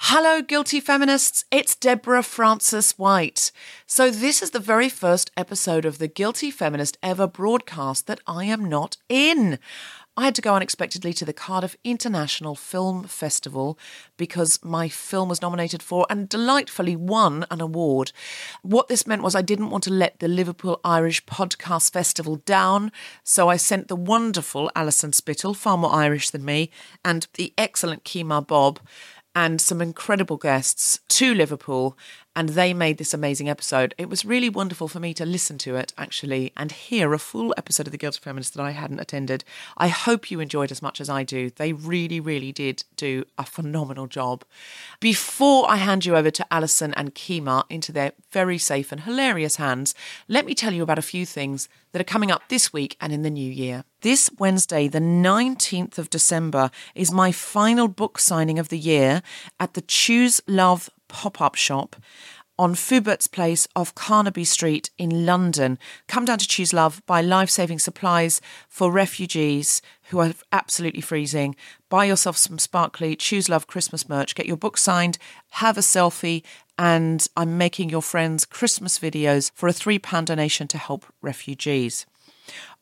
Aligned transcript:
Hello, 0.00 0.42
guilty 0.42 0.78
feminists. 0.78 1.46
It's 1.50 1.74
Deborah 1.74 2.22
Frances-White. 2.22 3.50
So, 3.86 4.10
this 4.10 4.42
is 4.42 4.50
the 4.50 4.60
very 4.60 4.90
first 4.90 5.30
episode 5.38 5.86
of 5.86 5.96
the 5.96 6.06
Guilty 6.06 6.50
Feminist 6.50 6.98
ever 7.02 7.26
broadcast 7.26 8.06
that 8.06 8.20
I 8.26 8.44
am 8.44 8.66
not 8.66 8.98
in. 9.08 9.58
I 10.18 10.24
had 10.24 10.34
to 10.36 10.42
go 10.42 10.54
unexpectedly 10.54 11.12
to 11.14 11.26
the 11.26 11.34
Cardiff 11.34 11.76
International 11.84 12.54
Film 12.54 13.04
Festival 13.04 13.78
because 14.16 14.62
my 14.64 14.88
film 14.88 15.28
was 15.28 15.42
nominated 15.42 15.82
for 15.82 16.06
and 16.08 16.26
delightfully 16.26 16.96
won 16.96 17.44
an 17.50 17.60
award. 17.60 18.12
What 18.62 18.88
this 18.88 19.06
meant 19.06 19.22
was 19.22 19.34
I 19.34 19.42
didn't 19.42 19.68
want 19.68 19.84
to 19.84 19.90
let 19.92 20.18
the 20.20 20.28
Liverpool 20.28 20.80
Irish 20.84 21.24
Podcast 21.26 21.92
Festival 21.92 22.36
down, 22.36 22.92
so 23.24 23.48
I 23.48 23.58
sent 23.58 23.88
the 23.88 23.96
wonderful 23.96 24.70
Alison 24.74 25.12
Spittle, 25.12 25.52
far 25.52 25.76
more 25.76 25.92
Irish 25.92 26.30
than 26.30 26.44
me, 26.46 26.70
and 27.04 27.26
the 27.34 27.52
excellent 27.58 28.04
Kemah 28.04 28.46
Bob 28.46 28.80
and 29.36 29.60
some 29.60 29.82
incredible 29.82 30.38
guests 30.38 30.98
to 31.08 31.34
Liverpool, 31.34 31.96
and 32.36 32.50
they 32.50 32.74
made 32.74 32.98
this 32.98 33.14
amazing 33.14 33.48
episode. 33.48 33.94
It 33.96 34.10
was 34.10 34.26
really 34.26 34.50
wonderful 34.50 34.88
for 34.88 35.00
me 35.00 35.14
to 35.14 35.24
listen 35.24 35.56
to 35.58 35.74
it, 35.74 35.94
actually, 35.96 36.52
and 36.54 36.70
hear 36.70 37.14
a 37.14 37.18
full 37.18 37.54
episode 37.56 37.86
of 37.86 37.92
The 37.92 37.98
Guilty 37.98 38.20
Feminist 38.20 38.52
that 38.54 38.62
I 38.62 38.72
hadn't 38.72 39.00
attended. 39.00 39.42
I 39.78 39.88
hope 39.88 40.30
you 40.30 40.38
enjoyed 40.38 40.70
as 40.70 40.82
much 40.82 41.00
as 41.00 41.08
I 41.08 41.22
do. 41.22 41.48
They 41.48 41.72
really, 41.72 42.20
really 42.20 42.52
did 42.52 42.84
do 42.96 43.24
a 43.38 43.44
phenomenal 43.44 44.06
job. 44.06 44.44
Before 45.00 45.68
I 45.68 45.76
hand 45.76 46.04
you 46.04 46.14
over 46.14 46.30
to 46.30 46.46
Alison 46.52 46.92
and 46.92 47.14
Kemah 47.14 47.64
into 47.70 47.90
their 47.90 48.12
very 48.30 48.58
safe 48.58 48.92
and 48.92 49.00
hilarious 49.00 49.56
hands, 49.56 49.94
let 50.28 50.44
me 50.44 50.54
tell 50.54 50.74
you 50.74 50.82
about 50.82 50.98
a 50.98 51.02
few 51.02 51.24
things 51.24 51.70
that 51.92 52.00
are 52.02 52.04
coming 52.04 52.30
up 52.30 52.50
this 52.50 52.70
week 52.70 52.98
and 53.00 53.14
in 53.14 53.22
the 53.22 53.30
new 53.30 53.50
year. 53.50 53.84
This 54.02 54.30
Wednesday, 54.38 54.86
the 54.88 54.98
19th 54.98 55.96
of 55.96 56.10
December, 56.10 56.70
is 56.94 57.10
my 57.10 57.32
final 57.32 57.88
book 57.88 58.18
signing 58.18 58.58
of 58.58 58.68
the 58.68 58.78
year 58.78 59.22
at 59.58 59.72
the 59.72 59.80
Choose 59.80 60.42
Love 60.46 60.90
pop 61.08 61.40
up 61.40 61.54
shop 61.54 61.96
on 62.58 62.74
Foubert's 62.74 63.26
Place 63.26 63.68
off 63.76 63.94
Carnaby 63.94 64.44
Street 64.44 64.90
in 64.96 65.26
London. 65.26 65.78
Come 66.08 66.24
down 66.24 66.38
to 66.38 66.48
Choose 66.48 66.72
Love, 66.72 67.02
buy 67.06 67.20
life 67.20 67.50
saving 67.50 67.78
supplies 67.78 68.40
for 68.68 68.90
refugees 68.90 69.82
who 70.10 70.20
are 70.20 70.32
absolutely 70.52 71.02
freezing. 71.02 71.54
Buy 71.90 72.06
yourself 72.06 72.36
some 72.36 72.58
sparkly 72.58 73.14
Choose 73.16 73.48
Love 73.48 73.66
Christmas 73.66 74.08
merch, 74.08 74.34
get 74.34 74.46
your 74.46 74.56
book 74.56 74.78
signed, 74.78 75.18
have 75.50 75.76
a 75.76 75.82
selfie, 75.82 76.42
and 76.78 77.26
I'm 77.36 77.58
making 77.58 77.90
your 77.90 78.02
friends 78.02 78.44
Christmas 78.44 78.98
videos 78.98 79.50
for 79.54 79.68
a 79.68 79.72
£3 79.72 80.24
donation 80.24 80.68
to 80.68 80.78
help 80.78 81.06
refugees. 81.20 82.06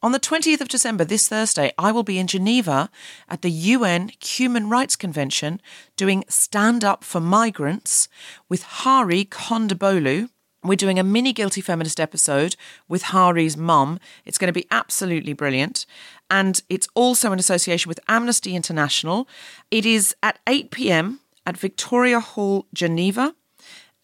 On 0.03 0.13
the 0.13 0.21
20th 0.21 0.61
of 0.61 0.69
December, 0.69 1.05
this 1.05 1.29
Thursday, 1.29 1.73
I 1.79 1.91
will 1.91 2.03
be 2.03 2.19
in 2.19 2.27
Geneva 2.27 2.91
at 3.29 3.43
the 3.43 3.51
UN 3.51 4.11
Human 4.21 4.69
Rights 4.69 4.97
Convention 4.97 5.61
doing 5.97 6.25
Stand 6.29 6.85
Up 6.85 7.05
for 7.05 7.21
Migrants 7.21 8.09
with 8.49 8.63
Hari 8.63 9.25
Kondabolu. 9.25 10.29
We're 10.63 10.77
doing 10.77 10.99
a 10.99 11.05
mini 11.05 11.33
Guilty 11.33 11.61
Feminist 11.61 12.01
episode 12.01 12.57
with 12.89 13.05
Hari's 13.05 13.57
mum. 13.57 13.99
It's 14.25 14.39
going 14.39 14.49
to 14.49 14.61
be 14.61 14.67
absolutely 14.71 15.33
brilliant. 15.33 15.87
And 16.31 16.63
it's 16.69 16.89
also 16.95 17.33
in 17.33 17.39
association 17.39 17.89
with 17.89 18.01
Amnesty 18.09 18.55
International. 18.57 19.29
It 19.71 19.87
is 19.87 20.15
at 20.23 20.39
8 20.47 20.71
pm 20.71 21.21
at 21.47 21.57
Victoria 21.57 22.21
Hall, 22.21 22.67
Geneva. 22.75 23.35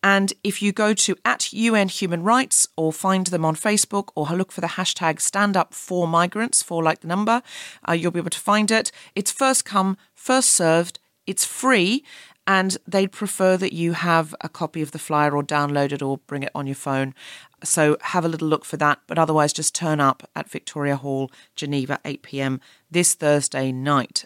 And 0.02 0.32
if 0.42 0.62
you 0.62 0.72
go 0.72 0.94
to 0.94 1.16
at 1.24 1.52
UN 1.52 1.88
Human 1.88 2.22
Rights 2.22 2.66
or 2.76 2.92
find 2.92 3.26
them 3.26 3.44
on 3.44 3.54
Facebook 3.54 4.08
or 4.14 4.26
look 4.28 4.52
for 4.52 4.60
the 4.60 4.66
hashtag 4.66 5.20
stand 5.20 5.56
up 5.56 5.74
for 5.74 6.08
migrants, 6.08 6.62
for 6.62 6.82
like 6.82 7.00
the 7.00 7.08
number, 7.08 7.42
uh, 7.88 7.92
you'll 7.92 8.10
be 8.10 8.20
able 8.20 8.30
to 8.30 8.40
find 8.40 8.70
it. 8.70 8.90
It's 9.14 9.30
first 9.30 9.64
come, 9.64 9.96
first 10.14 10.50
served, 10.50 10.98
it's 11.26 11.44
free, 11.44 12.02
and 12.46 12.78
they'd 12.86 13.12
prefer 13.12 13.56
that 13.58 13.72
you 13.72 13.92
have 13.92 14.34
a 14.40 14.48
copy 14.48 14.82
of 14.82 14.92
the 14.92 14.98
flyer 14.98 15.36
or 15.36 15.42
download 15.42 15.92
it 15.92 16.02
or 16.02 16.18
bring 16.18 16.42
it 16.42 16.50
on 16.54 16.66
your 16.66 16.74
phone. 16.74 17.14
So 17.62 17.98
have 18.00 18.24
a 18.24 18.28
little 18.28 18.48
look 18.48 18.64
for 18.64 18.78
that, 18.78 19.00
but 19.06 19.18
otherwise 19.18 19.52
just 19.52 19.74
turn 19.74 20.00
up 20.00 20.28
at 20.34 20.50
Victoria 20.50 20.96
Hall, 20.96 21.30
Geneva, 21.54 22.00
8 22.04 22.22
pm 22.22 22.60
this 22.90 23.14
Thursday 23.14 23.70
night. 23.70 24.24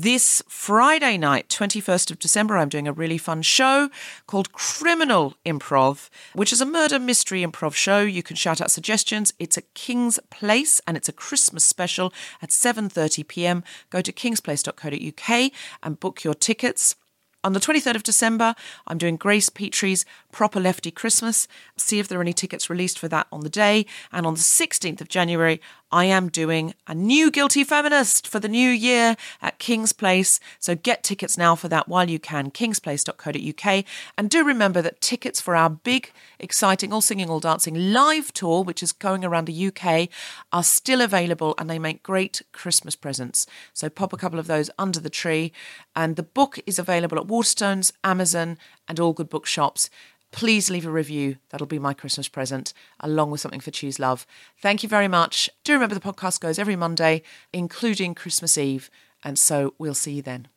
This 0.00 0.44
Friday 0.46 1.18
night, 1.18 1.48
21st 1.48 2.12
of 2.12 2.20
December, 2.20 2.56
I'm 2.56 2.68
doing 2.68 2.86
a 2.86 2.92
really 2.92 3.18
fun 3.18 3.42
show 3.42 3.90
called 4.28 4.52
Criminal 4.52 5.34
Improv, 5.44 6.08
which 6.34 6.52
is 6.52 6.60
a 6.60 6.66
murder 6.66 7.00
mystery 7.00 7.42
improv 7.42 7.74
show. 7.74 8.02
You 8.02 8.22
can 8.22 8.36
shout 8.36 8.60
out 8.60 8.70
suggestions. 8.70 9.32
It's 9.40 9.58
at 9.58 9.74
King's 9.74 10.20
Place 10.30 10.80
and 10.86 10.96
it's 10.96 11.08
a 11.08 11.12
Christmas 11.12 11.64
special 11.64 12.12
at 12.40 12.50
7:30 12.50 13.26
p.m. 13.26 13.64
Go 13.90 14.00
to 14.00 14.12
kingsplace.co.uk 14.12 15.52
and 15.82 15.98
book 15.98 16.22
your 16.22 16.34
tickets. 16.34 16.94
On 17.42 17.52
the 17.52 17.60
23rd 17.60 17.96
of 17.96 18.02
December, 18.04 18.54
I'm 18.86 18.98
doing 18.98 19.16
Grace 19.16 19.48
Petrie's 19.48 20.04
Proper 20.32 20.60
Lefty 20.60 20.90
Christmas. 20.90 21.48
See 21.76 21.98
if 21.98 22.08
there 22.08 22.18
are 22.18 22.22
any 22.22 22.32
tickets 22.32 22.68
released 22.68 22.98
for 22.98 23.08
that 23.08 23.26
on 23.32 23.40
the 23.40 23.48
day. 23.48 23.86
And 24.12 24.26
on 24.26 24.34
the 24.34 24.40
16th 24.40 25.00
of 25.00 25.08
January, 25.08 25.60
I 25.90 26.04
am 26.04 26.28
doing 26.28 26.74
a 26.86 26.94
new 26.94 27.30
Guilty 27.30 27.64
Feminist 27.64 28.26
for 28.26 28.38
the 28.38 28.48
new 28.48 28.68
year 28.68 29.16
at 29.40 29.58
King's 29.58 29.94
Place. 29.94 30.38
So 30.58 30.74
get 30.74 31.02
tickets 31.02 31.38
now 31.38 31.54
for 31.54 31.68
that 31.68 31.88
while 31.88 32.10
you 32.10 32.18
can, 32.18 32.50
kingsplace.co.uk. 32.50 33.84
And 34.18 34.28
do 34.28 34.44
remember 34.44 34.82
that 34.82 35.00
tickets 35.00 35.40
for 35.40 35.56
our 35.56 35.70
big, 35.70 36.12
exciting, 36.38 36.92
all 36.92 37.00
singing, 37.00 37.30
all 37.30 37.40
dancing 37.40 37.92
live 37.92 38.34
tour, 38.34 38.62
which 38.62 38.82
is 38.82 38.92
going 38.92 39.24
around 39.24 39.46
the 39.46 39.66
UK, 39.68 40.10
are 40.52 40.62
still 40.62 41.00
available 41.00 41.54
and 41.58 41.70
they 41.70 41.78
make 41.78 42.02
great 42.02 42.42
Christmas 42.52 42.94
presents. 42.94 43.46
So 43.72 43.88
pop 43.88 44.12
a 44.12 44.18
couple 44.18 44.38
of 44.38 44.46
those 44.46 44.70
under 44.78 45.00
the 45.00 45.08
tree. 45.08 45.52
And 45.96 46.16
the 46.16 46.22
book 46.22 46.60
is 46.66 46.78
available 46.78 47.18
at 47.18 47.26
Waterstones, 47.26 47.92
Amazon, 48.04 48.58
and 48.88 48.98
all 48.98 49.12
good 49.12 49.28
bookshops. 49.28 49.90
Please 50.30 50.70
leave 50.70 50.86
a 50.86 50.90
review. 50.90 51.36
That'll 51.50 51.66
be 51.66 51.78
my 51.78 51.94
Christmas 51.94 52.28
present, 52.28 52.72
along 53.00 53.30
with 53.30 53.40
something 53.40 53.60
for 53.60 53.70
Choose 53.70 53.98
Love. 53.98 54.26
Thank 54.60 54.82
you 54.82 54.88
very 54.88 55.08
much. 55.08 55.48
Do 55.64 55.72
remember 55.72 55.94
the 55.94 56.00
podcast 56.00 56.40
goes 56.40 56.58
every 56.58 56.76
Monday, 56.76 57.22
including 57.52 58.14
Christmas 58.14 58.58
Eve. 58.58 58.90
And 59.24 59.38
so 59.38 59.74
we'll 59.78 59.94
see 59.94 60.12
you 60.12 60.22
then. 60.22 60.48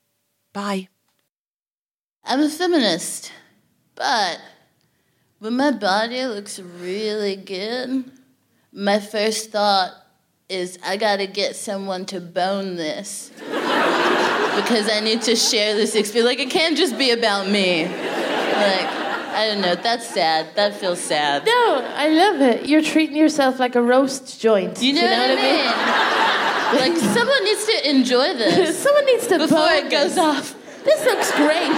Bye. 0.53 0.89
I'm 2.23 2.41
a 2.41 2.49
feminist, 2.49 3.31
but 3.95 4.39
when 5.39 5.55
my 5.55 5.71
body 5.71 6.25
looks 6.25 6.59
really 6.59 7.35
good, 7.35 8.11
my 8.71 8.99
first 8.99 9.51
thought 9.51 9.91
is 10.49 10.77
I 10.85 10.97
gotta 10.97 11.25
get 11.27 11.55
someone 11.55 12.05
to 12.07 12.19
bone 12.19 12.75
this. 12.75 13.31
because 14.55 14.89
I 14.89 14.99
need 14.99 15.21
to 15.23 15.35
share 15.35 15.75
this 15.75 15.95
experience. 15.95 16.27
Like, 16.27 16.39
it 16.39 16.49
can't 16.49 16.77
just 16.77 16.97
be 16.97 17.11
about 17.11 17.47
me. 17.47 17.85
Like, 18.61 18.89
I 19.33 19.47
don't 19.47 19.61
know. 19.61 19.75
That's 19.75 20.07
sad. 20.07 20.55
That 20.55 20.75
feels 20.75 20.99
sad. 20.99 21.45
No, 21.45 21.85
I 21.95 22.09
love 22.09 22.41
it. 22.41 22.67
You're 22.67 22.81
treating 22.81 23.15
yourself 23.15 23.59
like 23.59 23.75
a 23.75 23.81
roast 23.81 24.39
joint. 24.39 24.81
You 24.81 24.93
know, 24.93 25.01
you 25.01 25.07
know 25.07 25.17
what, 25.17 25.29
what 25.29 25.39
I 25.39 26.89
mean? 26.89 26.93
like, 26.93 26.97
someone 27.15 27.43
needs 27.43 27.65
to 27.65 27.89
enjoy 27.89 28.33
this 28.33 28.77
Someone 28.83 29.05
needs 29.05 29.27
to 29.27 29.37
before 29.39 29.69
it 29.71 29.89
goes 29.89 30.15
this. 30.15 30.17
off. 30.17 30.55
This 30.83 31.05
looks 31.05 31.31
great. 31.35 31.71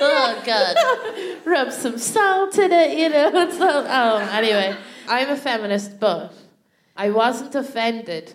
Oh, 0.00 0.42
God. 0.44 0.76
Rub 1.44 1.72
some 1.72 1.98
salt 1.98 2.58
in 2.58 2.72
it, 2.72 2.98
you 2.98 3.08
know. 3.08 3.30
It's 3.46 3.60
all, 3.60 3.84
oh, 3.86 4.18
anyway, 4.32 4.76
I'm 5.08 5.30
a 5.30 5.36
feminist, 5.36 5.98
but 6.00 6.32
I 6.96 7.10
wasn't 7.10 7.54
offended 7.54 8.34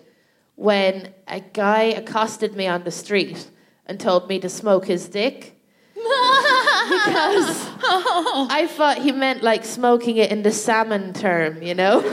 when 0.56 1.12
a 1.28 1.40
guy 1.40 1.82
accosted 1.84 2.54
me 2.54 2.66
on 2.66 2.84
the 2.84 2.90
street 2.90 3.48
and 3.86 3.98
told 3.98 4.28
me 4.28 4.38
to 4.40 4.48
smoke 4.48 4.86
his 4.86 5.08
dick. 5.08 5.56
because 5.94 6.04
I 7.84 8.68
thought 8.70 8.98
he 8.98 9.12
meant 9.12 9.42
like 9.42 9.64
smoking 9.64 10.16
it 10.16 10.30
in 10.30 10.42
the 10.42 10.52
salmon 10.52 11.12
term, 11.12 11.62
you 11.62 11.74
know? 11.74 12.02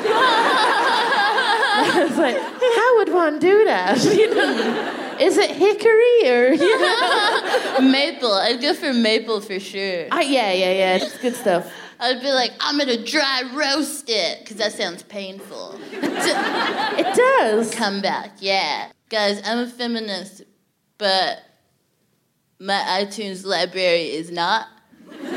I 1.82 2.06
was 2.08 2.18
like, 2.18 2.38
how 2.38 2.98
would 2.98 3.14
one 3.14 3.40
do 3.40 3.66
that? 3.66 4.04
You 4.04 4.36
know? 4.36 5.18
Is 5.20 5.38
it 5.38 5.52
hickory 5.52 6.30
or 6.30 6.54
you 6.54 6.80
know? 6.80 7.80
Maple. 7.82 8.34
I'd 8.34 8.62
go 8.62 8.74
for 8.74 8.94
maple 8.94 9.42
for 9.42 9.60
sure. 9.60 10.08
Ah, 10.12 10.22
yeah, 10.22 10.52
yeah, 10.52 10.72
yeah. 10.72 10.96
It's 10.96 11.18
good 11.18 11.36
stuff. 11.36 11.72
I'd 12.00 12.22
be 12.22 12.32
like, 12.32 12.52
I'm 12.62 12.78
gonna 12.78 13.04
dry 13.04 13.44
roast 13.54 14.06
it, 14.10 14.40
because 14.40 14.56
that 14.58 14.72
sounds 14.72 15.04
painful. 15.04 15.78
It 15.92 17.16
does. 17.16 17.76
Come 17.76 18.02
back, 18.02 18.38
yeah. 18.40 18.92
Guys, 19.10 19.42
I'm 19.46 19.60
a 19.60 19.68
feminist, 19.68 20.44
but 20.98 21.40
my 22.62 23.06
iTunes 23.06 23.46
library 23.46 24.12
is 24.12 24.32
not. 24.32 24.68
and 25.12 25.30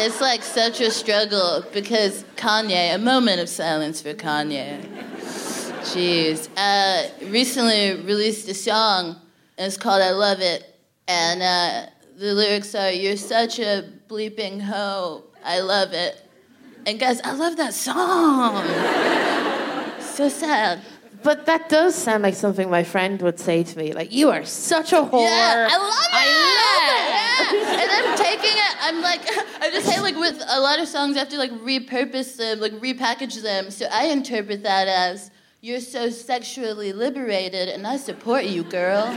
it's 0.00 0.20
like 0.20 0.42
such 0.42 0.82
a 0.82 0.90
struggle 0.90 1.64
because 1.72 2.22
Kanye, 2.36 2.94
a 2.94 2.98
moment 2.98 3.40
of 3.40 3.48
silence 3.48 4.02
for 4.02 4.12
Kanye. 4.12 4.84
Jeez. 5.80 6.50
Uh, 6.54 7.08
recently 7.30 7.94
released 8.02 8.46
a 8.48 8.54
song, 8.54 9.16
and 9.56 9.66
it's 9.66 9.78
called 9.78 10.02
I 10.02 10.10
Love 10.10 10.40
It. 10.40 10.74
And 11.08 11.40
uh, 11.40 11.86
the 12.18 12.34
lyrics 12.34 12.74
are, 12.74 12.90
You're 12.90 13.16
such 13.16 13.58
a 13.58 13.88
bleeping 14.08 14.60
hoe. 14.60 15.24
I 15.42 15.60
love 15.60 15.94
it. 15.94 16.20
And 16.84 17.00
guys, 17.00 17.22
I 17.22 17.32
love 17.32 17.56
that 17.56 17.72
song. 17.72 18.66
so 20.00 20.28
sad. 20.28 20.82
But 21.26 21.44
that 21.46 21.68
does 21.68 21.96
sound 21.96 22.22
like 22.22 22.36
something 22.36 22.70
my 22.70 22.84
friend 22.84 23.20
would 23.20 23.40
say 23.40 23.64
to 23.64 23.76
me. 23.76 23.92
Like, 23.92 24.12
you 24.12 24.30
are 24.30 24.44
such 24.44 24.92
a 24.92 25.02
whore. 25.02 25.22
Yeah, 25.22 25.68
I 25.68 25.76
love 25.76 26.06
it. 26.06 26.22
I 26.22 26.26
love 26.46 27.52
it. 27.52 27.66
Yeah. 27.66 27.82
And 27.82 27.90
I'm 27.90 28.16
taking 28.16 28.56
it. 28.56 28.76
I'm 28.80 29.02
like, 29.02 29.22
I 29.60 29.68
just 29.72 29.88
say 29.88 30.00
like 30.00 30.14
with 30.14 30.40
a 30.46 30.60
lot 30.60 30.78
of 30.78 30.86
songs, 30.86 31.16
I 31.16 31.18
have 31.18 31.28
to 31.30 31.36
like 31.36 31.50
repurpose 31.50 32.36
them, 32.36 32.60
like 32.60 32.74
repackage 32.74 33.42
them. 33.42 33.72
So 33.72 33.86
I 33.90 34.04
interpret 34.04 34.62
that 34.62 34.86
as 34.86 35.32
you're 35.62 35.80
so 35.80 36.10
sexually 36.10 36.92
liberated, 36.92 37.70
and 37.70 37.88
I 37.88 37.96
support 37.96 38.44
you, 38.44 38.62
girl. 38.62 39.06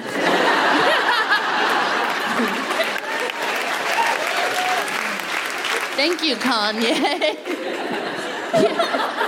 Thank 5.96 6.24
you, 6.24 6.38
Kanye. 6.38 7.38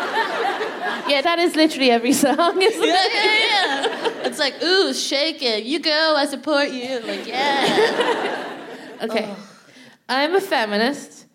Yeah, 1.08 1.22
that 1.22 1.40
is 1.40 1.56
literally 1.56 1.92
every 1.92 2.14
song, 2.14 2.62
isn't 2.62 2.82
yeah, 2.82 2.96
it? 2.96 3.14
yeah, 3.14 3.86
yeah. 3.86 4.28
It's 4.28 4.40
like, 4.40 4.62
ooh, 4.64 4.94
shake 4.94 5.42
it. 5.42 5.64
You 5.64 5.80
go, 5.80 6.16
I 6.18 6.26
support 6.26 6.70
you. 6.70 7.00
Like, 7.00 7.28
yeah. 7.28 8.48
Okay. 9.02 9.34
I'm 10.08 10.36
a 10.36 10.42
feminist, 10.42 11.26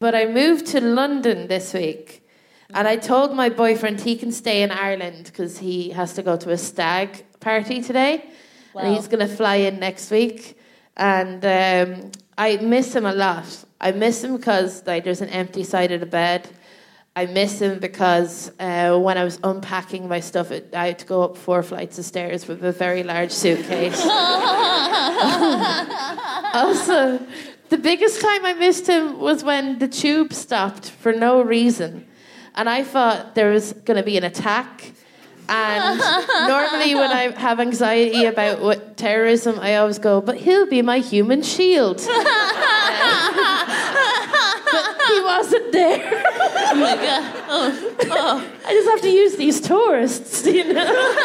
but 0.00 0.12
I 0.12 0.26
moved 0.26 0.66
to 0.68 0.80
London 0.80 1.46
this 1.46 1.72
week. 1.72 2.26
And 2.74 2.88
I 2.88 2.96
told 2.96 3.36
my 3.36 3.48
boyfriend 3.48 4.00
he 4.00 4.16
can 4.16 4.32
stay 4.32 4.62
in 4.62 4.70
Ireland 4.70 5.26
because 5.26 5.58
he 5.58 5.90
has 5.90 6.14
to 6.14 6.22
go 6.22 6.36
to 6.38 6.50
a 6.50 6.56
stag 6.56 7.24
party 7.40 7.82
today. 7.82 8.24
And 8.74 8.94
he's 8.94 9.06
going 9.06 9.26
to 9.26 9.32
fly 9.32 9.56
in 9.56 9.78
next 9.78 10.10
week. 10.10 10.58
And 10.96 11.44
um, 11.44 12.10
I 12.38 12.56
miss 12.56 12.96
him 12.96 13.04
a 13.04 13.12
lot. 13.12 13.64
I 13.80 13.92
miss 13.92 14.24
him 14.24 14.36
because 14.36 14.86
like, 14.86 15.04
there's 15.04 15.20
an 15.20 15.28
empty 15.28 15.64
side 15.64 15.92
of 15.92 16.00
the 16.00 16.06
bed. 16.06 16.48
I 17.14 17.26
miss 17.26 17.60
him 17.60 17.78
because 17.78 18.50
uh, 18.58 18.98
when 18.98 19.18
I 19.18 19.24
was 19.24 19.38
unpacking 19.44 20.08
my 20.08 20.20
stuff, 20.20 20.50
it, 20.50 20.74
I 20.74 20.86
had 20.86 20.98
to 21.00 21.06
go 21.06 21.22
up 21.22 21.36
four 21.36 21.62
flights 21.62 21.98
of 21.98 22.06
stairs 22.06 22.48
with 22.48 22.64
a 22.64 22.72
very 22.72 23.02
large 23.02 23.32
suitcase. 23.32 24.00
also, 26.54 27.20
the 27.68 27.76
biggest 27.76 28.22
time 28.22 28.46
I 28.46 28.54
missed 28.54 28.86
him 28.86 29.18
was 29.18 29.44
when 29.44 29.78
the 29.78 29.88
tube 29.88 30.32
stopped 30.32 30.88
for 30.88 31.12
no 31.12 31.42
reason. 31.42 32.06
And 32.54 32.66
I 32.68 32.82
thought 32.82 33.34
there 33.34 33.50
was 33.50 33.74
going 33.74 33.98
to 33.98 34.02
be 34.02 34.16
an 34.16 34.24
attack. 34.24 34.92
And 35.50 35.98
normally, 36.48 36.94
when 36.94 37.10
I 37.10 37.38
have 37.38 37.60
anxiety 37.60 38.24
about 38.24 38.62
what 38.62 38.96
terrorism, 38.96 39.58
I 39.60 39.76
always 39.76 39.98
go, 39.98 40.22
but 40.22 40.38
he'll 40.38 40.66
be 40.66 40.80
my 40.80 41.00
human 41.00 41.42
shield. 41.42 41.98
but 44.72 45.02
he 45.08 45.20
wasn't 45.20 45.72
there. 45.72 46.24
Oh 46.26 46.74
my 46.74 46.96
God. 46.96 47.44
Oh, 47.48 47.96
oh. 48.10 48.50
I 48.66 48.72
just 48.72 48.88
have 48.88 49.00
to 49.02 49.10
use 49.10 49.36
these 49.36 49.60
tourists, 49.60 50.46
you 50.58 50.72
know? 50.72 50.84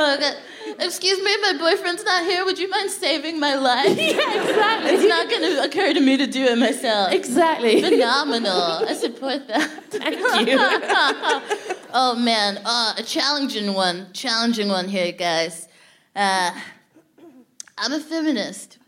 Oh, 0.00 0.16
God. 0.16 0.36
Excuse 0.78 1.18
me, 1.18 1.36
my 1.42 1.54
boyfriend's 1.58 2.04
not 2.04 2.22
here. 2.22 2.44
Would 2.44 2.56
you 2.56 2.70
mind 2.70 2.88
saving 2.88 3.40
my 3.40 3.56
life? 3.56 3.98
yeah, 3.98 4.42
exactly. 4.42 4.90
It's 4.92 5.08
not 5.08 5.28
going 5.28 5.42
to 5.42 5.64
occur 5.64 5.92
to 5.92 6.00
me 6.00 6.16
to 6.18 6.26
do 6.28 6.44
it 6.44 6.56
myself. 6.56 7.10
Exactly. 7.12 7.82
Phenomenal. 7.82 8.86
I 8.86 8.94
support 8.94 9.48
that. 9.48 9.68
Thank 9.90 10.48
you. 10.48 10.56
Oh 11.92 12.14
man, 12.14 12.60
oh, 12.64 12.94
a 12.96 13.02
challenging 13.02 13.74
one. 13.74 14.12
Challenging 14.12 14.68
one 14.68 14.86
here, 14.88 15.10
guys. 15.10 15.66
Uh, 16.14 16.52
I'm 17.76 17.92
a 17.92 18.00
feminist, 18.00 18.78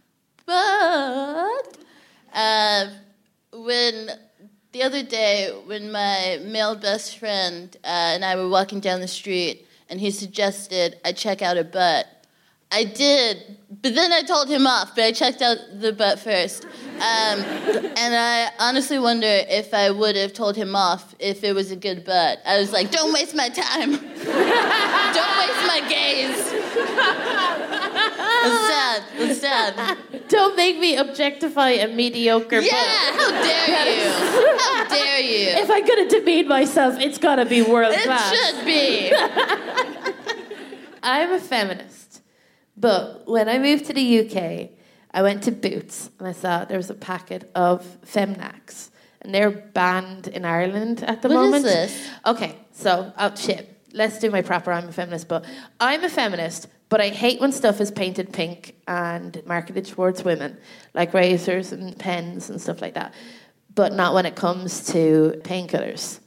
but 0.50 1.78
uh, 2.34 2.86
when 3.52 4.10
the 4.72 4.82
other 4.82 5.04
day, 5.04 5.50
when 5.66 5.92
my 5.92 6.40
male 6.42 6.74
best 6.74 7.18
friend 7.18 7.76
uh, 7.84 8.14
and 8.14 8.24
I 8.24 8.34
were 8.34 8.48
walking 8.48 8.80
down 8.80 9.00
the 9.00 9.08
street, 9.08 9.68
and 9.88 10.00
he 10.00 10.10
suggested 10.10 10.98
I 11.04 11.12
check 11.12 11.40
out 11.40 11.56
a 11.56 11.62
butt. 11.62 12.06
I 12.72 12.84
did, 12.84 13.58
but 13.82 13.94
then 13.94 14.12
I 14.12 14.22
told 14.22 14.48
him 14.48 14.66
off. 14.66 14.94
But 14.94 15.04
I 15.04 15.12
checked 15.12 15.42
out 15.42 15.58
the 15.72 15.92
butt 15.92 16.18
first, 16.18 16.64
um, 16.64 16.70
and 17.00 18.16
I 18.16 18.50
honestly 18.58 18.98
wonder 18.98 19.44
if 19.48 19.72
I 19.72 19.90
would 19.90 20.16
have 20.16 20.32
told 20.32 20.56
him 20.56 20.74
off 20.74 21.14
if 21.20 21.44
it 21.44 21.52
was 21.52 21.70
a 21.70 21.76
good 21.76 22.04
butt. 22.04 22.40
I 22.44 22.58
was 22.58 22.72
like, 22.72 22.90
"Don't 22.90 23.12
waste 23.12 23.36
my 23.36 23.48
time. 23.48 23.92
Don't 25.16 25.36
waste 25.42 25.64
my 25.66 25.80
gaze." 25.88 26.54
It's 28.42 28.68
sad. 28.68 29.02
It's 29.18 29.40
sad. 29.40 29.98
Don't 30.28 30.56
make 30.56 30.78
me 30.78 30.96
objectify 30.96 31.70
a 31.70 31.88
mediocre 31.88 32.60
Yeah, 32.60 32.70
butt. 32.70 33.20
how 33.20 33.30
dare 33.42 33.96
you? 33.96 34.10
How 34.58 34.88
dare 34.88 35.20
you? 35.20 35.46
If 35.62 35.70
I'm 35.70 35.84
gonna 35.86 36.08
demean 36.08 36.48
myself, 36.48 36.98
it's 37.00 37.18
gotta 37.18 37.44
be 37.44 37.62
world 37.62 37.94
It 37.94 38.02
class. 38.02 38.34
should 38.34 38.64
be. 38.64 39.12
I'm 41.02 41.32
a 41.32 41.40
feminist, 41.40 42.22
but 42.76 43.26
when 43.26 43.48
I 43.48 43.58
moved 43.58 43.86
to 43.86 43.92
the 43.94 44.20
UK, 44.20 44.70
I 45.12 45.22
went 45.22 45.42
to 45.44 45.50
Boots 45.50 46.10
and 46.18 46.28
I 46.28 46.32
saw 46.32 46.64
there 46.64 46.76
was 46.76 46.90
a 46.90 46.94
packet 46.94 47.50
of 47.54 47.84
Feminax, 48.06 48.90
and 49.22 49.34
they're 49.34 49.50
banned 49.50 50.28
in 50.28 50.44
Ireland 50.44 51.02
at 51.02 51.22
the 51.22 51.28
What 51.28 51.36
is 51.44 51.50
moment. 51.50 51.64
this? 51.64 52.08
Okay, 52.26 52.56
so 52.72 53.12
oh 53.18 53.34
shit. 53.34 53.76
Let's 53.92 54.18
do 54.20 54.30
my 54.30 54.40
proper. 54.42 54.70
I'm 54.72 54.88
a 54.88 54.92
feminist, 54.92 55.26
but 55.26 55.44
I'm 55.80 56.04
a 56.04 56.08
feminist. 56.08 56.68
But 56.90 57.00
I 57.00 57.08
hate 57.08 57.40
when 57.40 57.52
stuff 57.52 57.80
is 57.80 57.90
painted 57.90 58.32
pink 58.32 58.74
and 58.86 59.40
marketed 59.46 59.86
towards 59.86 60.24
women, 60.24 60.58
like 60.92 61.14
razors 61.14 61.72
and 61.72 61.96
pens 61.96 62.50
and 62.50 62.60
stuff 62.60 62.82
like 62.82 62.94
that. 62.94 63.14
But 63.74 63.92
not 63.94 64.12
when 64.12 64.26
it 64.26 64.34
comes 64.34 64.84
to 64.92 65.40
painkillers. 65.44 66.18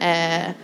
Uh, 0.00 0.54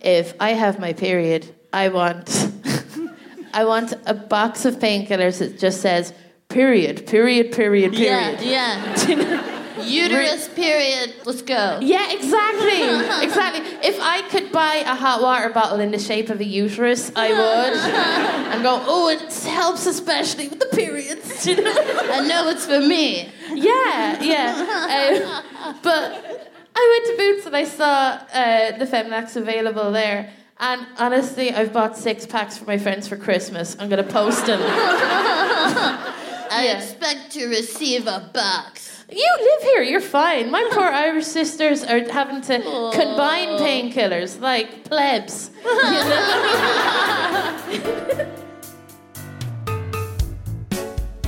if 0.00 0.34
I 0.40 0.50
have 0.50 0.80
my 0.80 0.92
period, 0.92 1.54
I 1.72 1.88
want 1.88 2.50
I 3.54 3.64
want 3.64 3.94
a 4.06 4.14
box 4.14 4.64
of 4.64 4.80
painkillers 4.80 5.38
that 5.38 5.58
just 5.58 5.80
says 5.80 6.12
period, 6.48 7.06
period, 7.06 7.52
period, 7.52 7.92
period. 7.92 8.40
Yeah, 8.42 8.96
yeah. 9.06 9.50
Uterus 9.82 10.48
period. 10.48 11.14
Let's 11.24 11.42
go. 11.42 11.78
Yeah, 11.82 12.12
exactly. 12.12 12.82
exactly. 13.26 13.88
If 13.88 13.98
I 14.00 14.22
could 14.28 14.52
buy 14.52 14.76
a 14.86 14.94
hot 14.94 15.22
water 15.22 15.50
bottle 15.50 15.80
in 15.80 15.90
the 15.90 15.98
shape 15.98 16.30
of 16.30 16.40
a 16.40 16.44
uterus, 16.44 17.10
I 17.16 17.28
would. 17.30 17.78
and 18.54 18.62
go, 18.62 18.82
oh, 18.86 19.08
it 19.08 19.20
helps 19.44 19.86
especially 19.86 20.48
with 20.48 20.60
the 20.60 20.76
periods. 20.76 21.46
You 21.46 21.56
know? 21.62 21.72
I 21.74 22.26
know 22.26 22.48
it's 22.48 22.66
for 22.66 22.80
me. 22.80 23.28
yeah, 23.52 24.22
yeah. 24.22 25.42
Um, 25.64 25.78
but 25.82 26.50
I 26.76 27.02
went 27.08 27.18
to 27.18 27.24
Boots 27.34 27.46
and 27.46 27.56
I 27.56 27.64
saw 27.64 28.20
uh, 28.32 28.78
the 28.78 28.86
Feminax 28.86 29.36
available 29.36 29.90
there. 29.92 30.32
And 30.60 30.86
honestly, 30.98 31.52
I've 31.52 31.72
bought 31.72 31.96
six 31.96 32.26
packs 32.26 32.56
for 32.56 32.64
my 32.64 32.78
friends 32.78 33.08
for 33.08 33.16
Christmas. 33.16 33.76
I'm 33.80 33.88
going 33.88 34.02
to 34.04 34.10
post 34.10 34.46
them. 34.46 34.60
I 34.62 36.62
Yeah. 36.66 36.78
expect 36.78 37.32
to 37.32 37.48
receive 37.48 38.06
a 38.06 38.30
box. 38.32 38.93
You 39.14 39.30
live 39.40 39.62
here, 39.62 39.82
you're 39.82 40.00
fine. 40.00 40.50
My 40.50 40.68
poor 40.72 40.86
Irish 40.90 41.26
sisters 41.26 41.84
are 41.84 42.02
having 42.10 42.40
to 42.50 42.58
combine 42.92 43.62
painkillers 43.62 44.40
like 44.40 44.82
plebs. 44.90 45.52
You 45.62 45.70
know? 45.70 46.18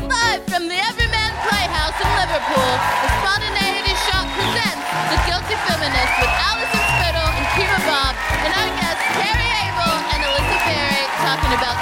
Live 0.03 0.43
from 0.51 0.67
the 0.67 0.75
Everyman 0.83 1.31
Playhouse 1.47 1.95
in 2.03 2.11
Liverpool, 2.11 2.71
the 3.07 3.11
Spontaneity 3.23 3.95
Shop 4.03 4.27
presents 4.35 4.83
The 5.15 5.23
Guilty 5.31 5.55
Feminist 5.71 6.15
with 6.19 6.35
Alison 6.43 6.83
Spittle 6.91 7.31
and 7.39 7.47
Kemah 7.55 7.87
Bob, 7.87 8.19
and 8.43 8.51
our 8.51 8.71
guests 8.83 9.07
Kerry 9.15 9.47
Abel 9.63 9.95
and 10.11 10.27
Alisa 10.27 10.59
Berry 10.67 11.07
talking 11.23 11.55
about 11.55 11.79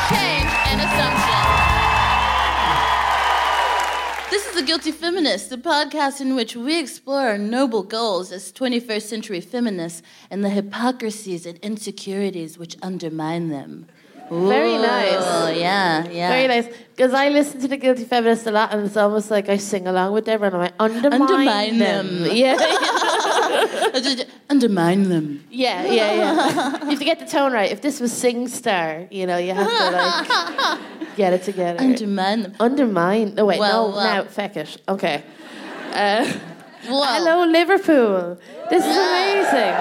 is 4.55 4.61
The 4.61 4.67
Guilty 4.67 4.93
Feminist, 4.93 5.51
the 5.51 5.57
podcast 5.57 6.21
in 6.21 6.35
which 6.37 6.55
we 6.55 6.79
explore 6.79 7.21
our 7.29 7.39
noble 7.39 7.83
goals 7.83 8.31
as 8.31 8.53
21st 8.53 9.03
century 9.03 9.41
feminists 9.41 10.03
and 10.31 10.45
the 10.45 10.49
hypocrisies 10.49 11.45
and 11.47 11.59
insecurities 11.59 12.57
which 12.59 12.77
undermine 12.83 13.49
them. 13.49 13.87
Very 14.31 14.73
nice. 14.79 15.17
Oh, 15.19 15.49
yeah, 15.55 16.09
yeah. 16.09 16.29
Very 16.31 16.47
nice. 16.49 16.67
Because 16.97 17.13
I 17.13 17.29
listen 17.29 17.61
to 17.63 17.69
the 17.69 17.77
Guilty 17.77 18.05
Feminist 18.05 18.47
a 18.47 18.51
lot, 18.53 18.73
and 18.73 18.87
it's 18.87 18.97
almost 18.97 19.31
like 19.31 19.49
I 19.49 19.57
sing 19.59 19.87
along 19.87 20.13
with 20.13 20.25
them, 20.25 20.43
and 20.43 20.55
I'm 20.55 20.61
like, 20.61 20.75
undermine, 20.79 21.21
Undermine 21.23 21.79
them. 21.79 22.23
them. 22.23 22.37
Yeah, 22.37 22.57
Undermine 24.51 25.09
them. 25.09 25.45
yeah, 25.51 25.85
yeah, 25.85 26.13
yeah. 26.15 26.73
You 26.85 26.91
have 26.91 26.99
to 26.99 27.05
get 27.05 27.19
the 27.21 27.27
tone 27.27 27.53
right. 27.53 27.71
If 27.71 27.81
this 27.81 28.01
was 28.01 28.13
Sing 28.13 28.49
Star, 28.49 29.07
you 29.11 29.27
know, 29.27 29.37
you 29.39 29.55
have 29.55 29.69
to 29.69 29.91
like 29.97 31.17
get 31.17 31.33
it 31.33 31.43
together. 31.45 31.81
Undermine 31.81 32.43
them. 32.43 32.55
Undermine. 32.61 33.35
No, 33.35 33.47
wait, 33.47 33.59
Well, 33.61 33.91
no, 33.91 33.97
well. 33.97 34.25
now, 34.25 34.25
feck 34.31 34.57
it. 34.57 34.81
Okay. 34.89 35.23
Uh, 35.93 36.25
Whoa. 36.87 37.03
Hello, 37.05 37.45
Liverpool. 37.47 38.39
This 38.69 38.85
is 38.85 38.97
amazing. 38.97 39.75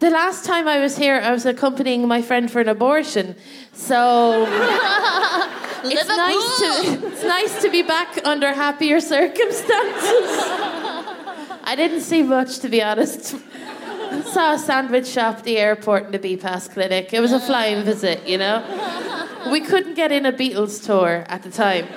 The 0.00 0.10
last 0.10 0.44
time 0.46 0.66
I 0.66 0.78
was 0.80 0.96
here, 0.96 1.20
I 1.22 1.30
was 1.30 1.44
accompanying 1.44 2.08
my 2.08 2.22
friend 2.22 2.50
for 2.50 2.60
an 2.60 2.68
abortion. 2.68 3.36
So 3.74 4.46
it's 5.84 6.08
nice 6.08 6.58
to 6.60 7.06
it's 7.06 7.22
nice 7.22 7.62
to 7.62 7.70
be 7.70 7.82
back 7.82 8.18
under 8.24 8.52
happier 8.52 8.98
circumstances. 9.00 10.79
I 11.64 11.76
didn't 11.76 12.00
see 12.00 12.22
much, 12.22 12.58
to 12.60 12.68
be 12.68 12.82
honest. 12.82 13.36
Saw 14.24 14.54
a 14.54 14.58
sandwich 14.58 15.06
shop, 15.06 15.42
the 15.44 15.56
airport, 15.58 16.04
and 16.06 16.14
the 16.14 16.18
BPAS 16.18 16.70
clinic. 16.72 17.12
It 17.12 17.20
was 17.20 17.32
a 17.32 17.40
flying 17.40 17.84
visit, 17.84 18.26
you 18.26 18.38
know. 18.38 18.62
We 19.50 19.60
couldn't 19.60 19.94
get 19.94 20.12
in 20.12 20.26
a 20.26 20.32
Beatles 20.32 20.84
tour 20.84 21.24
at 21.28 21.42
the 21.42 21.50
time. 21.50 21.86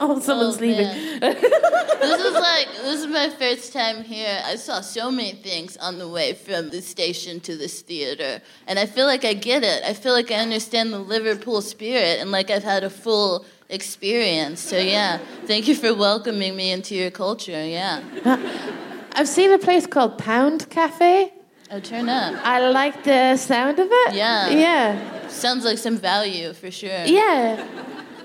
oh, 0.00 0.20
someone's 0.22 0.56
Oh, 0.56 0.60
leaving. 0.60 0.86
this 1.20 2.20
is 2.20 2.34
like 2.34 2.68
this 2.82 3.00
is 3.00 3.06
my 3.06 3.28
first 3.30 3.72
time 3.72 4.02
here. 4.02 4.40
I 4.44 4.56
saw 4.56 4.80
so 4.80 5.10
many 5.10 5.32
things 5.32 5.76
on 5.78 5.98
the 5.98 6.08
way 6.08 6.34
from 6.34 6.70
the 6.70 6.82
station 6.82 7.40
to 7.40 7.56
this 7.56 7.80
theater, 7.80 8.40
and 8.66 8.78
I 8.78 8.86
feel 8.86 9.06
like 9.06 9.24
I 9.24 9.34
get 9.34 9.62
it. 9.64 9.82
I 9.84 9.94
feel 9.94 10.12
like 10.12 10.30
I 10.30 10.36
understand 10.36 10.92
the 10.92 10.98
Liverpool 10.98 11.60
spirit, 11.62 12.20
and 12.20 12.30
like 12.30 12.50
I've 12.50 12.64
had 12.64 12.84
a 12.84 12.90
full 12.90 13.44
experience. 13.68 14.60
So 14.60 14.78
yeah, 14.78 15.18
thank 15.46 15.68
you 15.68 15.74
for 15.74 15.94
welcoming 15.94 16.56
me 16.56 16.70
into 16.72 16.94
your 16.94 17.10
culture. 17.10 17.64
Yeah, 17.64 18.02
I've 19.12 19.28
seen 19.28 19.52
a 19.52 19.58
place 19.58 19.86
called 19.86 20.18
Pound 20.18 20.68
Cafe. 20.70 21.32
oh 21.70 21.80
turn 21.80 22.08
up. 22.08 22.34
I 22.44 22.68
like 22.70 23.04
the 23.04 23.36
sound 23.36 23.78
of 23.78 23.88
it. 23.90 24.14
Yeah. 24.14 24.48
Yeah. 24.48 25.28
Sounds 25.28 25.64
like 25.64 25.78
some 25.78 25.96
value 25.98 26.52
for 26.54 26.70
sure. 26.70 27.04
Yeah. 27.04 27.66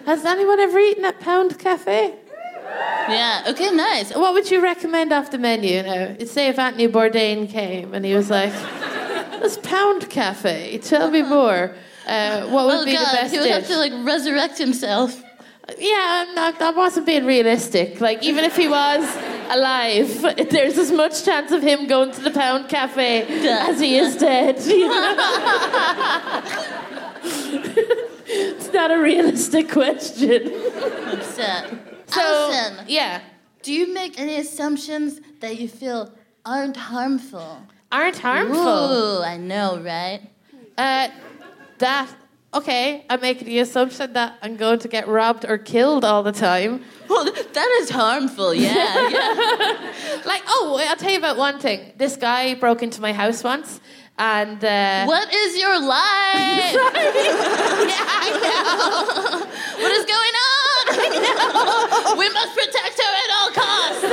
Has 0.05 0.25
anyone 0.25 0.59
ever 0.59 0.79
eaten 0.79 1.05
at 1.05 1.19
Pound 1.19 1.59
Cafe? 1.59 2.13
Yeah. 3.09 3.43
Okay. 3.49 3.69
Nice. 3.71 4.13
What 4.15 4.33
would 4.33 4.49
you 4.49 4.61
recommend 4.61 5.11
off 5.13 5.29
the 5.31 5.37
menu 5.37 5.83
now? 5.83 6.15
Say 6.25 6.47
if 6.47 6.57
Anthony 6.57 6.87
Bourdain 6.87 7.49
came 7.49 7.93
and 7.93 8.05
he 8.05 8.13
was 8.15 8.29
like, 8.29 8.53
"This 9.41 9.57
Pound 9.61 10.09
Cafe, 10.09 10.77
tell 10.79 11.11
me 11.11 11.21
more." 11.21 11.75
Uh, 12.07 12.47
what 12.47 12.65
would 12.65 12.79
Oh 12.81 12.85
be 12.85 12.93
God, 12.93 13.05
the 13.11 13.15
best 13.17 13.33
he 13.33 13.39
would 13.39 13.49
have 13.49 13.67
to 13.67 13.77
like 13.77 13.93
resurrect 14.05 14.57
himself. 14.57 15.21
Yeah, 15.77 16.25
I'm 16.27 16.35
not, 16.35 16.61
I 16.61 16.71
wasn't 16.71 17.05
being 17.05 17.25
realistic. 17.25 18.01
Like, 18.01 18.21
even 18.23 18.43
if 18.43 18.55
he 18.55 18.67
was 18.67 19.03
alive, 19.49 20.21
there's 20.49 20.77
as 20.77 20.91
much 20.91 21.23
chance 21.23 21.51
of 21.51 21.61
him 21.61 21.87
going 21.87 22.11
to 22.11 22.21
the 22.21 22.31
Pound 22.31 22.67
Cafe 22.69 23.23
as 23.47 23.79
he 23.79 23.97
is 23.97 24.17
dead. 24.17 24.59
you 24.61 24.87
know? 24.87 25.15
it's 28.25 28.73
not 28.73 28.91
a 28.91 28.99
realistic 28.99 29.69
question. 29.69 30.51
Upset. 31.07 31.69
So, 32.07 32.21
Alison, 32.21 32.85
yeah, 32.87 33.21
do 33.61 33.73
you 33.73 33.93
make 33.93 34.19
any 34.19 34.35
assumptions 34.35 35.21
that 35.39 35.59
you 35.59 35.67
feel 35.69 36.11
aren't 36.45 36.77
harmful? 36.77 37.63
aren't 37.93 38.17
harmful. 38.17 38.57
Ooh, 38.57 39.23
I 39.23 39.37
know, 39.37 39.79
right? 39.79 40.21
Uh, 40.77 41.09
that 41.77 42.09
okay? 42.53 43.03
I'm 43.09 43.19
making 43.21 43.47
the 43.47 43.59
assumption 43.59 44.13
that 44.13 44.37
I'm 44.41 44.55
going 44.57 44.79
to 44.79 44.87
get 44.87 45.07
robbed 45.07 45.45
or 45.45 45.57
killed 45.57 46.03
all 46.05 46.23
the 46.23 46.31
time. 46.31 46.83
Well, 47.09 47.25
that 47.25 47.79
is 47.81 47.89
harmful. 47.91 48.53
Yeah, 48.53 49.09
yeah. 49.09 49.91
Like, 50.25 50.41
oh, 50.47 50.79
I'll 50.89 50.95
tell 50.95 51.11
you 51.11 51.17
about 51.17 51.35
one 51.37 51.59
thing. 51.59 51.91
This 51.97 52.15
guy 52.15 52.55
broke 52.55 52.81
into 52.81 53.01
my 53.01 53.11
house 53.13 53.43
once, 53.43 53.81
and 54.17 54.63
uh, 54.63 55.05
what 55.05 55.29
is 55.31 55.57
your 55.57 55.79
life? 55.81 55.87
yeah, 56.73 58.23
I 58.23 58.25
know. 58.41 59.45
what 59.83 59.91
is 59.91 60.05
going 60.15 60.35
on? 60.49 60.55
we 62.17 62.27
must 62.29 62.55
protect 62.55 62.95
her 63.03 63.13
at 63.23 63.29
all 63.37 63.49
costs. 63.61 64.03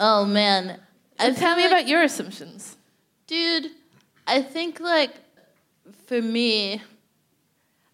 oh 0.00 0.24
man, 0.24 0.78
And 1.18 1.36
tell 1.36 1.56
me 1.56 1.62
like- 1.64 1.72
about 1.72 1.88
your 1.88 2.02
assumptions. 2.04 2.76
Dude, 3.26 3.70
I 4.26 4.40
think 4.40 4.78
like 4.80 5.10
for 6.06 6.20
me, 6.20 6.82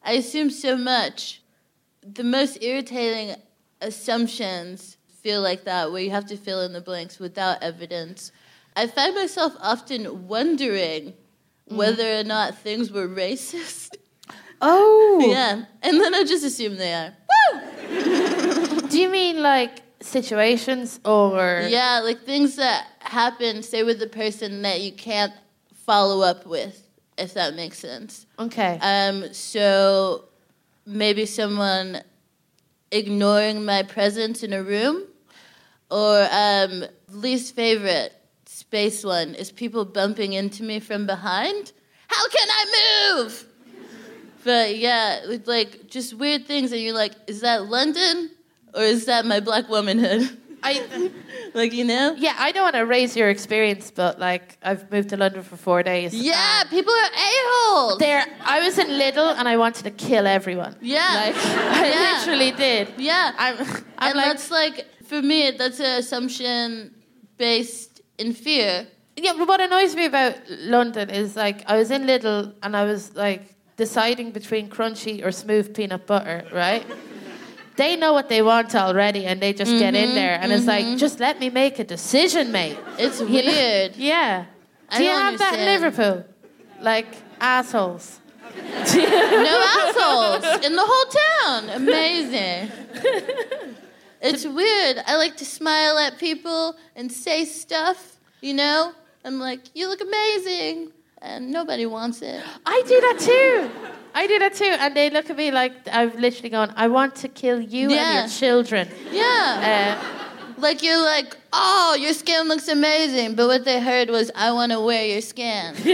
I 0.03 0.12
assume 0.12 0.50
so 0.50 0.77
much. 0.77 1.43
The 2.03 2.25
most 2.25 2.62
irritating 2.62 3.37
assumptions 3.81 4.97
feel 5.23 5.43
like 5.43 5.65
that, 5.65 5.93
where 5.93 6.03
you 6.03 6.11
have 6.11 6.27
to 6.27 6.37
fill 6.37 6.62
in 6.62 6.73
the 6.73 6.81
blanks 6.81 7.19
without 7.19 7.62
evidence. 7.62 8.33
I 8.77 8.87
find 8.87 9.15
myself 9.15 9.55
often 9.61 10.29
wondering 10.29 11.15
mm. 11.69 11.77
whether 11.77 12.19
or 12.19 12.25
not 12.25 12.59
things 12.59 12.91
were 12.91 13.09
racist. 13.09 13.91
Oh, 14.61 15.25
Yeah, 15.31 15.67
and 15.83 16.00
then 16.00 16.17
I 16.17 16.25
just 16.25 16.45
assume 16.45 16.79
they 16.79 16.93
are. 16.93 17.15
Do 18.88 19.00
you 19.00 19.09
mean 19.09 19.41
like 19.41 19.83
situations 20.00 20.99
or? 21.05 21.65
Yeah, 21.69 22.00
like 22.03 22.25
things 22.25 22.57
that 22.57 22.88
happen, 22.99 23.62
say 23.62 23.85
with 23.85 24.00
the 24.00 24.09
person 24.09 24.62
that 24.62 24.81
you 24.81 24.91
can't 24.91 25.33
follow 25.87 26.23
up 26.23 26.45
with, 26.45 26.88
if 27.18 27.34
that 27.34 27.54
makes 27.54 27.78
sense. 27.78 28.26
Okay. 28.38 28.78
Um, 28.80 29.32
so 29.32 30.25
maybe 30.87 31.26
someone 31.26 32.00
ignoring 32.90 33.64
my 33.64 33.82
presence 33.82 34.42
in 34.42 34.52
a 34.52 34.62
room, 34.62 35.04
or 35.90 36.26
um, 36.30 36.84
least 37.10 37.54
favorite 37.54 38.12
space 38.46 39.04
one 39.04 39.34
is 39.34 39.50
people 39.50 39.84
bumping 39.84 40.32
into 40.32 40.62
me 40.62 40.80
from 40.80 41.06
behind. 41.06 41.72
How 42.08 42.28
can 42.28 42.48
I 42.50 43.14
move? 43.16 43.44
But 44.44 44.76
yeah, 44.76 45.20
like 45.44 45.88
just 45.88 46.14
weird 46.14 46.46
things, 46.46 46.72
and 46.72 46.80
you're 46.80 46.94
like, 46.94 47.12
is 47.26 47.40
that 47.40 47.66
London 47.66 48.30
or 48.75 48.82
is 48.82 49.06
that 49.06 49.26
my 49.26 49.40
black 49.40 49.68
womanhood? 49.68 50.37
I, 50.62 51.11
like 51.55 51.73
you 51.73 51.85
know? 51.85 52.15
yeah, 52.19 52.35
I 52.38 52.53
don't 52.53 52.62
want 52.65 52.75
to 52.77 52.87
raise 52.87 53.17
your 53.17 53.29
experience, 53.31 53.91
but 53.91 54.19
like 54.19 54.59
I've 54.62 54.91
moved 54.91 55.11
to 55.11 55.17
London 55.17 55.43
for 55.43 55.57
four 55.57 55.83
days. 55.83 56.12
Yeah, 56.15 56.62
um, 56.62 56.69
people 56.69 56.93
are 56.93 57.11
a 57.12 57.31
holes. 57.55 57.99
There, 57.99 58.25
I 58.45 58.61
was 58.65 58.79
in 58.79 58.88
Lidl 58.88 59.35
and 59.38 59.49
I 59.49 59.57
wanted 59.57 59.85
to 59.85 59.91
kill 59.91 60.27
everyone. 60.27 60.77
Yeah. 60.81 60.99
like 61.27 61.37
I 61.47 61.88
Yeah. 61.88 62.19
literally 62.19 62.50
did. 62.53 62.88
Yeah, 62.99 63.33
I'm, 63.38 63.57
I'm 63.99 64.11
and 64.11 64.17
like, 64.17 64.27
that's 64.27 64.50
like 64.50 64.87
for 65.05 65.23
me, 65.23 65.50
that's 65.53 65.81
an 65.81 65.99
assumption 65.99 66.95
based 67.37 68.00
in 68.19 68.33
fear. 68.33 68.87
Yeah, 69.17 69.33
but 69.37 69.49
what 69.49 69.61
annoys 69.61 69.97
me 69.97 70.05
about 70.07 70.35
London 70.49 71.11
is 71.11 71.35
like 71.37 71.62
I 71.67 71.77
was 71.77 71.91
in 71.91 72.03
Lidl 72.05 72.55
and 72.62 72.77
I 72.77 72.85
was 72.85 73.15
like 73.17 73.55
deciding 73.77 74.33
between 74.33 74.69
crunchy 74.69 75.25
or 75.25 75.31
smooth 75.33 75.75
peanut 75.75 76.07
butter, 76.07 76.45
right? 76.53 76.85
They 77.78 77.97
know 77.97 78.12
what 78.12 78.28
they 78.28 78.42
want 78.42 78.75
already 78.75 79.25
and 79.25 79.40
they 79.40 79.54
just 79.54 79.70
get 79.70 79.94
in 79.94 80.08
mm-hmm, 80.08 80.14
there 80.14 80.38
and 80.38 80.52
it's 80.52 80.66
like, 80.66 80.85
mm-hmm. 80.85 80.97
just 80.97 81.18
let 81.20 81.40
me 81.40 81.49
make 81.49 81.78
a 81.78 81.85
decision, 81.85 82.52
mate. 82.52 82.76
It's 82.99 83.20
You 83.20 83.26
know? 83.26 83.50
weird. 83.50 83.97
Yeah. 83.97 84.44
I 84.90 84.99
Do 84.99 85.04
you 85.04 85.11
have 85.11 85.38
that 85.38 85.54
in. 85.58 85.64
Liverpool? 85.64 86.25
Like 86.80 87.06
assholes. 87.40 88.20
No 88.94 89.56
assholes 89.78 90.64
in 90.66 90.75
the 90.75 90.85
whole 90.85 91.08
town. 91.25 91.70
Amazing. 91.70 92.70
It's 94.20 94.44
weird. 94.44 94.99
I 95.06 95.16
like 95.16 95.37
to 95.37 95.44
smile 95.44 95.97
at 95.97 96.18
people 96.18 96.75
and 96.97 97.11
say 97.11 97.44
stuff, 97.44 98.16
you 98.40 98.52
know? 98.52 98.92
I'm 99.25 99.38
like, 99.38 99.61
you 99.75 99.88
look 99.88 100.00
amazing. 100.00 100.90
And 101.20 101.52
nobody 101.52 101.87
wants 101.87 102.23
it. 102.23 102.42
I 102.66 102.82
do 102.87 103.00
that 103.00 103.18
too. 103.20 103.70
I 104.15 104.27
do 104.27 104.38
that 104.41 104.55
too. 104.55 104.65
And 104.79 104.95
they 104.97 105.11
look 105.11 105.31
at 105.31 105.37
me 105.37 105.50
like 105.50 105.73
I've 105.91 106.15
literally 106.19 106.49
gone, 106.50 106.73
I 106.77 106.88
want 106.88 107.15
to 107.17 107.29
kill 107.29 107.61
you 107.61 107.91
Yeah. 107.91 107.97
and 108.23 108.31
your 108.31 108.38
children. 108.38 108.88
Yeah. 109.11 109.97
Uh, 110.00 110.15
Like 110.61 110.83
you're 110.83 111.00
like, 111.03 111.37
oh, 111.53 111.97
your 112.00 112.12
skin 112.12 112.49
looks 112.49 112.67
amazing. 112.69 113.37
But 113.37 113.47
what 113.47 113.65
they 113.65 113.81
heard 113.81 114.11
was, 114.11 114.31
I 114.35 114.50
want 114.53 114.73
to 114.73 114.81
wear 114.81 115.05
your 115.07 115.21
skin. 115.21 115.75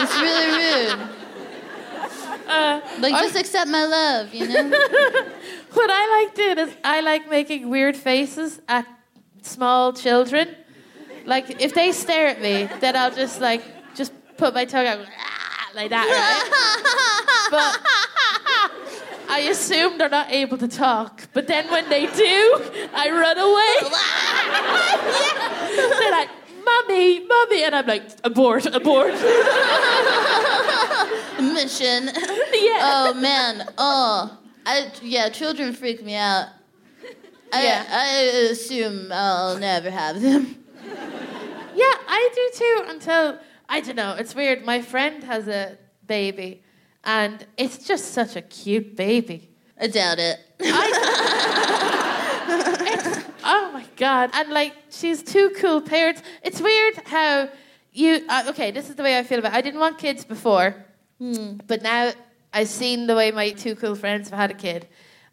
it's 0.00 0.14
really 0.20 0.46
rude. 0.58 1.08
like, 3.00 3.14
just 3.14 3.36
accept 3.36 3.68
my 3.68 3.84
love, 3.84 4.32
you 4.32 4.46
know? 4.48 4.62
what 5.72 5.90
I 5.90 6.24
like 6.24 6.34
doing 6.36 6.58
is 6.58 6.70
I 6.84 7.00
like 7.00 7.28
making 7.28 7.68
weird 7.68 7.96
faces 7.96 8.60
at 8.68 8.86
small 9.42 9.92
children. 9.92 10.54
Like 11.26 11.60
if 11.60 11.74
they 11.74 11.92
stare 11.92 12.28
at 12.28 12.40
me, 12.40 12.68
then 12.80 12.96
I'll 12.96 13.10
just 13.14 13.40
like 13.40 13.62
just 13.94 14.12
put 14.36 14.54
my 14.54 14.64
tongue 14.64 14.86
out 14.86 15.00
"Ah," 15.68 15.74
like 15.74 15.90
that, 15.90 16.06
right? 16.06 17.50
but 17.50 17.80
I 19.30 19.40
assume 19.50 19.98
they're 19.98 20.08
not 20.08 20.30
able 20.30 20.56
to 20.58 20.68
talk. 20.68 21.22
But 21.32 21.46
then 21.46 21.70
when 21.70 21.88
they 21.88 22.06
do, 22.06 22.60
I 22.94 23.10
run 23.10 23.38
away. 23.38 23.74
They're 26.00 26.10
like, 26.10 26.30
"Mummy, 26.64 27.20
mummy," 27.26 27.64
and 27.64 27.74
I'm 27.74 27.86
like, 27.86 28.02
"Abort, 28.24 28.66
abort." 28.66 29.12
Mission. 31.40 32.06
yeah. 32.52 32.80
Oh 32.90 33.14
man. 33.14 33.64
Oh, 33.78 34.38
I 34.66 34.90
yeah. 35.02 35.28
Children 35.28 35.72
freak 35.72 36.04
me 36.04 36.14
out. 36.14 36.48
I, 37.52 37.62
Yeah. 37.64 37.84
I 37.90 38.08
assume 38.50 39.10
I'll 39.12 39.56
never 39.58 39.90
have 39.90 40.20
them. 40.20 40.56
Yeah, 41.74 41.94
I 42.08 42.28
do 42.34 42.50
too 42.58 42.82
until 42.90 43.38
I 43.68 43.80
don't 43.80 43.96
know. 43.96 44.14
It's 44.18 44.34
weird. 44.34 44.64
My 44.64 44.80
friend 44.82 45.22
has 45.24 45.48
a 45.48 45.76
baby, 46.06 46.62
and 47.04 47.46
it's 47.56 47.86
just 47.86 48.12
such 48.12 48.36
a 48.36 48.42
cute 48.42 48.96
baby. 48.96 49.50
I 49.80 49.86
doubt 49.88 50.18
it. 50.18 50.40
Oh 53.50 53.70
my 53.72 53.84
god! 53.96 54.30
And 54.34 54.50
like, 54.50 54.74
she's 54.90 55.22
two 55.22 55.50
cool 55.58 55.80
parents. 55.80 56.22
It's 56.42 56.60
weird 56.60 56.96
how 57.06 57.48
you. 57.92 58.20
Uh, 58.28 58.44
okay, 58.48 58.70
this 58.70 58.90
is 58.90 58.96
the 58.96 59.02
way 59.02 59.18
I 59.18 59.22
feel 59.22 59.38
about. 59.38 59.52
it. 59.52 59.56
I 59.56 59.60
didn't 59.62 59.80
want 59.80 59.96
kids 59.98 60.24
before, 60.24 60.74
but 61.66 61.82
now 61.82 62.12
I've 62.52 62.68
seen 62.68 63.06
the 63.06 63.14
way 63.14 63.30
my 63.30 63.50
two 63.50 63.74
cool 63.74 63.94
friends 63.94 64.28
have 64.30 64.38
had 64.38 64.50
a 64.50 64.54
kid, 64.54 64.86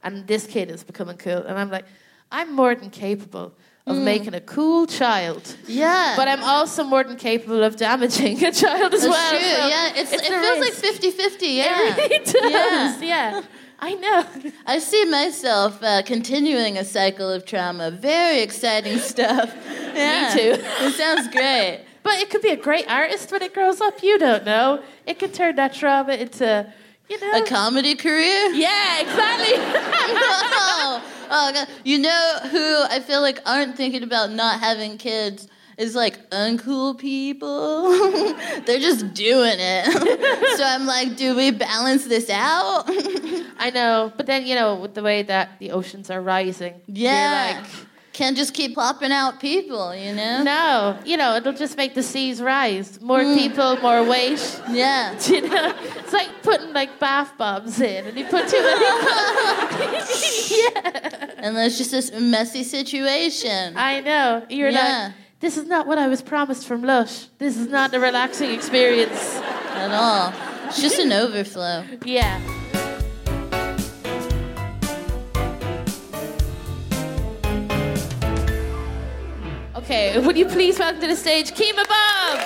and 0.04 0.26
this 0.28 0.48
kid 0.48 0.70
is 0.72 0.84
becoming 0.84 1.18
cool, 1.18 1.40
and 1.44 1.58
I'm 1.58 1.70
like, 1.70 1.86
I'm 2.32 2.54
more 2.56 2.74
than 2.76 2.90
capable 2.90 3.54
of 3.88 3.98
making 3.98 4.34
a 4.34 4.42
cool 4.42 4.88
child. 4.88 5.56
Yeah. 5.68 6.14
But 6.18 6.28
I'm 6.28 6.44
also 6.44 6.84
more 6.84 7.04
than 7.04 7.18
capable 7.18 7.64
of 7.64 7.76
damaging 7.76 8.44
a 8.44 8.52
child 8.52 8.94
as 8.94 9.02
That's 9.04 9.12
well. 9.14 9.30
true. 9.32 9.40
so 9.40 9.68
yeah, 9.68 9.92
it's, 9.96 10.12
it's 10.12 10.24
it 10.24 10.30
feels 10.30 10.60
like 10.60 10.70
risk. 10.72 10.82
50 10.82 11.12
50. 11.12 11.46
Yeah. 11.48 11.96
It 11.96 11.98
really 11.98 12.20
does. 12.26 13.02
Yeah. 13.02 13.32
Yeah. 13.32 13.42
I 13.78 13.94
know. 13.94 14.52
I 14.66 14.80
see 14.80 15.06
myself 15.06 15.84
uh, 15.84 16.02
continuing 16.04 16.78
a 16.78 16.84
cycle 16.86 17.30
of 17.30 17.46
trauma. 17.46 17.92
Very 17.92 18.40
exciting 18.42 18.98
stuff. 19.14 19.54
Yeah. 19.94 20.34
too. 20.34 20.56
It 20.86 20.94
sounds 20.94 21.28
great. 21.30 21.86
But 22.02 22.16
it 22.20 22.30
could 22.30 22.42
be 22.42 22.50
a 22.50 22.58
great 22.58 22.90
artist 22.90 23.32
when 23.32 23.42
it 23.42 23.54
grows 23.54 23.82
up. 23.82 24.02
You 24.02 24.18
don't 24.18 24.46
know. 24.46 24.82
It 25.06 25.20
could 25.20 25.34
turn 25.34 25.56
that 25.58 25.74
trauma 25.74 26.14
into, 26.14 26.72
you 27.10 27.20
know. 27.20 27.42
A 27.42 27.46
comedy 27.46 27.96
career? 27.96 28.52
yeah, 28.54 29.02
exactly. 29.02 29.56
oh, 29.58 31.04
oh 31.32 31.52
God. 31.54 31.68
You 31.84 32.00
know 32.00 32.40
who 32.52 32.84
I 32.90 33.00
feel 33.00 33.22
like 33.22 33.40
aren't 33.46 33.76
thinking 33.76 34.04
about 34.04 34.32
not 34.32 34.60
having 34.60 34.98
kids 34.98 35.48
is 35.78 35.96
like 35.96 36.30
uncool 36.30 36.98
people. 36.98 37.90
They're 38.66 38.80
just 38.80 39.14
doing 39.14 39.58
it. 39.58 40.58
so 40.58 40.64
I'm 40.64 40.86
like, 40.86 41.18
do 41.18 41.36
we 41.36 41.52
balance 41.52 42.06
this 42.06 42.30
out? 42.30 42.86
I 43.58 43.72
know. 43.74 44.14
But 44.16 44.26
then, 44.26 44.46
you 44.46 44.56
know, 44.56 44.76
with 44.76 44.94
the 44.94 45.04
way 45.04 45.24
that 45.24 45.60
the 45.60 45.72
oceans 45.72 46.10
are 46.10 46.22
rising, 46.22 46.82
yeah. 46.88 47.52
you're 47.52 47.62
like, 47.62 47.72
Can't 48.16 48.38
just 48.38 48.54
keep 48.54 48.76
popping 48.76 49.12
out 49.12 49.42
people, 49.42 49.94
you 49.94 50.16
know? 50.16 50.42
no, 50.42 50.98
you 51.04 51.18
know, 51.18 51.36
it'll 51.36 51.52
just 51.52 51.76
make 51.76 51.96
the 51.96 52.02
seas 52.02 52.42
rise. 52.42 53.02
More 53.02 53.20
mm. 53.20 53.38
people, 53.38 53.76
more 53.82 54.06
weight. 54.06 54.62
Yeah. 54.70 55.20
You 55.28 55.42
know, 55.42 55.74
it's 55.98 56.14
like 56.14 56.30
putting 56.42 56.72
like 56.72 56.98
bath 56.98 57.38
bombs 57.38 57.82
in, 57.82 58.06
and 58.06 58.18
you 58.18 58.24
put 58.24 58.48
too 58.48 58.62
many. 58.64 58.86
yeah, 60.64 61.32
And 61.40 61.58
there's 61.58 61.78
just 61.78 61.92
this 61.92 62.10
messy 62.18 62.64
situation. 62.64 63.76
I 63.76 64.00
know. 64.00 64.46
You're 64.50 64.70
Yeah. 64.70 65.08
like, 65.08 65.14
this 65.42 65.58
is 65.58 65.68
not 65.68 65.86
what 65.86 65.98
I 65.98 66.08
was 66.08 66.22
promised 66.22 66.66
from 66.66 66.84
Lush. 66.84 67.26
This 67.38 67.58
is 67.58 67.68
not 67.68 67.94
a 67.94 68.00
relaxing 68.00 68.52
experience. 68.52 69.36
At 69.76 69.92
all. 69.92 70.32
It's 70.70 70.82
just 70.82 71.00
an 71.00 71.12
overflow. 71.12 71.84
Yeah. 72.06 72.40
Okay, 79.86 80.18
would 80.18 80.36
you 80.36 80.48
please 80.48 80.80
welcome 80.80 81.00
to 81.00 81.06
the 81.06 81.16
stage 81.16 81.52
Kemah 81.52 81.88
Bob? 81.88 82.40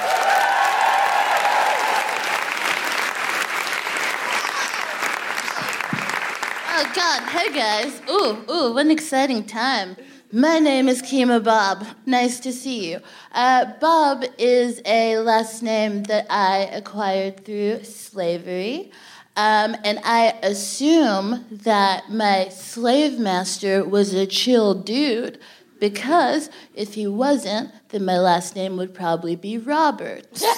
Oh 6.68 6.92
God! 6.94 7.30
Hey 7.30 7.54
guys! 7.54 8.02
Ooh, 8.10 8.44
ooh! 8.52 8.74
What 8.74 8.88
an 8.88 8.92
exciting 8.92 9.46
time! 9.46 9.96
My 10.34 10.60
name 10.60 10.90
is 10.90 11.02
Kemah 11.02 11.46
Bob. 11.46 11.88
Nice 12.06 12.42
to 12.42 12.52
see 12.52 12.92
you. 12.92 13.00
Uh, 13.32 13.72
Bob 13.80 14.26
is 14.38 14.82
a 14.84 15.20
last 15.20 15.64
name 15.64 16.04
that 16.04 16.28
I 16.30 16.70
acquired 16.74 17.46
through 17.46 17.86
slavery, 17.86 18.92
um, 19.38 19.78
and 19.86 20.02
I 20.04 20.38
assume 20.44 21.46
that 21.50 22.12
my 22.12 22.50
slave 22.50 23.18
master 23.18 23.86
was 23.86 24.14
a 24.14 24.26
chill 24.26 24.74
dude. 24.74 25.40
Because 25.80 26.50
if 26.74 26.96
he 26.96 27.08
wasn't, 27.08 27.72
then 27.90 28.04
my 28.04 28.20
last 28.20 28.56
name 28.56 28.76
would 28.78 28.94
probably 28.94 29.36
be 29.36 29.58
Roberts. 29.58 30.44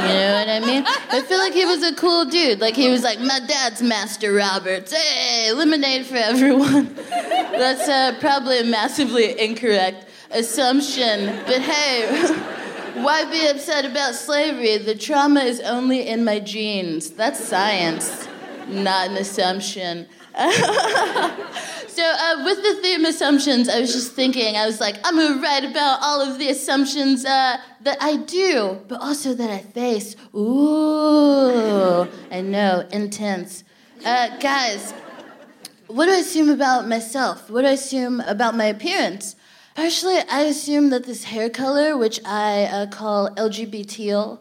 You 0.00 0.06
know 0.06 0.34
what 0.34 0.48
I 0.48 0.60
mean? 0.60 0.84
I 0.86 1.20
feel 1.20 1.38
like 1.38 1.52
he 1.52 1.66
was 1.66 1.82
a 1.82 1.94
cool 1.94 2.24
dude. 2.24 2.60
Like 2.60 2.74
he 2.74 2.88
was 2.88 3.02
like, 3.02 3.20
my 3.20 3.38
dad's 3.46 3.82
Master 3.82 4.32
Roberts. 4.32 4.92
Hey, 4.92 5.52
lemonade 5.52 6.06
for 6.06 6.16
everyone. 6.16 6.94
That's 7.10 7.86
uh, 7.88 8.16
probably 8.18 8.60
a 8.60 8.64
massively 8.64 9.38
incorrect 9.38 10.06
assumption. 10.30 11.26
But 11.44 11.60
hey, 11.60 12.06
why 13.02 13.30
be 13.30 13.46
upset 13.48 13.84
about 13.84 14.14
slavery? 14.14 14.78
The 14.78 14.94
trauma 14.94 15.40
is 15.40 15.60
only 15.60 16.08
in 16.08 16.24
my 16.24 16.40
genes. 16.40 17.10
That's 17.10 17.44
science, 17.44 18.26
not 18.68 19.10
an 19.10 19.16
assumption. 19.16 20.06
So, 21.90 22.04
uh, 22.04 22.44
with 22.44 22.62
the 22.62 22.74
theme 22.80 23.04
assumptions, 23.04 23.68
I 23.68 23.80
was 23.80 23.92
just 23.92 24.12
thinking, 24.12 24.56
I 24.56 24.64
was 24.64 24.80
like, 24.80 24.94
I'm 25.04 25.16
gonna 25.16 25.42
write 25.42 25.64
about 25.64 25.98
all 26.00 26.20
of 26.20 26.38
the 26.38 26.48
assumptions 26.48 27.24
uh, 27.24 27.56
that 27.80 28.00
I 28.00 28.14
do, 28.16 28.78
but 28.86 29.00
also 29.00 29.34
that 29.34 29.50
I 29.50 29.58
face. 29.58 30.14
Ooh, 30.32 32.06
I 32.30 32.42
know, 32.42 32.86
intense. 32.92 33.64
Uh, 34.04 34.38
guys, 34.38 34.94
what 35.88 36.06
do 36.06 36.12
I 36.12 36.18
assume 36.18 36.48
about 36.48 36.86
myself? 36.86 37.50
What 37.50 37.62
do 37.62 37.66
I 37.66 37.72
assume 37.72 38.20
about 38.20 38.54
my 38.54 38.66
appearance? 38.66 39.34
Partially, 39.74 40.20
I 40.30 40.42
assume 40.42 40.90
that 40.90 41.06
this 41.06 41.24
hair 41.24 41.50
color, 41.50 41.96
which 41.96 42.20
I 42.24 42.66
uh, 42.66 42.86
call 42.86 43.30
LGBT, 43.30 44.16
um, 44.16 44.36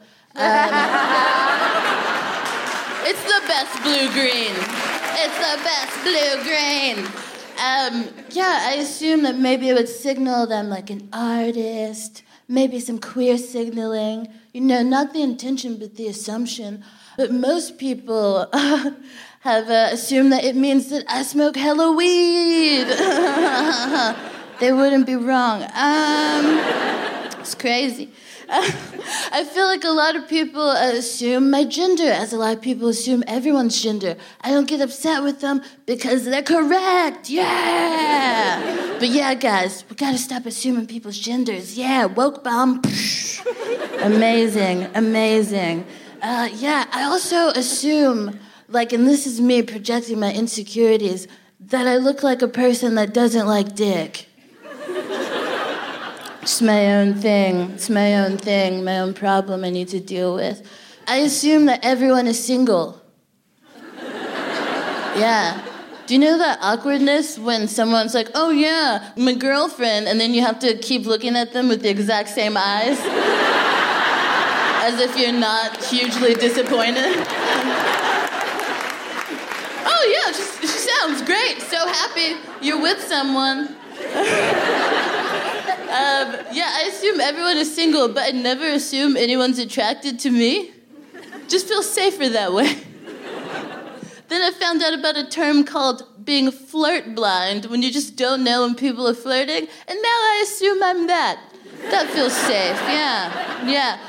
it's 3.06 3.24
the 3.24 3.42
best 3.48 3.82
blue 3.82 4.08
green. 4.14 4.99
It's 5.14 5.38
the 5.38 5.58
best 5.64 6.04
blue 6.04 6.44
green. 6.44 7.06
Um, 7.60 8.08
yeah, 8.32 8.70
I 8.70 8.76
assume 8.80 9.24
that 9.24 9.38
maybe 9.38 9.70
it 9.70 9.74
would 9.74 9.90
signal 9.90 10.48
that 10.48 10.60
I'm 10.60 10.70
like 10.70 10.90
an 10.90 11.10
artist, 11.12 12.24
maybe 12.48 12.80
some 12.80 13.00
queer 13.00 13.38
signaling. 13.38 14.30
You 14.54 14.62
know, 14.62 14.82
not 14.82 15.14
the 15.14 15.22
intention, 15.22 15.78
but 15.78 15.96
the 15.96 16.08
assumption. 16.08 16.84
But 17.18 17.32
most 17.32 17.78
people 17.78 18.48
have 18.54 19.70
uh, 19.70 19.90
assumed 19.92 20.32
that 20.32 20.44
it 20.44 20.56
means 20.56 20.90
that 20.90 21.04
I 21.10 21.24
smoke 21.24 21.58
hella 21.58 21.92
weed. 21.92 22.86
they 24.60 24.72
wouldn't 24.72 25.06
be 25.06 25.16
wrong. 25.16 25.64
Um, 25.64 26.60
it's 27.40 27.56
crazy. 27.56 28.12
I 29.32 29.44
feel 29.44 29.66
like 29.66 29.84
a 29.84 29.92
lot 29.92 30.16
of 30.16 30.28
people 30.28 30.72
assume 30.72 31.52
my 31.52 31.66
gender, 31.66 32.10
as 32.10 32.34
a 32.34 32.38
lot 32.38 32.58
of 32.58 32.64
people 32.64 32.88
assume 32.88 33.24
everyone's 33.28 33.80
gender. 33.80 34.18
I 34.42 34.50
don't 34.50 34.68
get 34.68 34.82
upset 34.82 35.22
with 35.22 35.40
them 35.40 35.62
because 35.86 36.26
they're 36.26 36.42
correct. 36.42 37.30
Yeah. 37.30 38.98
But 38.98 39.10
yeah, 39.10 39.36
guys, 39.36 39.86
we 39.88 39.96
gotta 39.96 40.18
stop 40.18 40.48
assuming 40.48 40.88
people's 40.88 41.20
genders. 41.20 41.78
Yeah, 41.78 42.06
woke 42.06 42.44
bomb. 42.44 42.82
amazing, 44.02 44.88
amazing. 44.96 45.86
Uh, 46.20 46.50
yeah, 46.56 46.86
I 46.92 47.04
also 47.04 47.50
assume, 47.50 48.40
like, 48.68 48.94
and 48.94 49.08
this 49.08 49.28
is 49.28 49.40
me 49.40 49.62
projecting 49.62 50.20
my 50.20 50.34
insecurities, 50.34 51.28
that 51.60 51.86
I 51.86 51.98
look 51.98 52.24
like 52.24 52.42
a 52.42 52.48
person 52.48 52.96
that 52.96 53.14
doesn't 53.14 53.46
like 53.46 53.76
dick. 53.76 54.29
It's 56.42 56.62
my 56.62 56.96
own 56.96 57.16
thing. 57.16 57.72
It's 57.72 57.90
my 57.90 58.16
own 58.16 58.38
thing, 58.38 58.84
my 58.84 59.00
own 59.00 59.14
problem 59.14 59.66
I 59.66 59.70
need 59.70 59.90
to 59.90 60.00
deal 60.00 60.36
with. 60.36 60.66
I 61.06 61.18
assume 61.18 61.66
that 61.66 61.84
everyone 61.84 62.28
is 62.28 62.44
single. 62.44 63.02
Yeah. 65.16 65.66
Do 66.06 66.14
you 66.14 66.20
know 66.20 66.38
that 66.38 66.60
awkwardness 66.62 67.38
when 67.38 67.68
someone's 67.68 68.14
like, 68.16 68.30
oh 68.34 68.52
yeah, 68.52 69.12
my 69.18 69.34
girlfriend, 69.34 70.08
and 70.08 70.20
then 70.20 70.34
you 70.34 70.42
have 70.42 70.60
to 70.60 70.78
keep 70.78 71.06
looking 71.06 71.36
at 71.36 71.52
them 71.52 71.68
with 71.68 71.82
the 71.82 71.90
exact 71.90 72.30
same 72.30 72.56
eyes? 72.58 72.98
As 74.82 75.00
if 75.00 75.18
you're 75.18 75.32
not 75.32 75.84
hugely 75.84 76.34
disappointed? 76.36 77.04
oh 79.86 80.04
yeah, 80.16 80.32
she, 80.32 80.42
she 80.66 80.80
sounds 80.90 81.22
great. 81.22 81.62
So 81.62 81.78
happy 81.78 82.38
you're 82.62 82.82
with 82.82 83.02
someone. 83.04 83.76
Um, 85.90 86.36
yeah, 86.54 86.70
I 86.70 86.92
assume 86.94 87.20
everyone 87.20 87.58
is 87.58 87.74
single, 87.74 88.10
but 88.10 88.22
I 88.22 88.30
never 88.30 88.68
assume 88.68 89.18
anyone's 89.18 89.58
attracted 89.58 90.20
to 90.20 90.30
me. 90.30 90.70
Just 91.48 91.68
feel 91.68 91.82
safer 91.82 92.30
that 92.30 92.54
way. 92.54 92.76
then 94.28 94.42
I 94.44 94.52
found 94.52 94.84
out 94.84 94.94
about 94.94 95.18
a 95.18 95.28
term 95.28 95.64
called 95.64 96.04
being 96.24 96.52
flirt 96.52 97.16
blind, 97.16 97.66
when 97.66 97.82
you 97.82 97.92
just 97.92 98.16
don't 98.16 98.44
know 98.44 98.62
when 98.62 98.76
people 98.76 99.08
are 99.08 99.16
flirting, 99.16 99.68
and 99.88 100.00
now 100.00 100.20
I 100.32 100.46
assume 100.48 100.84
I'm 100.84 101.08
that. 101.08 101.40
That 101.90 102.08
feels 102.12 102.34
safe, 102.34 102.78
yeah, 102.84 103.68
yeah. 103.68 104.00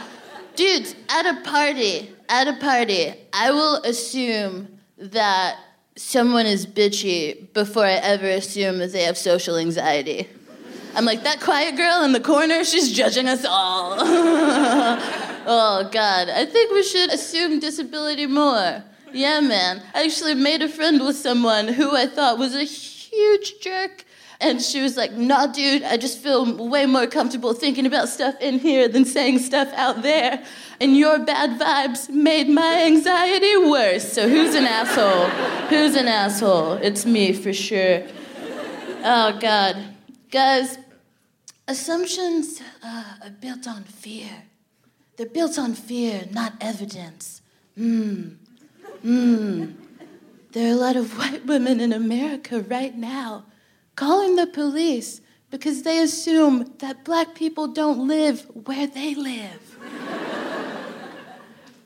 Dudes, 0.56 0.94
at 1.08 1.24
a 1.24 1.40
party, 1.48 2.10
at 2.28 2.46
a 2.46 2.58
party, 2.60 3.14
I 3.32 3.52
will 3.52 3.76
assume 3.76 4.80
that 4.98 5.56
someone 5.96 6.44
is 6.44 6.66
bitchy 6.66 7.50
before 7.54 7.86
I 7.86 7.92
ever 7.92 8.26
assume 8.26 8.78
that 8.80 8.92
they 8.92 9.04
have 9.04 9.16
social 9.16 9.56
anxiety. 9.56 10.28
I'm 10.94 11.04
like, 11.04 11.22
that 11.22 11.40
quiet 11.40 11.76
girl 11.76 12.02
in 12.04 12.12
the 12.12 12.20
corner, 12.20 12.64
she's 12.64 12.92
judging 12.92 13.28
us 13.28 13.44
all. 13.44 13.96
oh, 14.00 15.88
God. 15.92 16.28
I 16.28 16.44
think 16.46 16.72
we 16.72 16.82
should 16.82 17.12
assume 17.12 17.60
disability 17.60 18.26
more. 18.26 18.82
Yeah, 19.12 19.40
man. 19.40 19.82
I 19.94 20.04
actually 20.04 20.34
made 20.34 20.62
a 20.62 20.68
friend 20.68 21.04
with 21.04 21.16
someone 21.16 21.68
who 21.68 21.94
I 21.96 22.06
thought 22.06 22.38
was 22.38 22.54
a 22.54 22.64
huge 22.64 23.60
jerk. 23.60 24.04
And 24.42 24.62
she 24.62 24.80
was 24.80 24.96
like, 24.96 25.12
nah, 25.12 25.48
dude, 25.48 25.82
I 25.82 25.98
just 25.98 26.18
feel 26.18 26.56
way 26.66 26.86
more 26.86 27.06
comfortable 27.06 27.52
thinking 27.52 27.84
about 27.84 28.08
stuff 28.08 28.34
in 28.40 28.58
here 28.58 28.88
than 28.88 29.04
saying 29.04 29.40
stuff 29.40 29.68
out 29.74 30.02
there. 30.02 30.42
And 30.80 30.96
your 30.96 31.18
bad 31.18 31.60
vibes 31.60 32.08
made 32.08 32.48
my 32.48 32.84
anxiety 32.84 33.58
worse. 33.58 34.10
So 34.10 34.28
who's 34.28 34.54
an 34.54 34.64
asshole? 34.64 35.26
Who's 35.68 35.94
an 35.94 36.08
asshole? 36.08 36.74
It's 36.74 37.04
me 37.04 37.34
for 37.34 37.52
sure. 37.52 38.02
Oh, 39.04 39.38
God. 39.38 39.76
Guys, 40.30 40.78
assumptions 41.66 42.62
uh, 42.84 43.04
are 43.24 43.30
built 43.30 43.66
on 43.66 43.82
fear. 43.82 44.44
They're 45.16 45.26
built 45.26 45.58
on 45.58 45.74
fear, 45.74 46.28
not 46.30 46.52
evidence. 46.60 47.42
Hmm. 47.74 48.34
Hmm. 49.02 49.72
There 50.52 50.68
are 50.68 50.72
a 50.72 50.76
lot 50.76 50.94
of 50.94 51.18
white 51.18 51.46
women 51.46 51.80
in 51.80 51.92
America 51.92 52.60
right 52.60 52.96
now 52.96 53.46
calling 53.96 54.36
the 54.36 54.46
police 54.46 55.20
because 55.50 55.82
they 55.82 55.98
assume 55.98 56.74
that 56.78 57.04
black 57.04 57.34
people 57.34 57.66
don't 57.66 58.06
live 58.06 58.46
where 58.54 58.86
they 58.86 59.16
live. 59.16 59.76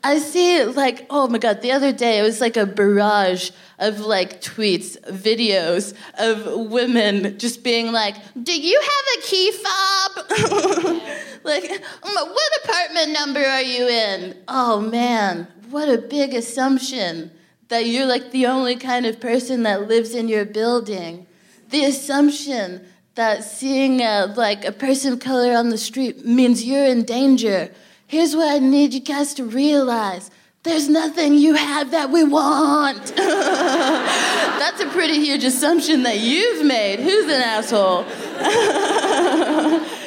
I 0.05 0.19
see 0.19 0.63
like, 0.65 1.07
oh 1.09 1.29
my 1.29 1.39
god, 1.39 1.63
the 1.63 1.73
other 1.73 1.91
day 1.91 2.19
it 2.19 2.23
was 2.23 2.39
like 2.39 2.59
a 2.59 2.67
barrage 2.67 3.51
of 3.79 4.01
like 4.01 4.43
tweets, 4.43 5.01
videos 5.11 5.95
of 6.19 6.71
women 6.71 7.39
just 7.39 7.65
being 7.65 7.91
like, 7.91 8.15
Do 8.41 8.53
you 8.53 8.79
have 8.79 9.19
a 9.19 9.27
key 9.27 9.51
fob? 9.53 10.17
like, 11.45 11.71
um, 12.03 12.29
what 12.29 12.65
apartment 12.65 13.13
number 13.13 13.41
are 13.41 13.63
you 13.63 13.89
in? 13.89 14.37
Oh 14.47 14.83
man, 14.83 15.49
what 15.71 15.89
a 15.89 15.97
big 15.97 16.35
assumption 16.35 17.31
that 17.69 17.87
you're 17.87 18.07
like 18.07 18.31
the 18.31 18.45
only 18.45 18.77
kind 18.77 19.07
of 19.07 19.19
person 19.21 19.63
that 19.63 19.89
lives 19.89 20.15
in 20.15 20.29
your 20.29 20.45
building. 20.45 21.27
The 21.71 21.87
assumption 21.87 22.87
that 23.15 23.43
seeing 23.43 24.03
a, 24.03 24.27
like 24.37 24.67
a 24.67 24.73
person 24.73 25.15
of 25.15 25.21
color 25.21 25.55
on 25.55 25.71
the 25.71 25.79
street 25.79 26.27
means 26.27 26.63
you're 26.63 26.85
in 26.85 27.05
danger 27.05 27.71
Here's 28.07 28.37
what 28.37 28.49
I 28.49 28.59
need 28.59 28.95
you 28.95 29.01
guys 29.01 29.35
to 29.35 29.45
realize 29.45 30.31
there's 30.65 30.89
nothing 30.89 31.35
you 31.35 31.55
have 31.55 31.91
that 31.91 32.11
we 32.11 32.25
want. 32.25 33.15
That's 33.17 34.81
a 34.81 34.87
pretty 34.87 35.21
huge 35.21 35.45
assumption 35.45 36.05
that 36.05 36.21
you've 36.21 36.65
made. 36.65 37.01
Who's 37.01 37.27
an 37.27 37.43
asshole? 37.43 38.05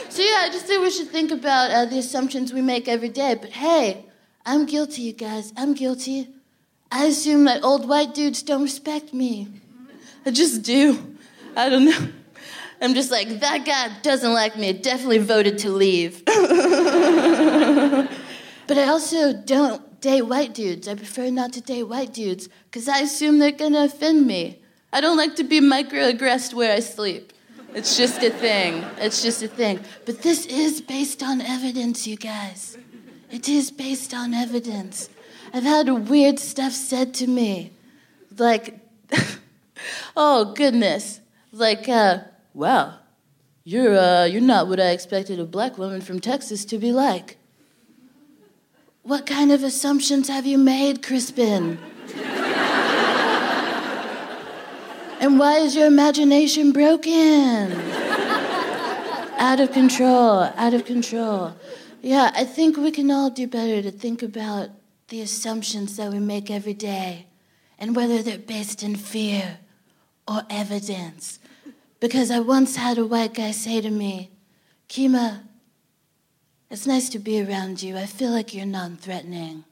so, 0.10 0.24
yeah, 0.24 0.42
I 0.42 0.50
just 0.52 0.66
think 0.66 0.82
we 0.82 0.90
should 0.90 1.10
think 1.10 1.32
about 1.32 1.70
uh, 1.70 1.86
the 1.86 2.00
assumptions 2.00 2.54
we 2.54 2.62
make 2.62 2.88
every 2.88 3.10
day. 3.10 3.36
But 3.40 3.52
hey, 3.52 4.06
I'm 4.48 4.66
guilty, 4.66 5.04
you 5.04 5.14
guys. 5.14 5.54
I'm 5.56 5.76
guilty. 5.76 6.30
I 6.92 7.06
assume 7.06 7.46
that 7.46 7.64
old 7.64 7.88
white 7.88 8.16
dudes 8.16 8.42
don't 8.42 8.64
respect 8.64 9.14
me. 9.14 9.48
I 10.26 10.32
just 10.32 10.64
do. 10.64 11.16
I 11.56 11.70
don't 11.70 11.86
know. 11.86 12.08
I'm 12.82 12.94
just 12.94 13.12
like, 13.12 13.42
that 13.42 13.66
guy 13.66 13.90
doesn't 14.02 14.34
like 14.34 14.58
me. 14.58 14.74
Definitely 14.74 15.20
voted 15.20 15.60
to 15.60 15.70
leave. 15.70 16.24
but 18.68 18.78
I 18.78 18.88
also 18.88 19.34
don't 19.34 20.02
date 20.02 20.24
white 20.24 20.54
dudes. 20.54 20.88
I 20.88 20.96
prefer 20.96 21.30
not 21.30 21.54
to 21.54 21.62
date 21.62 21.84
white 21.84 22.14
dudes 22.14 22.50
because 22.66 22.88
I 22.88 23.00
assume 23.00 23.40
they're 23.40 23.52
gonna 23.52 23.86
offend 23.86 24.28
me. 24.28 24.60
I 24.94 25.02
don't 25.02 25.18
like 25.18 25.36
to 25.36 25.44
be 25.44 25.60
microaggressed 25.60 26.54
where 26.54 26.74
I 26.74 26.80
sleep. 26.80 27.34
It's 27.74 27.98
just 27.98 28.24
a 28.24 28.30
thing. 28.30 28.84
It's 28.98 29.22
just 29.22 29.44
a 29.44 29.48
thing. 29.48 29.80
But 30.06 30.22
this 30.22 30.46
is 30.46 30.82
based 30.82 31.22
on 31.22 31.42
evidence, 31.42 32.08
you 32.08 32.16
guys. 32.16 32.78
It 33.30 33.50
is 33.50 33.72
based 33.72 34.14
on 34.14 34.34
evidence. 34.34 35.10
I've 35.54 35.64
had 35.64 35.90
weird 36.10 36.40
stuff 36.40 36.74
said 36.74 37.14
to 37.16 37.28
me. 37.28 37.72
Like, 38.38 38.80
oh 40.16 40.54
goodness. 40.54 41.20
Like, 41.52 41.90
uh, 41.90 42.20
wow, 42.54 43.00
you're, 43.64 43.98
uh, 43.98 44.26
you're 44.26 44.42
not 44.42 44.68
what 44.68 44.80
I 44.80 44.92
expected 44.92 45.40
a 45.40 45.46
black 45.46 45.78
woman 45.78 46.02
from 46.02 46.20
Texas 46.20 46.66
to 46.66 46.78
be 46.78 46.92
like. 46.92 47.37
What 49.08 49.26
kind 49.26 49.54
of 49.54 49.64
assumptions 49.64 50.28
have 50.28 50.46
you 50.46 50.58
made, 50.58 51.02
Crispin? 51.02 51.80
and 55.22 55.40
why 55.40 55.60
is 55.60 55.78
your 55.78 55.88
imagination 55.88 56.74
broken? 56.74 57.72
out 59.38 59.62
of 59.62 59.72
control, 59.72 60.52
out 60.58 60.74
of 60.74 60.84
control. 60.84 61.56
Yeah, 62.02 62.32
I 62.36 62.44
think 62.44 62.76
we 62.76 62.92
can 62.92 63.10
all 63.10 63.30
do 63.30 63.48
better 63.48 63.82
to 63.82 63.92
think 63.92 64.22
about 64.22 64.72
the 65.08 65.22
assumptions 65.22 65.96
that 65.96 66.12
we 66.12 66.20
make 66.20 66.52
every 66.52 66.74
day 66.74 67.28
and 67.80 67.96
whether 67.96 68.22
they're 68.22 68.38
based 68.38 68.84
in 68.84 68.98
fear 68.98 69.60
or 70.28 70.42
evidence. 70.50 71.40
Because 72.02 72.30
I 72.30 72.42
once 72.42 72.76
had 72.76 72.98
a 72.98 73.06
white 73.06 73.36
guy 73.36 73.52
say 73.52 73.80
to 73.80 73.90
me, 73.90 74.32
Kemah, 74.90 75.47
it's 76.70 76.86
nice 76.86 77.10
to 77.10 77.20
be 77.20 77.42
around 77.42 77.82
you. 77.82 77.98
I 77.98 78.06
feel 78.06 78.32
like 78.32 78.54
you're 78.54 78.66
non 78.66 78.98
threatening. 78.98 79.64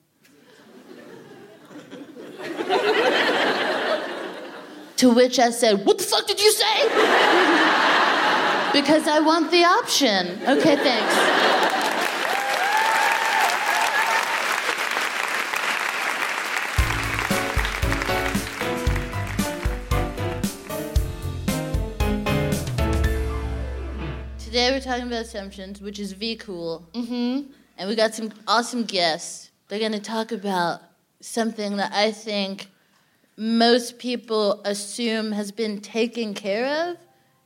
to 4.98 5.14
which 5.14 5.40
I 5.40 5.50
said, 5.52 5.86
What 5.86 5.98
the 5.98 6.04
fuck 6.04 6.28
did 6.28 6.42
you 6.42 6.52
say? 6.52 7.82
Because 8.74 9.08
I 9.08 9.20
want 9.20 9.52
the 9.52 9.64
option. 9.64 10.38
Okay, 10.46 10.76
thanks. 10.76 11.75
Today 24.56 24.72
we're 24.72 24.80
talking 24.80 25.08
about 25.08 25.26
assumptions, 25.26 25.82
which 25.82 26.00
is 26.00 26.14
V 26.14 26.38
cool. 26.38 26.88
Mm-hmm. 26.94 27.52
And 27.78 27.90
we 27.90 27.94
got 27.94 28.16
some 28.16 28.32
awesome 28.48 28.86
guests. 28.86 29.52
They're 29.68 29.80
going 29.80 29.92
to 29.92 30.00
talk 30.00 30.32
about 30.32 30.80
something 31.20 31.76
that 31.76 31.92
I 31.92 32.14
think 32.14 32.70
most 33.36 34.00
people 34.00 34.62
assume 34.64 35.34
has 35.34 35.52
been 35.52 35.82
taken 35.82 36.34
care 36.34 36.88
of. 36.88 36.98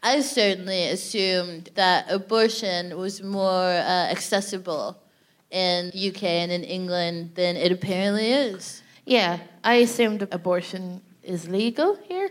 I 0.03 0.21
certainly 0.21 0.83
assumed 0.89 1.71
that 1.73 2.05
abortion 2.11 2.95
was 2.95 3.23
more 3.23 3.63
uh, 3.63 4.11
accessible 4.11 5.01
in 5.49 5.87
UK 5.87 6.21
and 6.21 6.51
in 6.51 6.63
England 6.63 7.31
than 7.33 7.55
it 7.55 7.71
apparently 7.71 8.31
is. 8.31 8.83
Yeah, 9.07 9.39
I 9.63 9.77
assumed 9.77 10.27
abortion 10.31 11.01
is 11.23 11.49
legal 11.49 11.97
here 12.07 12.29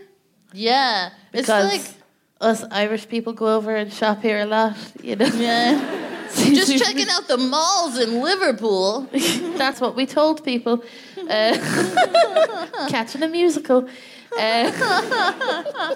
Yeah, 0.53 1.09
because 1.33 1.73
it's 1.73 1.87
like 1.89 1.98
us 2.41 2.63
Irish 2.71 3.07
people 3.07 3.33
go 3.33 3.55
over 3.55 3.75
and 3.75 3.91
shop 3.91 4.21
here 4.21 4.39
a 4.39 4.45
lot. 4.45 4.77
You 5.01 5.15
know, 5.15 5.25
yeah, 5.25 6.27
just 6.35 6.77
checking 6.77 7.09
out 7.09 7.27
the 7.27 7.37
malls 7.37 7.97
in 7.97 8.21
Liverpool. 8.21 9.07
that's 9.57 9.81
what 9.81 9.95
we 9.95 10.05
told 10.05 10.43
people. 10.43 10.83
Uh, 11.17 11.57
catching 12.89 13.23
a 13.23 13.27
musical. 13.27 13.89
Uh, 14.37 15.95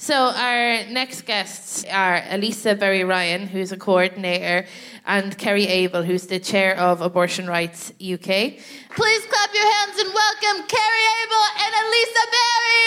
so 0.00 0.14
our 0.14 0.84
next 0.86 1.26
guests 1.26 1.84
are 1.84 2.22
Alisa 2.22 2.78
Berry 2.78 3.04
Ryan, 3.04 3.46
who's 3.46 3.70
a 3.70 3.76
coordinator, 3.76 4.66
and 5.04 5.36
Kerry 5.36 5.66
Abel, 5.66 6.02
who's 6.02 6.26
the 6.26 6.40
chair 6.40 6.74
of 6.78 7.02
Abortion 7.02 7.46
Rights 7.46 7.90
UK. 8.00 8.26
Please 8.96 9.26
clap 9.26 9.52
your 9.52 9.70
hands 9.76 9.98
and 9.98 10.08
welcome 10.14 10.66
Kerry 10.68 11.04
Abel 11.20 11.44
and 11.60 11.74
Elisa 11.84 12.24
Berry. 12.32 12.80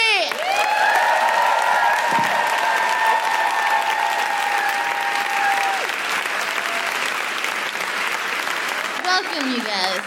Welcome, 9.04 9.50
you 9.52 9.62
guys. 9.62 10.02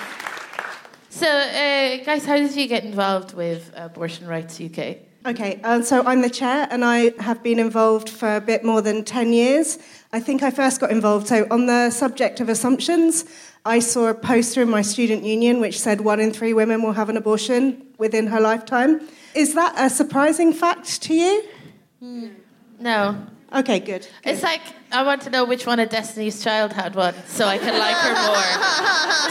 So, 1.10 1.28
uh, 1.28 2.04
guys, 2.04 2.26
how 2.26 2.36
did 2.36 2.54
you 2.54 2.68
get 2.68 2.84
involved 2.84 3.34
with 3.34 3.72
Abortion 3.78 4.28
Rights 4.28 4.60
UK? 4.60 5.07
Okay, 5.28 5.60
um, 5.66 5.84
so 5.84 6.04
I'm 6.06 6.22
the 6.22 6.30
chair 6.30 6.70
and 6.72 6.86
I 6.86 7.12
have 7.20 7.44
been 7.44 7.60
involved 7.60 8.08
for 8.08 8.38
a 8.38 8.40
bit 8.40 8.64
more 8.64 8.82
than 8.82 9.04
10 9.04 9.34
years. 9.34 9.78
I 10.14 10.22
think 10.22 10.42
I 10.42 10.50
first 10.50 10.80
got 10.80 10.90
involved. 10.90 11.28
So, 11.28 11.46
on 11.52 11.66
the 11.66 11.90
subject 11.90 12.40
of 12.40 12.48
assumptions, 12.48 13.26
I 13.66 13.80
saw 13.80 14.08
a 14.08 14.14
poster 14.14 14.62
in 14.62 14.70
my 14.70 14.82
student 14.82 15.26
union 15.26 15.60
which 15.60 15.82
said 15.82 16.00
one 16.00 16.22
in 16.22 16.32
three 16.32 16.54
women 16.54 16.82
will 16.82 16.94
have 16.94 17.10
an 17.10 17.18
abortion 17.18 17.88
within 17.98 18.28
her 18.28 18.40
lifetime. 18.40 19.02
Is 19.36 19.54
that 19.56 19.76
a 19.78 19.90
surprising 19.90 20.54
fact 20.54 21.02
to 21.02 21.14
you? 21.14 21.44
No. 22.80 23.28
Okay, 23.54 23.80
good. 23.80 24.06
It's 24.26 24.44
like 24.44 24.62
I 24.92 25.04
want 25.04 25.22
to 25.22 25.30
know 25.30 25.46
which 25.46 25.66
one 25.66 25.80
of 25.80 25.90
Destiny's 25.90 26.44
Child 26.44 26.74
had 26.74 26.96
one, 26.96 27.16
so 27.28 27.46
I 27.46 27.58
can 27.58 27.80
like 27.80 27.96
her 27.96 28.14
more. 28.28 28.44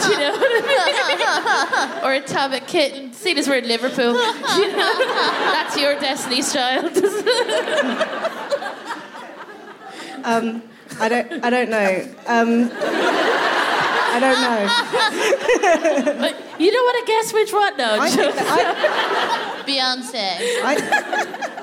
Do 0.07 0.11
you 0.11 0.19
know 0.19 0.31
what 0.31 0.51
I 0.65 1.99
mean? 2.01 2.03
or 2.03 2.13
a 2.13 2.17
Atomic 2.17 2.65
Kitten. 2.65 3.13
Seeing 3.13 3.37
as 3.37 3.47
we're 3.47 3.59
in 3.59 3.67
Liverpool, 3.67 4.13
do 4.13 4.19
you 4.61 4.75
know? 4.75 4.97
that's 5.51 5.77
your 5.77 5.99
Destiny's 5.99 6.51
Child. 6.53 6.97
Um, 10.23 10.61
I 10.99 11.07
don't, 11.07 11.45
I 11.45 11.49
don't 11.49 11.69
know. 11.69 12.05
Um, 12.27 12.69
I 14.13 14.19
don't 14.19 14.41
know. 14.41 16.27
you 16.59 16.71
don't 16.71 16.85
want 16.85 16.97
to 16.99 17.05
guess 17.07 17.33
which 17.33 17.53
one, 17.53 17.77
no? 17.77 17.97
I 18.01 18.09
that 18.09 19.63
Beyonce. 19.65 20.37
I, 20.63 20.75
I, 20.75 21.56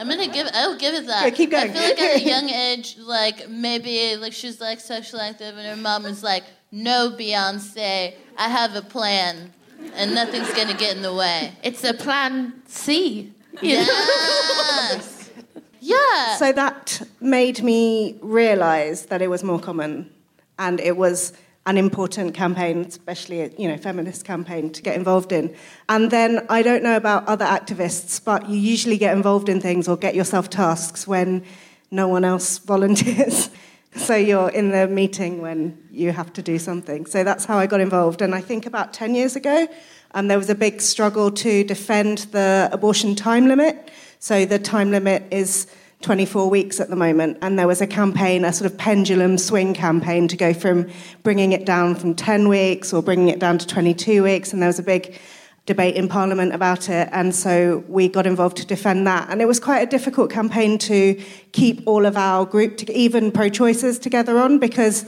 I'm 0.00 0.08
gonna 0.08 0.28
give. 0.28 0.48
I'll 0.54 0.78
give 0.78 0.94
it 0.94 1.06
that. 1.08 1.24
Yeah, 1.24 1.30
keep 1.30 1.52
I 1.52 1.68
feel 1.68 1.82
like 1.82 2.00
at 2.00 2.16
a 2.16 2.24
young 2.34 2.48
age, 2.48 2.96
like 2.98 3.50
maybe 3.50 4.16
like 4.16 4.32
she's 4.32 4.58
like 4.58 4.80
sexually 4.80 5.22
active, 5.22 5.58
and 5.58 5.66
her 5.66 5.76
mom 5.76 6.06
is 6.06 6.22
like, 6.22 6.44
"No, 6.72 7.10
Beyonce, 7.10 8.14
I 8.38 8.48
have 8.48 8.74
a 8.74 8.80
plan, 8.80 9.52
and 9.94 10.14
nothing's 10.14 10.50
gonna 10.54 10.72
get 10.72 10.96
in 10.96 11.02
the 11.02 11.12
way." 11.12 11.52
it's 11.62 11.84
a 11.84 11.92
Plan 11.92 12.62
C. 12.66 13.32
Yes. 13.60 15.18
Yeah. 15.82 16.36
So 16.36 16.52
that 16.52 17.00
made 17.20 17.62
me 17.62 18.18
realise 18.20 19.06
that 19.06 19.22
it 19.22 19.28
was 19.28 19.42
more 19.42 19.58
common, 19.58 20.10
and 20.58 20.78
it 20.78 20.96
was 20.96 21.32
an 21.66 21.76
important 21.76 22.34
campaign, 22.34 22.84
especially 22.86 23.42
a 23.42 23.50
you 23.58 23.68
know 23.68 23.76
feminist 23.76 24.24
campaign 24.24 24.70
to 24.72 24.82
get 24.82 24.96
involved 24.96 25.32
in. 25.32 25.54
And 25.88 26.10
then 26.10 26.46
I 26.48 26.62
don't 26.62 26.82
know 26.82 26.96
about 26.96 27.26
other 27.26 27.44
activists, 27.44 28.22
but 28.24 28.48
you 28.48 28.58
usually 28.58 28.96
get 28.96 29.14
involved 29.14 29.48
in 29.48 29.60
things 29.60 29.88
or 29.88 29.96
get 29.96 30.14
yourself 30.14 30.48
tasks 30.48 31.06
when 31.06 31.44
no 31.90 32.08
one 32.08 32.24
else 32.24 32.58
volunteers. 32.72 33.50
So 33.96 34.14
you're 34.14 34.50
in 34.50 34.70
the 34.70 34.86
meeting 34.86 35.42
when 35.42 35.76
you 35.90 36.12
have 36.12 36.32
to 36.34 36.42
do 36.42 36.60
something. 36.60 37.06
So 37.06 37.24
that's 37.24 37.44
how 37.44 37.58
I 37.58 37.66
got 37.66 37.80
involved. 37.80 38.22
And 38.22 38.36
I 38.36 38.40
think 38.40 38.64
about 38.64 38.92
10 38.92 39.16
years 39.16 39.34
ago, 39.34 39.66
um, 40.14 40.28
there 40.28 40.38
was 40.38 40.48
a 40.48 40.54
big 40.54 40.80
struggle 40.80 41.32
to 41.32 41.64
defend 41.64 42.18
the 42.30 42.68
abortion 42.72 43.16
time 43.16 43.48
limit. 43.48 43.90
So 44.20 44.44
the 44.44 44.60
time 44.60 44.92
limit 44.92 45.24
is 45.32 45.66
24 46.02 46.48
weeks 46.48 46.80
at 46.80 46.88
the 46.88 46.96
moment, 46.96 47.36
and 47.42 47.58
there 47.58 47.66
was 47.66 47.82
a 47.82 47.86
campaign, 47.86 48.44
a 48.44 48.52
sort 48.52 48.70
of 48.70 48.78
pendulum 48.78 49.36
swing 49.36 49.74
campaign 49.74 50.28
to 50.28 50.36
go 50.36 50.54
from 50.54 50.88
bringing 51.22 51.52
it 51.52 51.66
down 51.66 51.94
from 51.94 52.14
10 52.14 52.48
weeks 52.48 52.92
or 52.92 53.02
bringing 53.02 53.28
it 53.28 53.38
down 53.38 53.58
to 53.58 53.66
22 53.66 54.22
weeks, 54.22 54.52
and 54.52 54.62
there 54.62 54.68
was 54.68 54.78
a 54.78 54.82
big 54.82 55.18
debate 55.66 55.96
in 55.96 56.08
Parliament 56.08 56.54
about 56.54 56.88
it, 56.88 57.08
and 57.12 57.34
so 57.34 57.84
we 57.86 58.08
got 58.08 58.26
involved 58.26 58.56
to 58.56 58.66
defend 58.66 59.06
that. 59.06 59.28
And 59.28 59.42
it 59.42 59.46
was 59.46 59.60
quite 59.60 59.80
a 59.80 59.86
difficult 59.86 60.30
campaign 60.30 60.78
to 60.78 61.22
keep 61.52 61.82
all 61.86 62.06
of 62.06 62.16
our 62.16 62.46
group, 62.46 62.78
to, 62.78 62.92
even 62.96 63.30
pro-choicers, 63.30 64.00
together 64.00 64.38
on 64.38 64.58
because 64.58 65.04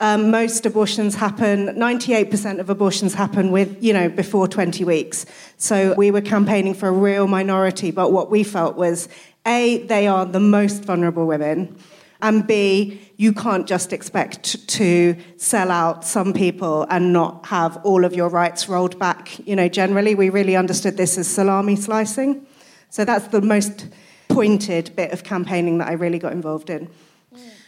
um, 0.00 0.30
most 0.30 0.64
abortions 0.64 1.16
happen, 1.16 1.66
98% 1.70 2.60
of 2.60 2.70
abortions 2.70 3.14
happen 3.14 3.50
with, 3.50 3.82
you 3.82 3.92
know, 3.92 4.08
before 4.08 4.46
20 4.46 4.84
weeks. 4.84 5.26
So 5.56 5.94
we 5.94 6.12
were 6.12 6.20
campaigning 6.20 6.74
for 6.74 6.88
a 6.88 6.92
real 6.92 7.26
minority, 7.26 7.90
but 7.90 8.12
what 8.12 8.30
we 8.30 8.44
felt 8.44 8.76
was 8.76 9.08
A, 9.48 9.78
they 9.86 10.06
are 10.06 10.26
the 10.26 10.40
most 10.40 10.84
vulnerable 10.84 11.26
women, 11.26 11.76
and 12.20 12.46
B, 12.46 13.00
you 13.16 13.32
can't 13.32 13.66
just 13.66 13.92
expect 13.92 14.68
to 14.68 15.16
sell 15.36 15.70
out 15.70 16.04
some 16.04 16.32
people 16.32 16.86
and 16.90 17.12
not 17.12 17.46
have 17.46 17.78
all 17.84 18.04
of 18.04 18.12
your 18.12 18.28
rights 18.28 18.68
rolled 18.68 18.98
back. 18.98 19.38
You 19.46 19.56
know, 19.56 19.68
generally, 19.68 20.14
we 20.14 20.28
really 20.28 20.54
understood 20.54 20.96
this 20.96 21.16
as 21.16 21.28
salami 21.28 21.76
slicing. 21.76 22.46
So 22.90 23.04
that's 23.04 23.28
the 23.28 23.40
most 23.40 23.88
pointed 24.28 24.94
bit 24.96 25.12
of 25.12 25.24
campaigning 25.24 25.78
that 25.78 25.88
I 25.88 25.92
really 25.92 26.18
got 26.18 26.32
involved 26.32 26.70
in. 26.70 26.88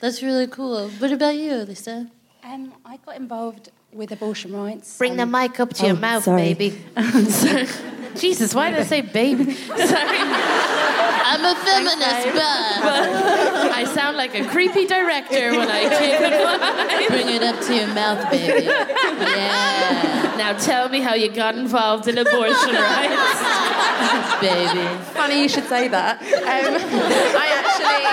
That's 0.00 0.22
really 0.22 0.46
cool. 0.46 0.88
What 0.88 1.12
about 1.12 1.36
you, 1.36 1.54
Lisa? 1.56 2.10
Um, 2.42 2.72
I 2.84 2.96
got 2.98 3.16
involved 3.16 3.70
with 3.92 4.12
abortion 4.12 4.52
rights. 4.52 4.98
Bring 4.98 5.16
the 5.16 5.24
um, 5.24 5.30
mic 5.30 5.60
up 5.60 5.72
to 5.74 5.86
your 5.86 5.96
oh, 5.96 6.00
mouth, 6.00 6.24
sorry. 6.24 6.54
baby. 6.54 6.80
Sorry. 8.14 8.20
Jesus, 8.20 8.54
why 8.54 8.70
did 8.70 8.80
I 8.80 8.84
say 8.84 9.00
baby? 9.00 9.52
Sorry. 9.54 10.18
I'm 11.32 11.44
a 11.44 11.54
feminist, 11.60 12.26
but 12.34 13.70
I 13.72 13.84
sound 13.94 14.16
like 14.16 14.34
a 14.34 14.44
creepy 14.48 14.84
director 14.86 15.52
when 15.52 15.68
I 15.70 15.82
give 15.88 16.20
advice. 16.20 17.08
bring 17.08 17.28
it 17.36 17.42
up 17.42 17.60
to 17.66 17.74
your 17.74 17.86
mouth, 17.94 18.28
baby. 18.30 18.64
Yeah, 18.66 20.34
Now 20.36 20.58
tell 20.58 20.88
me 20.88 21.00
how 21.00 21.14
you 21.14 21.30
got 21.30 21.54
involved 21.56 22.08
in 22.08 22.18
abortion 22.18 22.74
rights. 22.74 23.40
baby. 24.40 24.88
Funny 25.14 25.42
you 25.42 25.48
should 25.48 25.64
say 25.68 25.86
that. 25.88 26.20
Um, 26.20 26.26
I 27.36 27.46
actually 27.60 28.06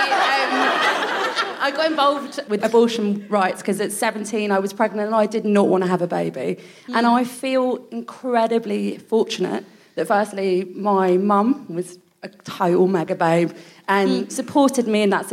um, 1.58 1.60
I 1.60 1.70
got 1.74 1.90
involved 1.90 2.40
with 2.48 2.62
abortion 2.64 3.26
rights 3.28 3.62
because 3.62 3.80
at 3.80 3.90
17 3.90 4.52
I 4.52 4.60
was 4.60 4.72
pregnant 4.72 5.06
and 5.06 5.14
I 5.14 5.26
did 5.26 5.44
not 5.44 5.66
want 5.68 5.82
to 5.82 5.90
have 5.90 6.02
a 6.02 6.06
baby. 6.06 6.58
And 6.86 7.04
I 7.06 7.24
feel 7.24 7.84
incredibly 7.90 8.98
fortunate 8.98 9.64
that 9.98 10.06
firstly 10.06 10.64
my 10.74 11.16
mum 11.16 11.66
was 11.74 11.98
a 12.22 12.28
total 12.28 12.86
mega 12.86 13.16
babe 13.16 13.50
and 13.88 14.32
supported 14.32 14.86
me 14.86 15.02
in 15.02 15.10
that 15.10 15.28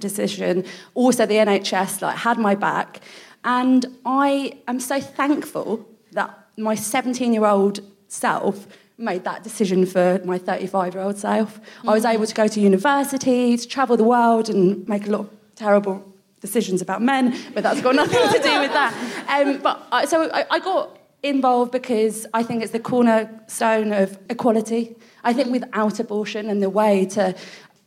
decision. 0.00 0.64
Also 0.94 1.24
the 1.24 1.36
NHS 1.36 2.02
like 2.02 2.16
had 2.16 2.36
my 2.38 2.54
back. 2.56 3.00
And 3.44 3.86
I 4.04 4.58
am 4.66 4.80
so 4.80 5.00
thankful 5.00 5.86
that 6.12 6.36
my 6.58 6.74
17 6.74 7.32
year 7.32 7.46
old 7.46 7.80
self 8.08 8.66
made 8.98 9.24
that 9.24 9.44
decision 9.44 9.86
for 9.86 10.20
my 10.24 10.36
35 10.36 10.94
year 10.94 11.04
old 11.04 11.18
self. 11.18 11.60
I 11.86 11.92
was 11.92 12.04
able 12.04 12.26
to 12.26 12.34
go 12.34 12.48
to 12.48 12.60
university, 12.60 13.56
to 13.56 13.68
travel 13.68 13.96
the 13.96 14.04
world, 14.04 14.48
and 14.48 14.86
make 14.88 15.06
a 15.06 15.10
lot 15.10 15.20
of 15.20 15.30
terrible 15.54 16.04
decisions 16.40 16.82
about 16.82 17.00
men, 17.00 17.36
but 17.54 17.62
that's 17.62 17.80
got 17.80 17.94
nothing 17.94 18.18
to 18.18 18.42
do 18.42 18.60
with 18.60 18.72
that. 18.72 18.92
Um, 19.32 19.62
but 19.62 19.86
I, 19.90 20.04
so 20.04 20.28
I, 20.30 20.44
I 20.50 20.58
got 20.58 20.98
involved 21.22 21.72
because 21.72 22.26
I 22.34 22.42
think 22.42 22.62
it's 22.62 22.72
the 22.72 22.80
cornerstone 22.80 23.92
of 23.92 24.18
equality. 24.28 24.96
I 25.22 25.32
think 25.32 25.50
without 25.50 26.00
abortion 26.00 26.48
and 26.50 26.62
the 26.62 26.70
way 26.70 27.06
to 27.06 27.34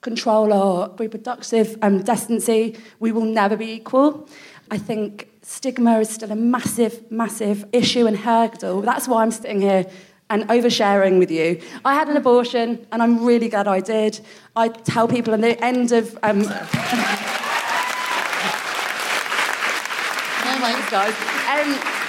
control 0.02 0.54
our 0.54 0.92
reproductive 0.98 1.78
um, 1.82 2.04
destiny, 2.04 2.76
we 3.00 3.12
will 3.12 3.26
never 3.26 3.58
be 3.58 3.72
equal. 3.72 4.28
I 4.72 4.78
think 4.78 5.28
stigma 5.42 6.00
is 6.00 6.10
still 6.10 6.32
a 6.32 6.36
massive, 6.36 7.12
massive 7.12 7.66
issue 7.74 8.08
and 8.08 8.18
hurdle. 8.18 8.82
That's 8.82 9.08
why 9.08 9.24
I'm 9.24 9.32
sitting 9.32 9.62
here 9.62 9.86
and 10.30 10.44
oversharing 10.50 11.20
with 11.20 11.30
you. 11.30 11.62
I 11.84 11.94
had 11.94 12.08
an 12.08 12.18
abortion, 12.18 12.88
and 12.92 13.04
I'm 13.04 13.24
really 13.24 13.48
glad 13.50 13.68
I 13.68 13.80
did. 13.80 14.22
I 14.56 14.70
tell 14.70 15.08
people 15.08 15.34
at 15.34 15.42
the 15.42 15.64
end 15.64 15.92
of. 15.92 16.18
Um, 16.24 16.44
Thanks, 20.66 20.90
guys. 20.90 21.14
Um, 21.48 22.05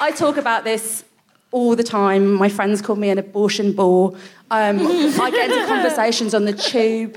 I 0.00 0.12
talk 0.12 0.36
about 0.36 0.64
this 0.64 1.04
all 1.50 1.74
the 1.76 1.82
time. 1.82 2.34
My 2.34 2.48
friends 2.48 2.82
call 2.82 2.96
me 2.96 3.10
an 3.10 3.18
abortion 3.18 3.72
bore. 3.72 4.14
Um, 4.50 4.78
I 4.80 5.30
get 5.30 5.50
into 5.50 5.66
conversations 5.66 6.34
on 6.34 6.44
the 6.44 6.52
tube. 6.52 7.16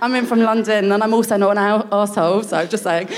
I'm 0.00 0.14
in 0.14 0.26
from 0.26 0.40
London, 0.40 0.92
and 0.92 1.02
I'm 1.02 1.14
also 1.14 1.36
not 1.36 1.56
an 1.56 1.88
asshole, 1.90 2.42
so 2.42 2.58
I'm 2.58 2.68
just 2.68 2.82
saying. 2.84 3.06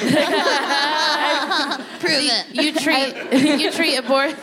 Prove 1.99 2.13
it. 2.13 2.47
You 2.55 2.73
treat 2.73 3.15
you 3.61 3.73
treat 3.73 3.99
abor- 3.99 4.37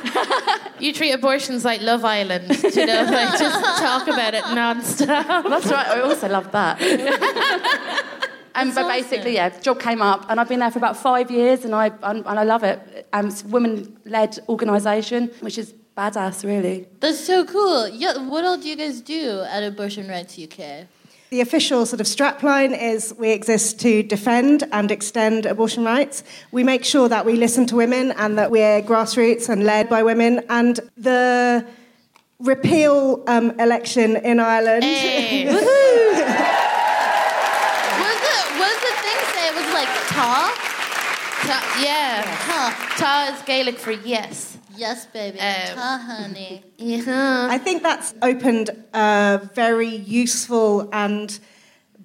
you 0.81 0.91
treat 0.91 1.11
abortions 1.13 1.63
like 1.63 1.81
Love 1.81 2.03
Island, 2.03 2.49
you 2.75 2.85
know, 2.85 3.03
like 3.03 3.39
just 3.39 3.79
talk 3.79 4.07
about 4.07 4.33
it 4.33 4.43
non-stop. 4.53 5.45
That's 5.47 5.67
right. 5.67 5.87
I 5.87 6.01
also 6.01 6.27
love 6.27 6.51
that. 6.51 6.77
Um, 8.55 8.73
but 8.73 8.87
basically, 8.87 9.35
yeah, 9.35 9.49
the 9.49 9.61
job 9.61 9.79
came 9.79 10.01
up, 10.01 10.25
and 10.29 10.39
I've 10.39 10.49
been 10.49 10.59
there 10.59 10.71
for 10.71 10.79
about 10.79 10.97
five 10.97 11.29
years, 11.29 11.65
and 11.65 11.75
I 11.75 11.87
and, 12.03 12.25
and 12.25 12.39
I 12.39 12.43
love 12.43 12.63
it. 12.63 13.07
Um, 13.13 13.27
it's 13.27 13.43
a 13.43 13.47
women-led 13.47 14.39
organisation, 14.47 15.29
which 15.41 15.57
is 15.57 15.73
badass, 15.97 16.43
really. 16.43 16.87
That's 16.99 17.19
so 17.19 17.45
cool. 17.45 17.87
Yeah, 17.87 18.17
what 18.17 18.43
all 18.43 18.57
do 18.57 18.67
you 18.67 18.75
guys 18.75 19.01
do 19.01 19.41
at 19.49 19.63
Abortion 19.63 20.07
Rights 20.07 20.37
UK? 20.39 20.87
The 21.31 21.41
official 21.41 21.85
sort 21.85 22.01
of 22.01 22.07
strapline 22.07 22.79
is 22.79 23.13
we 23.17 23.31
exist 23.31 23.79
to 23.81 24.03
defend 24.03 24.63
and 24.71 24.91
extend 24.91 25.45
abortion 25.45 25.83
rights. 25.83 26.23
We 26.51 26.63
make 26.63 26.85
sure 26.85 27.09
that 27.09 27.25
we 27.25 27.35
listen 27.35 27.65
to 27.67 27.75
women 27.75 28.11
and 28.11 28.37
that 28.37 28.51
we're 28.51 28.81
grassroots 28.83 29.49
and 29.49 29.63
led 29.63 29.89
by 29.89 30.03
women. 30.03 30.45
And 30.49 30.79
the 30.95 31.65
repeal 32.39 33.23
um, 33.27 33.59
election 33.59 34.17
in 34.17 34.39
Ireland. 34.39 34.83
Hey. 34.83 35.45
was 35.45 35.55
the 35.55 35.65
what 38.59 38.69
does 38.69 38.81
the 38.85 38.93
thing 39.01 39.19
say? 39.33 39.47
It 39.49 39.55
was 39.55 39.73
like 39.73 39.89
ta. 40.13 40.53
Ta- 41.47 41.64
yeah, 41.81 42.23
Huh. 42.25 42.71
ta 42.97 43.33
is 43.35 43.41
Gaelic 43.43 43.77
for 43.77 43.91
yes. 43.91 44.57
Yes, 44.77 45.05
baby. 45.05 45.39
Um, 45.39 45.75
ta, 45.75 46.03
honey. 46.05 46.63
Yeah. 46.77 47.47
I 47.51 47.57
think 47.57 47.81
that's 47.83 48.13
opened 48.21 48.69
a 48.93 49.49
very 49.53 49.95
useful 49.95 50.89
and 50.91 51.37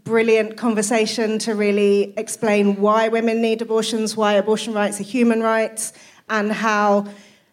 brilliant 0.05 0.57
conversation 0.57 1.39
to 1.41 1.55
really 1.55 2.15
explain 2.17 2.77
why 2.77 3.09
women 3.09 3.43
need 3.43 3.61
abortions, 3.63 4.17
why 4.17 4.35
abortion 4.35 4.73
rights 4.73 5.01
are 5.01 5.05
human 5.05 5.43
rights, 5.43 5.93
and 6.29 6.53
how 6.53 7.07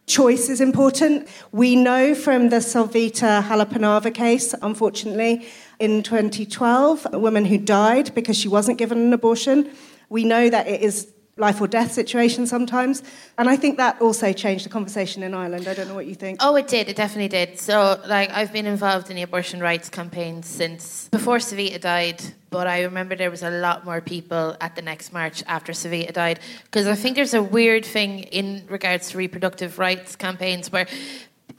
choice 0.05 0.49
is 0.49 0.61
important. 0.61 1.27
We 1.51 1.75
know 1.75 2.15
from 2.15 2.49
the 2.49 2.57
Savita 2.57 3.43
Halappanavar 3.43 4.13
case, 4.13 4.53
unfortunately, 4.61 5.47
in 5.79 6.03
2012, 6.03 7.07
a 7.11 7.19
woman 7.19 7.45
who 7.45 7.57
died 7.57 8.13
because 8.15 8.37
she 8.37 8.47
wasn't 8.47 8.77
given 8.77 8.99
an 8.99 9.13
abortion. 9.13 9.69
We 10.09 10.23
know 10.23 10.49
that 10.49 10.67
it 10.67 10.81
is 10.81 11.11
life 11.37 11.61
or 11.61 11.67
death 11.67 11.91
situation 11.91 12.47
sometimes. 12.47 13.03
And 13.37 13.49
I 13.49 13.55
think 13.55 13.77
that 13.77 14.01
also 14.01 14.33
changed 14.33 14.65
the 14.65 14.69
conversation 14.69 15.23
in 15.23 15.33
Ireland. 15.33 15.67
I 15.67 15.73
don't 15.73 15.87
know 15.87 15.95
what 15.95 16.07
you 16.07 16.15
think. 16.15 16.39
Oh, 16.41 16.55
it 16.55 16.67
did. 16.67 16.89
It 16.89 16.95
definitely 16.95 17.29
did. 17.29 17.59
So, 17.59 18.01
like, 18.07 18.31
I've 18.31 18.51
been 18.51 18.65
involved 18.65 19.09
in 19.09 19.15
the 19.15 19.21
abortion 19.21 19.59
rights 19.59 19.89
campaign 19.89 20.43
since 20.43 21.07
before 21.09 21.37
Savita 21.37 21.79
died. 21.79 22.21
But 22.49 22.67
I 22.67 22.83
remember 22.83 23.15
there 23.15 23.29
was 23.31 23.43
a 23.43 23.51
lot 23.51 23.85
more 23.85 24.01
people 24.01 24.55
at 24.61 24.75
the 24.75 24.81
next 24.81 25.13
march 25.13 25.43
after 25.47 25.73
Savita 25.73 26.13
died. 26.13 26.39
Because 26.65 26.87
I 26.87 26.95
think 26.95 27.15
there's 27.15 27.33
a 27.33 27.43
weird 27.43 27.85
thing 27.85 28.19
in 28.19 28.65
regards 28.69 29.11
to 29.11 29.17
reproductive 29.17 29.79
rights 29.79 30.15
campaigns 30.15 30.71
where 30.71 30.87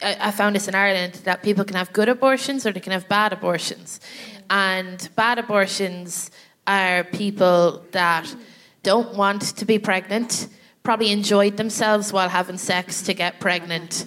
I, 0.01 0.17
I 0.19 0.31
found 0.31 0.55
this 0.55 0.67
in 0.67 0.75
Ireland 0.75 1.21
that 1.23 1.43
people 1.43 1.63
can 1.63 1.75
have 1.75 1.93
good 1.93 2.09
abortions 2.09 2.65
or 2.65 2.71
they 2.71 2.79
can 2.79 2.91
have 2.91 3.07
bad 3.07 3.33
abortions. 3.33 3.99
And 4.49 5.07
bad 5.15 5.37
abortions 5.37 6.31
are 6.65 7.03
people 7.03 7.83
that 7.91 8.33
don't 8.83 9.15
want 9.15 9.41
to 9.57 9.65
be 9.65 9.79
pregnant, 9.79 10.47
probably 10.83 11.11
enjoyed 11.11 11.57
themselves 11.57 12.13
while 12.13 12.29
having 12.29 12.57
sex 12.57 13.01
to 13.03 13.13
get 13.13 13.39
pregnant. 13.39 14.05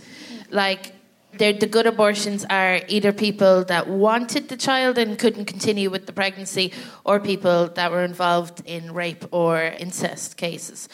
Like, 0.50 0.92
the 1.38 1.66
good 1.66 1.86
abortions 1.86 2.44
are 2.50 2.80
either 2.88 3.10
people 3.10 3.64
that 3.64 3.88
wanted 3.88 4.48
the 4.48 4.56
child 4.56 4.98
and 4.98 5.18
couldn't 5.18 5.46
continue 5.46 5.88
with 5.88 6.06
the 6.06 6.12
pregnancy, 6.12 6.72
or 7.04 7.20
people 7.20 7.68
that 7.68 7.90
were 7.90 8.04
involved 8.04 8.62
in 8.66 8.92
rape 8.92 9.24
or 9.30 9.62
incest 9.62 10.36
cases. 10.36 10.90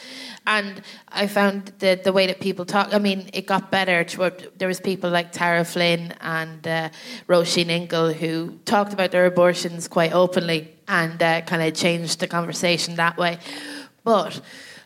And 0.46 0.80
I 1.08 1.26
found 1.26 1.72
that 1.80 2.04
the 2.04 2.12
way 2.12 2.28
that 2.28 2.40
people 2.40 2.64
talk, 2.64 2.94
I 2.94 2.98
mean, 2.98 3.30
it 3.32 3.46
got 3.46 3.70
better. 3.70 4.04
There 4.56 4.68
was 4.68 4.80
people 4.80 5.10
like 5.10 5.32
Tara 5.32 5.64
Flynn 5.64 6.14
and 6.20 6.66
uh, 6.66 6.90
Roisin 7.26 7.68
Ingle 7.68 8.12
who 8.12 8.58
talked 8.64 8.92
about 8.92 9.10
their 9.10 9.26
abortions 9.26 9.88
quite 9.88 10.12
openly 10.12 10.77
and 10.88 11.22
uh, 11.22 11.42
kind 11.42 11.62
of 11.62 11.74
changed 11.74 12.20
the 12.20 12.26
conversation 12.26 12.96
that 12.96 13.16
way. 13.16 13.38
But 14.04 14.40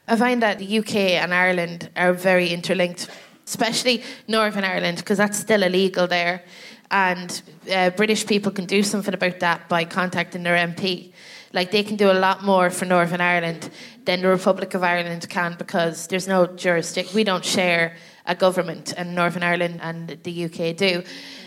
I 0.08 0.16
find 0.16 0.42
that 0.42 0.58
the 0.58 0.78
UK 0.78 0.96
and 1.22 1.32
Ireland 1.32 1.90
are 1.96 2.12
very 2.12 2.48
interlinked, 2.48 3.08
especially 3.46 4.02
Northern 4.26 4.64
Ireland, 4.64 4.98
because 4.98 5.18
that's 5.18 5.38
still 5.38 5.62
illegal 5.62 6.06
there. 6.06 6.42
And 6.90 7.40
uh, 7.72 7.90
British 7.90 8.26
people 8.26 8.52
can 8.52 8.66
do 8.66 8.82
something 8.82 9.14
about 9.14 9.40
that 9.40 9.68
by 9.68 9.84
contacting 9.84 10.42
their 10.42 10.56
MP. 10.56 11.12
Like 11.52 11.70
they 11.70 11.82
can 11.82 11.96
do 11.96 12.10
a 12.10 12.18
lot 12.18 12.42
more 12.42 12.68
for 12.70 12.84
Northern 12.84 13.20
Ireland 13.20 13.70
than 14.04 14.22
the 14.22 14.28
Republic 14.28 14.74
of 14.74 14.82
Ireland 14.82 15.28
can 15.28 15.54
because 15.56 16.06
there's 16.08 16.26
no 16.26 16.46
jurisdiction. 16.46 17.14
We 17.14 17.24
don't 17.24 17.44
share 17.44 17.96
a 18.26 18.34
government, 18.34 18.94
and 18.96 19.14
Northern 19.14 19.42
Ireland 19.42 19.80
and 19.82 20.18
the 20.22 20.44
UK 20.44 20.76
do. 20.76 21.02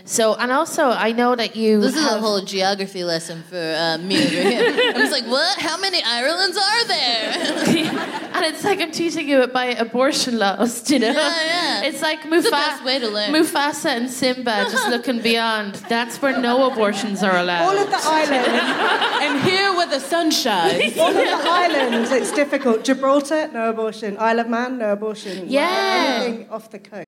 So, 0.07 0.35
and 0.35 0.51
also, 0.51 0.89
I 0.89 1.13
know 1.13 1.35
that 1.35 1.55
you. 1.55 1.81
This 1.81 1.95
is 1.95 2.05
a 2.05 2.19
whole 2.19 2.41
geography 2.41 3.03
lesson 3.03 3.41
for 3.41 3.57
uh, 3.57 3.97
me 3.97 4.17
over 4.23 4.49
here. 4.49 4.91
I'm 4.93 5.01
just 5.01 5.11
like, 5.11 5.25
what? 5.25 5.57
How 5.57 5.79
many 5.79 5.99
Irelands 6.03 6.55
are 6.55 6.85
there? 6.87 7.31
and 8.35 8.45
it's 8.45 8.63
like 8.63 8.79
I'm 8.81 8.91
teaching 8.91 9.27
you 9.27 9.47
by 9.47 9.65
abortion 9.65 10.37
laws, 10.37 10.87
you 10.91 10.99
know? 10.99 11.11
Yeah, 11.11 11.45
yeah. 11.45 11.83
It's 11.85 12.03
like 12.03 12.19
It's 12.23 12.27
Mufasa, 12.27 12.43
the 12.43 12.51
best 12.51 12.83
way 12.85 12.99
to 12.99 13.09
learn. 13.09 13.33
Mufasa 13.33 13.97
and 13.97 14.11
Simba 14.11 14.67
just 14.69 14.87
looking 14.89 15.21
beyond. 15.21 15.73
That's 15.89 16.21
where 16.21 16.39
no 16.39 16.71
abortions 16.71 17.23
are 17.23 17.37
allowed. 17.37 17.63
All 17.63 17.77
of 17.77 17.89
the 17.89 17.99
islands, 17.99 19.23
And 19.23 19.41
here 19.41 19.73
where 19.73 19.87
the 19.87 19.99
sun 19.99 20.29
shines. 20.29 20.95
all 20.99 21.07
of 21.07 21.15
the 21.15 21.49
islands, 21.49 22.11
it's 22.11 22.31
difficult. 22.31 22.83
Gibraltar, 22.83 23.49
no 23.51 23.71
abortion. 23.71 24.17
Isle 24.19 24.41
of 24.41 24.49
Man, 24.49 24.77
no 24.77 24.93
abortion. 24.93 25.49
Yeah. 25.49 26.21
Anything 26.21 26.49
off 26.51 26.69
the 26.69 26.77
coast. 26.77 27.07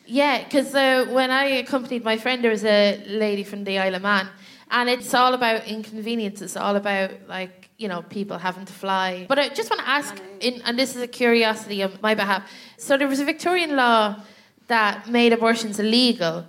Yeah, 0.11 0.43
because 0.43 0.75
uh, 0.75 1.05
when 1.09 1.31
I 1.31 1.45
accompanied 1.63 2.03
my 2.03 2.17
friend, 2.17 2.43
there 2.43 2.51
was 2.51 2.65
a 2.65 3.01
lady 3.07 3.45
from 3.45 3.63
the 3.63 3.79
Isle 3.79 3.95
of 3.95 4.01
Man, 4.01 4.27
and 4.69 4.89
it's 4.89 5.13
all 5.13 5.33
about 5.33 5.65
inconvenience. 5.65 6.41
It's 6.41 6.57
all 6.57 6.75
about 6.75 7.11
like 7.29 7.69
you 7.77 7.87
know 7.87 8.01
people 8.01 8.37
having 8.37 8.65
to 8.65 8.73
fly. 8.73 9.25
But 9.29 9.39
I 9.39 9.47
just 9.47 9.69
want 9.69 9.81
to 9.81 9.87
ask, 9.87 10.13
in, 10.41 10.61
and 10.65 10.77
this 10.77 10.97
is 10.97 11.01
a 11.01 11.07
curiosity 11.07 11.81
on 11.81 11.91
my 12.01 12.13
behalf. 12.13 12.43
So 12.77 12.97
there 12.97 13.07
was 13.07 13.21
a 13.21 13.25
Victorian 13.25 13.77
law 13.77 14.17
that 14.67 15.07
made 15.07 15.31
abortions 15.31 15.79
illegal, 15.79 16.45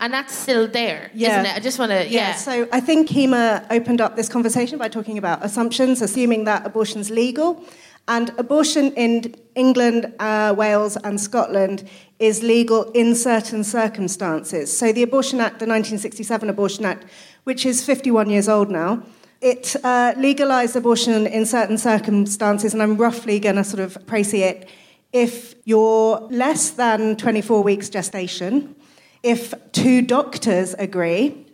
and 0.00 0.12
that's 0.12 0.34
still 0.34 0.68
there, 0.68 1.10
Yeah. 1.14 1.36
not 1.36 1.46
it? 1.46 1.56
I 1.56 1.60
just 1.60 1.78
want 1.78 1.92
to, 1.92 2.06
yeah. 2.06 2.34
So 2.34 2.68
I 2.72 2.80
think 2.80 3.08
Kemah 3.08 3.68
opened 3.70 4.02
up 4.02 4.16
this 4.16 4.28
conversation 4.28 4.76
by 4.78 4.88
talking 4.88 5.16
about 5.16 5.42
assumptions, 5.42 6.02
assuming 6.02 6.44
that 6.44 6.66
abortion's 6.66 7.10
legal. 7.10 7.64
And 8.08 8.32
abortion 8.38 8.92
in 8.94 9.34
England, 9.54 10.14
uh, 10.18 10.54
Wales, 10.56 10.96
and 10.96 11.20
Scotland 11.20 11.86
is 12.18 12.42
legal 12.42 12.90
in 12.92 13.14
certain 13.14 13.62
circumstances. 13.62 14.74
So 14.76 14.92
the 14.92 15.02
Abortion 15.02 15.40
Act, 15.40 15.58
the 15.58 15.66
1967 15.66 16.48
Abortion 16.48 16.86
Act, 16.86 17.04
which 17.44 17.66
is 17.66 17.84
51 17.84 18.30
years 18.30 18.48
old 18.48 18.70
now, 18.70 19.02
it 19.40 19.76
uh, 19.84 20.14
legalised 20.16 20.74
abortion 20.74 21.26
in 21.26 21.46
certain 21.46 21.78
circumstances, 21.78 22.72
and 22.72 22.82
I'm 22.82 22.96
roughly 22.96 23.38
going 23.38 23.56
to 23.56 23.64
sort 23.64 23.80
of 23.80 23.94
précis 24.06 24.40
it. 24.40 24.68
If 25.12 25.54
you're 25.64 26.18
less 26.30 26.70
than 26.70 27.14
24 27.16 27.62
weeks 27.62 27.88
gestation, 27.88 28.74
if 29.22 29.54
two 29.72 30.02
doctors 30.02 30.74
agree, 30.78 31.46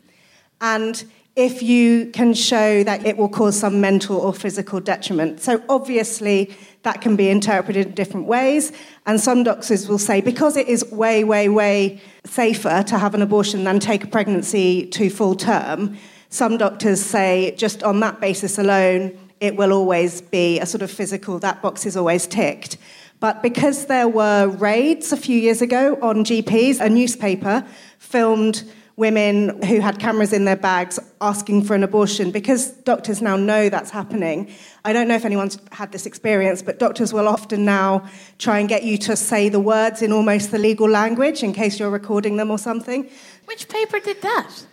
and 0.60 1.04
if 1.36 1.62
you 1.62 2.06
can 2.12 2.32
show 2.32 2.84
that 2.84 3.04
it 3.04 3.16
will 3.16 3.28
cause 3.28 3.58
some 3.58 3.80
mental 3.80 4.16
or 4.16 4.32
physical 4.32 4.78
detriment. 4.78 5.40
So, 5.40 5.62
obviously, 5.68 6.54
that 6.82 7.00
can 7.00 7.16
be 7.16 7.28
interpreted 7.28 7.86
in 7.88 7.94
different 7.94 8.26
ways. 8.26 8.72
And 9.06 9.20
some 9.20 9.42
doctors 9.42 9.88
will 9.88 9.98
say, 9.98 10.20
because 10.20 10.56
it 10.56 10.68
is 10.68 10.84
way, 10.92 11.24
way, 11.24 11.48
way 11.48 12.00
safer 12.24 12.84
to 12.84 12.98
have 12.98 13.14
an 13.14 13.22
abortion 13.22 13.64
than 13.64 13.80
take 13.80 14.04
a 14.04 14.06
pregnancy 14.06 14.86
to 14.88 15.10
full 15.10 15.34
term, 15.34 15.96
some 16.28 16.56
doctors 16.56 17.00
say, 17.00 17.54
just 17.56 17.82
on 17.82 18.00
that 18.00 18.20
basis 18.20 18.58
alone, 18.58 19.16
it 19.40 19.56
will 19.56 19.72
always 19.72 20.20
be 20.20 20.60
a 20.60 20.66
sort 20.66 20.82
of 20.82 20.90
physical, 20.90 21.38
that 21.40 21.62
box 21.62 21.84
is 21.84 21.96
always 21.96 22.26
ticked. 22.26 22.76
But 23.20 23.42
because 23.42 23.86
there 23.86 24.08
were 24.08 24.48
raids 24.48 25.12
a 25.12 25.16
few 25.16 25.38
years 25.38 25.62
ago 25.62 25.98
on 26.02 26.24
GPs, 26.24 26.80
a 26.80 26.88
newspaper 26.88 27.64
filmed 27.98 28.64
women 28.96 29.60
who 29.64 29.80
had 29.80 29.98
cameras 29.98 30.32
in 30.32 30.44
their 30.44 30.56
bags 30.56 31.00
asking 31.20 31.64
for 31.64 31.74
an 31.74 31.82
abortion 31.82 32.30
because 32.30 32.70
doctors 32.70 33.20
now 33.20 33.36
know 33.36 33.68
that's 33.68 33.90
happening. 33.90 34.52
I 34.84 34.92
don't 34.92 35.08
know 35.08 35.16
if 35.16 35.24
anyone's 35.24 35.58
had 35.72 35.90
this 35.90 36.06
experience, 36.06 36.62
but 36.62 36.78
doctors 36.78 37.12
will 37.12 37.26
often 37.26 37.64
now 37.64 38.08
try 38.38 38.60
and 38.60 38.68
get 38.68 38.84
you 38.84 38.96
to 38.98 39.16
say 39.16 39.48
the 39.48 39.58
words 39.58 40.00
in 40.00 40.12
almost 40.12 40.52
the 40.52 40.58
legal 40.58 40.88
language 40.88 41.42
in 41.42 41.52
case 41.52 41.80
you're 41.80 41.90
recording 41.90 42.36
them 42.36 42.50
or 42.50 42.58
something. 42.58 43.10
Which 43.46 43.68
paper 43.68 43.98
did 43.98 44.22
that? 44.22 44.66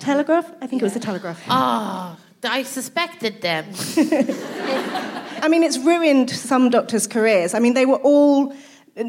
Telegraph? 0.00 0.50
I 0.60 0.66
think 0.66 0.82
it 0.82 0.84
was 0.84 0.94
the 0.94 1.00
Telegraph. 1.00 1.40
Oh, 1.48 2.16
I 2.42 2.62
suspected 2.62 3.42
them. 3.42 3.66
I 5.42 5.48
mean, 5.48 5.62
it's 5.62 5.78
ruined 5.78 6.30
some 6.30 6.70
doctors' 6.70 7.06
careers. 7.06 7.54
I 7.54 7.58
mean, 7.58 7.74
they 7.74 7.86
were 7.86 7.96
all, 8.02 8.54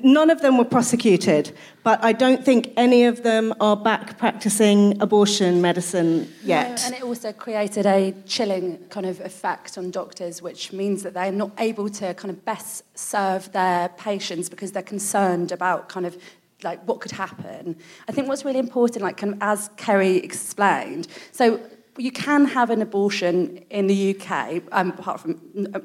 none 0.04 0.30
of 0.30 0.42
them 0.42 0.58
were 0.58 0.66
prosecuted, 0.66 1.56
but 1.84 2.04
I 2.04 2.14
don't 2.14 2.44
think 2.44 2.74
any 2.78 3.06
of 3.06 3.24
them 3.24 3.54
are 3.60 3.76
back 3.76 4.18
practicing 4.18 5.02
abortion 5.02 5.62
medicine 5.62 6.32
yet. 6.44 6.80
No, 6.80 6.86
and 6.86 6.96
it 6.96 7.04
also 7.04 7.32
created 7.34 7.86
a 7.86 8.14
chilling 8.26 8.78
kind 8.90 9.06
of 9.06 9.20
effect 9.22 9.78
on 9.78 9.92
doctors, 9.92 10.42
which 10.42 10.72
means 10.72 11.04
that 11.04 11.14
they're 11.14 11.32
not 11.32 11.52
able 11.58 11.90
to 11.90 12.14
kind 12.14 12.32
of 12.32 12.44
best 12.46 12.84
serve 12.98 13.52
their 13.52 13.90
patients 13.90 14.50
because 14.50 14.72
they're 14.72 14.84
concerned 14.84 15.52
about 15.52 15.90
kind 15.90 16.06
of 16.06 16.18
like 16.64 16.82
what 16.84 17.02
could 17.02 17.12
happen. 17.12 17.76
I 18.08 18.12
think 18.12 18.28
what's 18.28 18.46
really 18.46 18.60
important, 18.60 19.04
like 19.04 19.18
kind 19.18 19.34
of 19.34 19.40
as 19.42 19.70
Kerry 19.78 20.18
explained, 20.18 21.08
so 21.32 21.60
you 21.98 22.12
can 22.12 22.46
have 22.46 22.70
an 22.70 22.82
abortion 22.82 23.58
in 23.70 23.88
the 23.88 24.16
UK, 24.16 24.64
um, 24.72 24.92
apart 24.92 25.20
from 25.20 25.40
uh, 25.74 25.80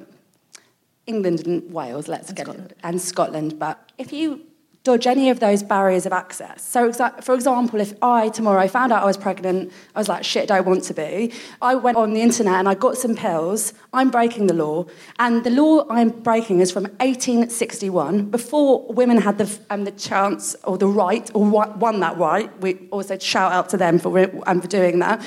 England 1.07 1.47
and 1.47 1.73
Wales, 1.73 2.09
let's 2.09 2.33
get 2.33 2.49
it, 2.49 2.77
and 2.83 3.01
Scotland. 3.01 3.59
But 3.59 3.93
if 3.99 4.13
you 4.13 4.41
dodge 4.83 5.07
any 5.07 5.31
of 5.31 5.41
those 5.41 5.63
barriers 5.63 6.07
of 6.07 6.13
access, 6.13 6.63
so 6.63 6.89
exa- 6.89 7.23
for 7.23 7.35
example, 7.35 7.81
if 7.81 7.93
I 8.03 8.29
tomorrow 8.29 8.69
found 8.69 8.93
out 8.93 9.03
I 9.03 9.07
was 9.07 9.17
pregnant, 9.17 9.73
I 9.95 9.99
was 9.99 10.09
like, 10.09 10.25
shit, 10.25 10.51
I 10.51 10.57
don't 10.57 10.67
want 10.67 10.85
to 10.85 10.95
be. 10.95 11.33
I 11.61 11.75
went 11.75 11.97
on 11.97 12.13
the 12.13 12.21
internet 12.21 12.55
and 12.55 12.69
I 12.69 12.75
got 12.75 12.97
some 12.97 13.15
pills. 13.17 13.73
I'm 13.93 14.11
breaking 14.11 14.47
the 14.47 14.55
law, 14.55 14.87
and 15.19 15.45
the 15.45 15.51
law 15.51 15.87
I'm 15.89 16.11
breaking 16.11 16.61
is 16.61 16.71
from 16.73 16.85
1861, 16.85 18.31
before 18.31 18.87
women 18.93 19.19
had 19.19 19.39
the 19.39 19.59
um, 19.71 19.85
the 19.85 19.93
chance 19.93 20.57
or 20.65 20.77
the 20.79 20.89
right 20.89 21.31
or 21.35 21.45
won 21.45 22.01
that 22.01 22.17
right. 22.17 22.51
We 22.61 22.89
also 22.91 23.19
shout 23.19 23.53
out 23.53 23.69
to 23.71 23.77
them 23.77 23.99
for 23.99 24.19
um, 24.49 24.61
for 24.61 24.69
doing 24.69 24.99
that. 25.01 25.25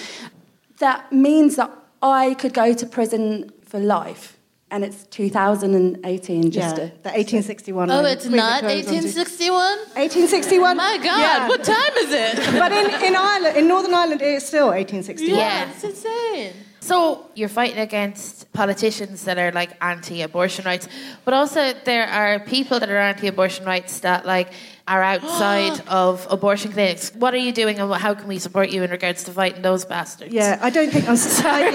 That 0.79 1.11
means 1.11 1.57
that 1.57 1.71
I 2.01 2.33
could 2.35 2.53
go 2.53 2.73
to 2.73 2.85
prison 2.85 3.51
for 3.65 3.79
life. 3.79 4.38
And 4.71 4.83
it's 4.83 5.03
2018, 5.05 6.51
just 6.51 6.55
Yeah, 6.55 6.69
to, 6.73 6.81
the 7.01 7.09
1861. 7.09 7.89
Oh, 7.89 7.95
one. 8.03 8.05
it's 8.05 8.25
Queen 8.27 8.37
not 8.37 8.61
Victoria's 8.61 8.85
one, 8.85 8.95
too. 9.01 9.17
1861? 9.17 9.77
1861. 9.97 10.77
My 10.77 10.97
God, 10.97 11.19
Yeah. 11.19 11.47
what 11.47 11.63
time 11.63 11.93
is 11.97 12.11
it? 12.11 12.35
but 12.59 12.71
in, 12.71 12.85
in 13.03 13.15
Ireland, 13.15 13.57
in 13.57 13.67
Northern 13.67 13.93
Ireland, 13.95 14.21
it 14.21 14.27
is 14.27 14.45
still 14.45 14.67
1861. 14.67 15.39
Yeah, 15.39 15.69
it's 15.71 15.83
insane. 15.83 16.53
So 16.81 17.25
you're 17.35 17.49
fighting 17.49 17.79
against 17.79 18.51
politicians 18.53 19.23
that 19.25 19.37
are 19.37 19.51
like 19.51 19.71
anti-abortion 19.81 20.65
rights, 20.65 20.87
but 21.25 21.33
also 21.33 21.73
there 21.83 22.07
are 22.07 22.39
people 22.39 22.79
that 22.79 22.89
are 22.89 22.97
anti-abortion 22.97 23.65
rights 23.65 23.99
that 24.01 24.25
like 24.25 24.49
are 24.87 25.03
outside 25.13 25.81
of 25.87 26.25
abortion 26.29 26.71
clinics. 26.71 27.11
What 27.15 27.33
are 27.33 27.37
you 27.37 27.51
doing, 27.51 27.79
and 27.79 27.91
how 27.93 28.13
can 28.15 28.27
we 28.27 28.39
support 28.39 28.69
you 28.69 28.81
in 28.83 28.91
regards 28.91 29.23
to 29.25 29.31
fighting 29.31 29.61
those 29.61 29.83
bastards? 29.85 30.33
Yeah, 30.33 30.57
I 30.61 30.69
don't 30.69 30.91
think 30.91 31.07
I'm 31.09 31.17
sorry. 31.41 31.71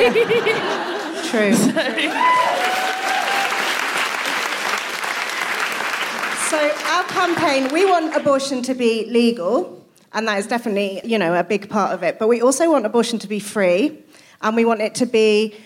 True. 1.30 1.54
So 6.54 6.72
our 6.86 7.02
campaign, 7.08 7.72
we 7.72 7.84
want 7.84 8.14
abortion 8.14 8.62
to 8.62 8.74
be 8.74 9.06
legal, 9.06 9.84
and 10.12 10.28
that 10.28 10.38
is 10.38 10.46
definitely, 10.46 11.00
you 11.02 11.18
know, 11.18 11.34
a 11.34 11.42
big 11.42 11.68
part 11.68 11.92
of 11.92 12.04
it. 12.04 12.20
But 12.20 12.28
we 12.28 12.40
also 12.40 12.70
want 12.70 12.86
abortion 12.86 13.18
to 13.18 13.26
be 13.26 13.40
free, 13.40 13.98
and 14.40 14.54
we 14.54 14.64
want 14.64 14.80
it 14.80 14.94
to 14.94 15.06
be 15.06 15.56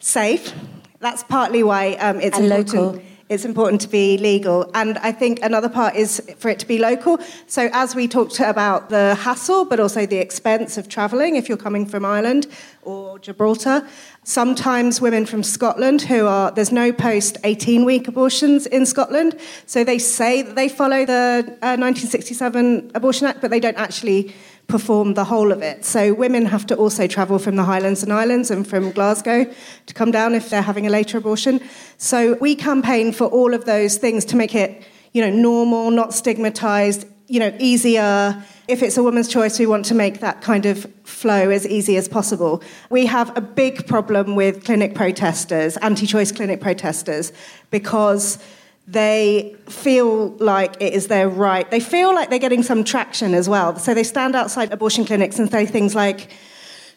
safe. 0.00 0.52
That's 0.98 1.22
partly 1.22 1.62
why 1.62 1.92
um, 2.00 2.20
it's 2.20 2.36
And 2.36 2.46
important. 2.46 2.74
local. 2.74 3.02
It's 3.28 3.44
important 3.44 3.80
to 3.82 3.88
be 3.88 4.18
legal, 4.18 4.68
and 4.74 4.98
I 4.98 5.12
think 5.12 5.38
another 5.40 5.68
part 5.68 5.94
is 5.94 6.20
for 6.36 6.48
it 6.50 6.58
to 6.58 6.66
be 6.66 6.78
local. 6.78 7.20
So, 7.46 7.70
as 7.72 7.94
we 7.94 8.08
talked 8.08 8.38
about 8.40 8.90
the 8.90 9.14
hassle, 9.14 9.64
but 9.64 9.78
also 9.78 10.04
the 10.04 10.18
expense 10.18 10.76
of 10.76 10.88
travelling 10.88 11.36
if 11.36 11.48
you're 11.48 11.56
coming 11.56 11.86
from 11.86 12.04
Ireland 12.04 12.48
or 12.82 13.20
Gibraltar, 13.20 13.88
sometimes 14.24 15.00
women 15.00 15.26
from 15.26 15.42
Scotland 15.42 16.02
who 16.02 16.26
are 16.26 16.50
there's 16.50 16.72
no 16.72 16.92
post 16.92 17.36
18 17.44 17.84
week 17.84 18.08
abortions 18.08 18.66
in 18.66 18.86
Scotland, 18.86 19.38
so 19.66 19.84
they 19.84 19.98
say 19.98 20.42
that 20.42 20.56
they 20.56 20.68
follow 20.68 21.06
the 21.06 21.44
uh, 21.62 21.76
1967 21.76 22.90
Abortion 22.94 23.26
Act, 23.26 23.40
but 23.40 23.50
they 23.50 23.60
don't 23.60 23.76
actually 23.76 24.34
perform 24.66 25.14
the 25.14 25.24
whole 25.24 25.52
of 25.52 25.62
it. 25.62 25.84
So 25.84 26.14
women 26.14 26.46
have 26.46 26.66
to 26.66 26.76
also 26.76 27.06
travel 27.06 27.38
from 27.38 27.56
the 27.56 27.64
Highlands 27.64 28.02
and 28.02 28.12
Islands 28.12 28.50
and 28.50 28.66
from 28.66 28.90
Glasgow 28.92 29.44
to 29.86 29.94
come 29.94 30.10
down 30.10 30.34
if 30.34 30.48
they're 30.50 30.62
having 30.62 30.86
a 30.86 30.90
later 30.90 31.18
abortion. 31.18 31.60
So 31.98 32.34
we 32.40 32.54
campaign 32.54 33.12
for 33.12 33.26
all 33.26 33.52
of 33.52 33.66
those 33.66 33.98
things 33.98 34.24
to 34.26 34.36
make 34.36 34.54
it, 34.54 34.82
you 35.12 35.20
know, 35.20 35.30
normal, 35.30 35.90
not 35.90 36.14
stigmatized, 36.14 37.06
you 37.26 37.40
know, 37.40 37.54
easier. 37.58 38.42
If 38.68 38.82
it's 38.82 38.96
a 38.96 39.02
woman's 39.02 39.28
choice, 39.28 39.58
we 39.58 39.66
want 39.66 39.84
to 39.86 39.94
make 39.94 40.20
that 40.20 40.40
kind 40.42 40.66
of 40.66 40.86
flow 41.04 41.50
as 41.50 41.66
easy 41.66 41.96
as 41.96 42.08
possible. 42.08 42.62
We 42.90 43.06
have 43.06 43.36
a 43.36 43.40
big 43.40 43.86
problem 43.86 44.36
with 44.36 44.64
clinic 44.64 44.94
protesters, 44.94 45.76
anti-choice 45.78 46.32
clinic 46.32 46.60
protesters, 46.60 47.32
because 47.70 48.38
they 48.86 49.56
feel 49.68 50.28
like 50.36 50.76
it 50.80 50.92
is 50.92 51.08
their 51.08 51.28
right. 51.28 51.70
They 51.70 51.80
feel 51.80 52.14
like 52.14 52.28
they're 52.28 52.38
getting 52.38 52.62
some 52.62 52.84
traction 52.84 53.32
as 53.32 53.48
well. 53.48 53.76
So 53.78 53.94
they 53.94 54.04
stand 54.04 54.34
outside 54.34 54.72
abortion 54.72 55.06
clinics 55.06 55.38
and 55.38 55.50
say 55.50 55.64
things 55.64 55.94
like, 55.94 56.30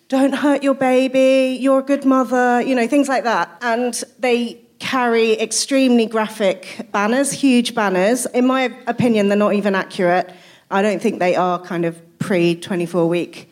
don't 0.09 0.33
hurt 0.33 0.63
your 0.63 0.73
baby, 0.73 1.57
you're 1.59 1.79
a 1.79 1.83
good 1.83 2.05
mother, 2.05 2.61
you 2.61 2.75
know, 2.75 2.87
things 2.87 3.07
like 3.07 3.23
that. 3.23 3.57
And 3.61 4.03
they 4.19 4.61
carry 4.79 5.33
extremely 5.39 6.05
graphic 6.05 6.87
banners, 6.91 7.31
huge 7.31 7.73
banners. 7.73 8.25
In 8.27 8.45
my 8.45 8.73
opinion, 8.87 9.29
they're 9.29 9.37
not 9.37 9.53
even 9.53 9.75
accurate. 9.75 10.33
I 10.69 10.81
don't 10.81 11.01
think 11.01 11.19
they 11.19 11.35
are 11.35 11.59
kind 11.59 11.85
of 11.85 11.99
pre 12.19 12.55
24 12.55 13.07
week 13.07 13.51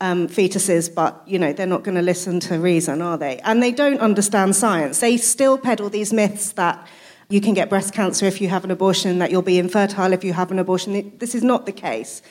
um, 0.00 0.28
fetuses, 0.28 0.92
but 0.92 1.22
you 1.26 1.38
know 1.38 1.52
they're 1.52 1.66
not 1.66 1.84
going 1.84 1.94
to 1.96 2.02
listen 2.02 2.40
to 2.40 2.58
reason, 2.58 3.02
are 3.02 3.18
they? 3.18 3.38
And 3.38 3.62
they 3.62 3.72
don't 3.72 4.00
understand 4.00 4.56
science. 4.56 5.00
They 5.00 5.16
still 5.16 5.58
peddle 5.58 5.90
these 5.90 6.12
myths 6.12 6.52
that 6.52 6.86
you 7.28 7.40
can 7.40 7.54
get 7.54 7.68
breast 7.70 7.94
cancer 7.94 8.26
if 8.26 8.40
you 8.40 8.48
have 8.48 8.64
an 8.64 8.70
abortion, 8.70 9.18
that 9.18 9.30
you'll 9.30 9.42
be 9.42 9.58
infertile 9.58 10.12
if 10.12 10.24
you 10.24 10.32
have 10.32 10.50
an 10.50 10.58
abortion. 10.58 11.12
This 11.18 11.34
is 11.34 11.42
not 11.42 11.66
the 11.66 11.72
case. 11.72 12.22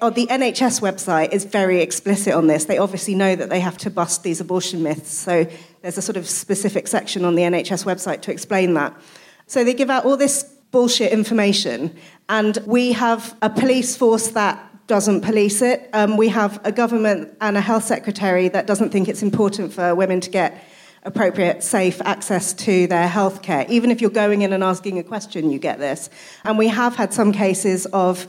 Oh, 0.00 0.10
the 0.10 0.26
NHS 0.26 0.80
website 0.80 1.32
is 1.32 1.44
very 1.44 1.80
explicit 1.80 2.34
on 2.34 2.48
this. 2.48 2.64
They 2.64 2.78
obviously 2.78 3.14
know 3.14 3.36
that 3.36 3.50
they 3.50 3.60
have 3.60 3.78
to 3.78 3.90
bust 3.90 4.24
these 4.24 4.40
abortion 4.40 4.82
myths. 4.82 5.12
So 5.12 5.46
there's 5.82 5.98
a 5.98 6.02
sort 6.02 6.16
of 6.16 6.28
specific 6.28 6.86
section 6.88 7.24
on 7.24 7.34
the 7.34 7.42
NHS 7.42 7.84
website 7.84 8.22
to 8.22 8.32
explain 8.32 8.74
that. 8.74 8.96
So 9.46 9.64
they 9.64 9.74
give 9.74 9.90
out 9.90 10.04
all 10.04 10.16
this 10.16 10.44
bullshit 10.70 11.12
information, 11.12 11.94
and 12.28 12.58
we 12.66 12.92
have 12.92 13.36
a 13.42 13.50
police 13.50 13.96
force 13.96 14.28
that 14.28 14.68
doesn't 14.86 15.20
police 15.20 15.60
it. 15.62 15.88
Um, 15.92 16.16
we 16.16 16.28
have 16.28 16.60
a 16.64 16.72
government 16.72 17.36
and 17.40 17.56
a 17.56 17.60
health 17.60 17.84
secretary 17.84 18.48
that 18.48 18.66
doesn't 18.66 18.90
think 18.90 19.08
it's 19.08 19.22
important 19.22 19.72
for 19.72 19.94
women 19.94 20.20
to 20.20 20.30
get 20.30 20.64
appropriate, 21.04 21.62
safe 21.62 22.00
access 22.02 22.52
to 22.52 22.86
their 22.86 23.08
healthcare. 23.08 23.68
Even 23.68 23.90
if 23.90 24.00
you're 24.00 24.10
going 24.10 24.42
in 24.42 24.52
and 24.52 24.62
asking 24.62 24.98
a 24.98 25.02
question, 25.02 25.50
you 25.50 25.58
get 25.58 25.78
this. 25.78 26.10
And 26.44 26.58
we 26.58 26.68
have 26.68 26.94
had 26.94 27.12
some 27.12 27.32
cases 27.32 27.86
of 27.86 28.26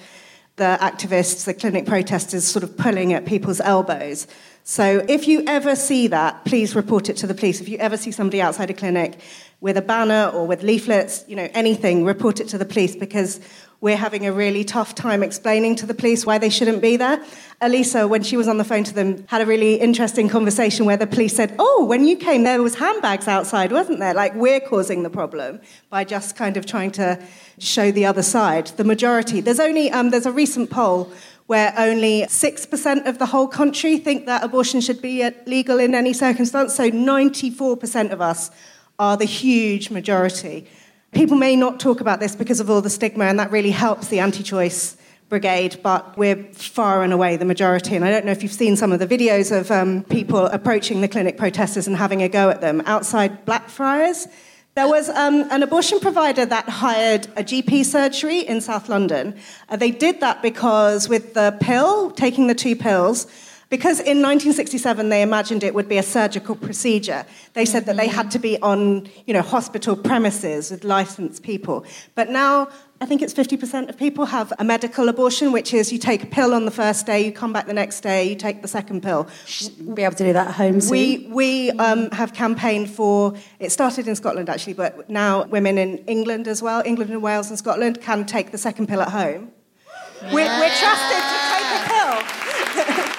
the 0.55 0.77
activists, 0.81 1.45
the 1.45 1.53
clinic 1.53 1.85
protesters, 1.85 2.45
sort 2.45 2.63
of 2.63 2.75
pulling 2.77 3.13
at 3.13 3.25
people's 3.25 3.59
elbows. 3.59 4.27
So 4.65 5.03
if 5.09 5.27
you 5.27 5.43
ever 5.45 5.75
see 5.75 6.07
that, 6.07 6.45
please 6.45 6.73
report 6.73 7.09
it 7.09 7.17
to 7.17 7.27
the 7.27 7.33
police. 7.33 7.59
If 7.59 7.67
you 7.67 7.77
ever 7.79 7.97
see 7.97 8.11
somebody 8.11 8.41
outside 8.41 8.69
a 8.69 8.73
clinic 8.73 9.19
with 9.59 9.75
a 9.75 9.81
banner 9.81 10.31
or 10.33 10.47
with 10.47 10.63
leaflets, 10.63 11.25
you 11.27 11.35
know, 11.35 11.49
anything, 11.53 12.05
report 12.05 12.39
it 12.39 12.47
to 12.49 12.57
the 12.57 12.65
police 12.65 12.95
because 12.95 13.41
we're 13.81 13.97
having 13.97 14.25
a 14.25 14.31
really 14.31 14.63
tough 14.63 14.95
time 14.95 15.21
explaining 15.21 15.75
to 15.75 15.85
the 15.85 15.93
police 15.93 16.25
why 16.25 16.37
they 16.37 16.49
shouldn't 16.49 16.81
be 16.81 16.95
there. 16.95 17.21
Alisa, 17.61 18.07
when 18.07 18.23
she 18.23 18.37
was 18.37 18.47
on 18.47 18.57
the 18.57 18.63
phone 18.63 18.85
to 18.85 18.93
them, 18.93 19.25
had 19.27 19.41
a 19.41 19.45
really 19.45 19.75
interesting 19.75 20.29
conversation 20.29 20.85
where 20.85 20.95
the 20.95 21.07
police 21.07 21.35
said, 21.35 21.53
"Oh, 21.59 21.83
when 21.83 22.05
you 22.05 22.15
came, 22.15 22.43
there 22.43 22.63
was 22.63 22.75
handbags 22.75 23.27
outside, 23.27 23.73
wasn't 23.73 23.99
there? 23.99 24.13
Like 24.13 24.33
we're 24.35 24.61
causing 24.61 25.03
the 25.03 25.09
problem 25.09 25.59
by 25.89 26.05
just 26.05 26.37
kind 26.37 26.55
of 26.55 26.65
trying 26.65 26.91
to 26.91 27.21
show 27.59 27.91
the 27.91 28.05
other 28.05 28.23
side." 28.23 28.67
The 28.67 28.85
majority. 28.85 29.41
There's 29.41 29.59
only 29.59 29.91
um, 29.91 30.11
there's 30.11 30.25
a 30.25 30.31
recent 30.31 30.69
poll 30.69 31.11
where 31.47 31.73
only 31.77 32.23
6% 32.23 33.05
of 33.05 33.19
the 33.19 33.25
whole 33.25 33.47
country 33.47 33.97
think 33.97 34.25
that 34.25 34.43
abortion 34.43 34.81
should 34.81 35.01
be 35.01 35.29
legal 35.45 35.79
in 35.79 35.93
any 35.93 36.13
circumstance. 36.13 36.73
So 36.73 36.89
94% 36.89 38.11
of 38.11 38.21
us 38.21 38.49
are 38.97 39.17
the 39.17 39.25
huge 39.25 39.89
majority. 39.89 40.65
People 41.11 41.37
may 41.37 41.55
not 41.55 41.79
talk 41.79 42.01
about 42.01 42.19
this 42.19 42.35
because 42.35 42.59
of 42.59 42.69
all 42.69 42.81
the 42.81 42.89
stigma, 42.89 43.25
and 43.25 43.39
that 43.39 43.51
really 43.51 43.71
helps 43.71 44.07
the 44.07 44.19
anti 44.19 44.43
choice 44.43 44.97
brigade, 45.29 45.79
but 45.81 46.15
we're 46.17 46.43
far 46.53 47.03
and 47.03 47.11
away 47.11 47.37
the 47.37 47.45
majority. 47.45 47.95
And 47.95 48.05
I 48.05 48.11
don't 48.11 48.25
know 48.25 48.31
if 48.31 48.43
you've 48.43 48.53
seen 48.53 48.75
some 48.75 48.91
of 48.91 48.99
the 48.99 49.07
videos 49.07 49.55
of 49.55 49.71
um, 49.71 50.03
people 50.03 50.45
approaching 50.45 51.01
the 51.01 51.07
clinic 51.07 51.37
protesters 51.37 51.87
and 51.87 51.97
having 51.97 52.21
a 52.21 52.29
go 52.29 52.49
at 52.49 52.61
them 52.61 52.81
outside 52.85 53.43
Blackfriars. 53.45 54.27
There 54.75 54.87
was 54.87 55.07
um, 55.09 55.45
an 55.51 55.61
abortion 55.61 55.99
provider 55.99 56.47
that 56.47 56.67
hired 56.67 57.27
a 57.35 57.43
GP 57.43 57.85
surgery 57.85 58.39
in 58.39 58.59
South 58.59 58.89
London. 58.89 59.35
Uh, 59.69 59.75
they 59.75 59.91
did 59.91 60.19
that 60.21 60.41
because, 60.41 61.07
with 61.07 61.35
the 61.35 61.55
pill, 61.59 62.09
taking 62.09 62.47
the 62.47 62.55
two 62.55 62.75
pills, 62.75 63.27
because 63.69 63.99
in 63.99 64.17
1967 64.21 65.09
they 65.09 65.21
imagined 65.21 65.63
it 65.63 65.75
would 65.75 65.87
be 65.87 65.99
a 65.99 66.03
surgical 66.03 66.55
procedure. 66.55 67.23
They 67.53 67.65
said 67.65 67.85
that 67.85 67.97
they 67.97 68.07
had 68.07 68.31
to 68.31 68.39
be 68.39 68.59
on, 68.61 69.07
you 69.27 69.33
know, 69.35 69.43
hospital 69.43 69.95
premises 69.95 70.71
with 70.71 70.83
licensed 70.83 71.43
people. 71.43 71.85
But 72.15 72.31
now 72.31 72.69
I 73.03 73.05
think 73.05 73.21
it's 73.21 73.33
50% 73.33 73.89
of 73.89 73.97
people 73.97 74.23
have 74.27 74.53
a 74.59 74.63
medical 74.63 75.09
abortion, 75.09 75.51
which 75.51 75.73
is 75.73 75.91
you 75.91 75.97
take 75.97 76.23
a 76.23 76.25
pill 76.25 76.53
on 76.53 76.63
the 76.63 76.71
first 76.71 77.05
day, 77.05 77.25
you 77.25 77.33
come 77.33 77.51
back 77.51 77.67
the 77.67 77.73
next 77.73 77.99
day, 77.99 78.23
you 78.29 78.33
take 78.33 78.61
the 78.61 78.67
second 78.69 79.03
pill. 79.03 79.27
We'll 79.81 79.93
be 79.93 80.03
able 80.03 80.15
to 80.15 80.23
do 80.23 80.31
that 80.31 80.47
at 80.47 80.53
home 80.53 80.79
soon. 80.79 80.91
We, 80.91 81.27
we 81.29 81.71
um, 81.71 82.09
have 82.11 82.33
campaigned 82.33 82.89
for, 82.89 83.33
it 83.59 83.73
started 83.73 84.07
in 84.07 84.15
Scotland 84.15 84.47
actually, 84.47 84.75
but 84.75 85.09
now 85.09 85.43
women 85.47 85.77
in 85.77 85.97
England 86.05 86.47
as 86.47 86.61
well, 86.61 86.81
England 86.85 87.11
and 87.11 87.21
Wales 87.21 87.49
and 87.49 87.59
Scotland, 87.59 87.99
can 87.99 88.25
take 88.25 88.53
the 88.53 88.57
second 88.57 88.87
pill 88.87 89.01
at 89.01 89.09
home. 89.09 89.51
Yeah. 90.21 90.33
We're, 90.33 90.59
we're 90.61 90.69
trusted 90.69 91.23
to 91.33 91.39
take 91.51 91.67
a 91.75 91.89
pill. 91.89 93.13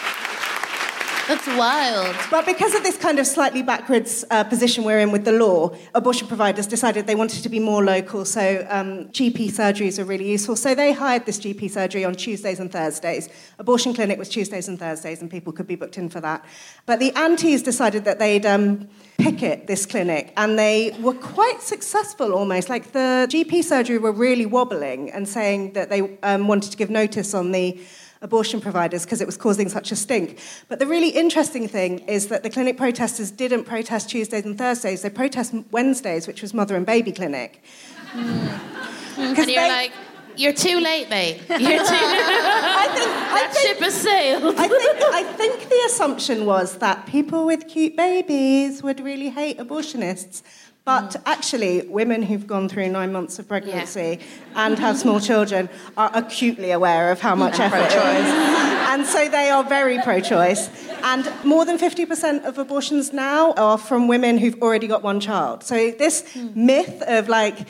That's 1.27 1.47
wild. 1.47 2.15
But 2.31 2.45
because 2.45 2.75
of 2.75 2.83
this 2.83 2.99
kind 2.99 3.19
of 3.19 3.27
slightly 3.27 3.63
backwards 3.63 4.27
uh, 4.31 4.45
position 4.45 4.85
we're 4.85 4.99
in 4.99 5.11
with 5.11 5.25
the 5.25 5.33
law, 5.33 5.75
abortion 5.95 6.29
providers 6.29 6.67
decided 6.67 7.07
they 7.07 7.15
wanted 7.15 7.43
to 7.43 7.49
be 7.49 7.59
more 7.59 7.83
local, 7.83 8.27
so 8.27 8.67
um, 8.69 9.07
GP 9.07 9.51
surgeries 9.51 9.99
are 9.99 10.05
really 10.05 10.31
useful. 10.31 10.55
So 10.55 10.75
they 10.75 10.93
hired 10.93 11.25
this 11.25 11.39
GP 11.39 11.71
surgery 11.71 12.05
on 12.05 12.15
Tuesdays 12.15 12.61
and 12.61 12.71
Thursdays. 12.71 13.31
Abortion 13.59 13.95
clinic 13.95 14.19
was 14.19 14.29
Tuesdays 14.29 14.69
and 14.69 14.79
Thursdays, 14.79 15.23
and 15.23 15.31
people 15.31 15.51
could 15.51 15.67
be 15.67 15.77
booked 15.77 15.97
in 15.97 16.11
for 16.11 16.21
that. 16.21 16.45
But 16.85 16.99
the 16.99 17.11
antis 17.13 17.63
decided 17.63 18.05
that 18.05 18.19
they'd 18.19 18.45
um, 18.45 18.87
picket 19.17 19.67
this 19.67 19.87
clinic, 19.87 20.35
and 20.37 20.59
they 20.59 20.95
were 21.01 21.15
quite 21.15 21.63
successful 21.63 22.35
almost. 22.35 22.69
Like 22.69 22.93
the 22.93 23.27
GP 23.31 23.65
surgery 23.65 23.97
were 23.97 24.13
really 24.13 24.45
wobbling 24.45 25.11
and 25.11 25.27
saying 25.27 25.73
that 25.73 25.89
they 25.89 26.19
um, 26.23 26.49
wanted 26.49 26.71
to 26.73 26.77
give 26.77 26.91
notice 26.91 27.33
on 27.33 27.53
the 27.53 27.81
abortion 28.25 28.61
providers 28.61 29.05
because 29.05 29.21
it 29.21 29.27
was 29.27 29.37
causing 29.37 29.69
such 29.69 29.93
a 29.93 29.97
stink. 29.97 30.41
But 30.69 30.81
the 30.81 30.87
really 30.87 31.11
interesting 31.11 31.69
thing 31.69 32.01
is 32.01 32.27
that 32.29 32.43
the 32.43 32.51
clinic 32.51 32.77
protesters 32.77 33.31
didn't 33.31 33.65
protest 33.65 34.11
Tuesdays 34.11 34.45
and 34.45 34.59
Thursdays, 34.59 35.03
they 35.03 35.11
protested 35.11 35.65
Wednesdays, 35.71 36.27
which 36.27 36.43
was 36.43 36.53
mother 36.53 36.75
and 36.75 36.85
baby 36.85 37.13
clinic. 37.13 37.63
Mm. 38.15 39.37
And 39.37 39.37
you're 39.37 39.47
they, 39.47 39.69
like, 39.69 39.93
you're 40.37 40.53
too 40.53 40.81
late, 40.81 41.09
mate. 41.09 41.41
You're 41.49 41.59
too 41.59 41.65
late. 41.67 41.85
I 41.87 42.89
think, 42.93 43.07
that 43.07 43.31
I 43.33 43.53
think, 43.53 43.67
ship 43.67 43.79
has 43.81 43.95
sailed. 43.95 44.55
I 44.57 44.69
think, 44.69 45.03
I 45.03 45.23
think 45.23 45.69
the 45.69 45.83
assumption 45.87 46.47
was 46.47 46.79
that 46.79 47.07
people 47.07 47.47
with 47.47 47.69
cute 47.69 47.97
babies 47.97 48.83
would 48.83 49.01
really 49.01 49.31
hate 49.31 49.59
abortionists. 49.59 50.43
But 50.85 51.11
mm. 51.11 51.23
actually, 51.25 51.83
women 51.83 52.23
who've 52.23 52.47
gone 52.47 52.69
through 52.69 52.91
nine 52.91 53.11
months 53.11 53.39
of 53.39 53.49
pregnancy 53.49 54.19
yeah. 54.21 54.67
and 54.67 54.79
have 54.79 54.99
small 54.99 55.19
children 55.19 55.71
are 55.97 56.11
acutely 56.13 56.73
aware 56.73 57.11
of 57.11 57.21
how 57.21 57.35
much 57.35 57.59
effort 57.59 57.91
it 57.91 58.21
is. 58.21 58.55
And 58.95 59.07
so 59.07 59.29
they 59.29 59.49
are 59.49 59.65
very 59.65 59.99
pro 60.03 60.21
choice. 60.21 60.69
And 61.03 61.31
more 61.43 61.65
than 61.65 61.79
50% 61.79 62.45
of 62.45 62.59
abortions 62.59 63.13
now 63.13 63.53
are 63.55 63.79
from 63.79 64.09
women 64.09 64.37
who've 64.39 64.61
already 64.63 64.87
got 64.87 65.03
one 65.03 65.21
child. 65.21 65.65
So 65.65 65.91
this 65.91 66.23
mm. 66.35 66.55
myth 66.55 67.03
of 67.07 67.29
like, 67.29 67.67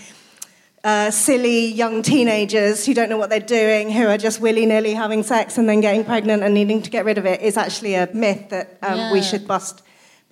uh, 0.83 1.11
silly 1.11 1.67
young 1.69 2.03
teenagers 2.03 2.85
who 2.85 2.93
don't 2.93 3.09
know 3.09 3.17
what 3.17 3.31
they're 3.31 3.41
doing, 3.41 3.91
who 3.91 4.07
are 4.07 4.19
just 4.19 4.41
willy 4.41 4.67
nilly 4.67 4.93
having 4.93 5.23
sex 5.23 5.57
and 5.57 5.67
then 5.67 5.81
getting 5.81 6.05
pregnant 6.05 6.43
and 6.43 6.53
needing 6.53 6.83
to 6.83 6.91
get 6.91 7.07
rid 7.07 7.17
of 7.17 7.25
it, 7.25 7.41
is 7.41 7.57
actually 7.57 7.95
a 7.95 8.07
myth 8.13 8.51
that 8.51 8.77
um, 8.83 8.99
yeah. 8.99 9.13
we 9.13 9.23
should 9.23 9.49
bust 9.49 9.84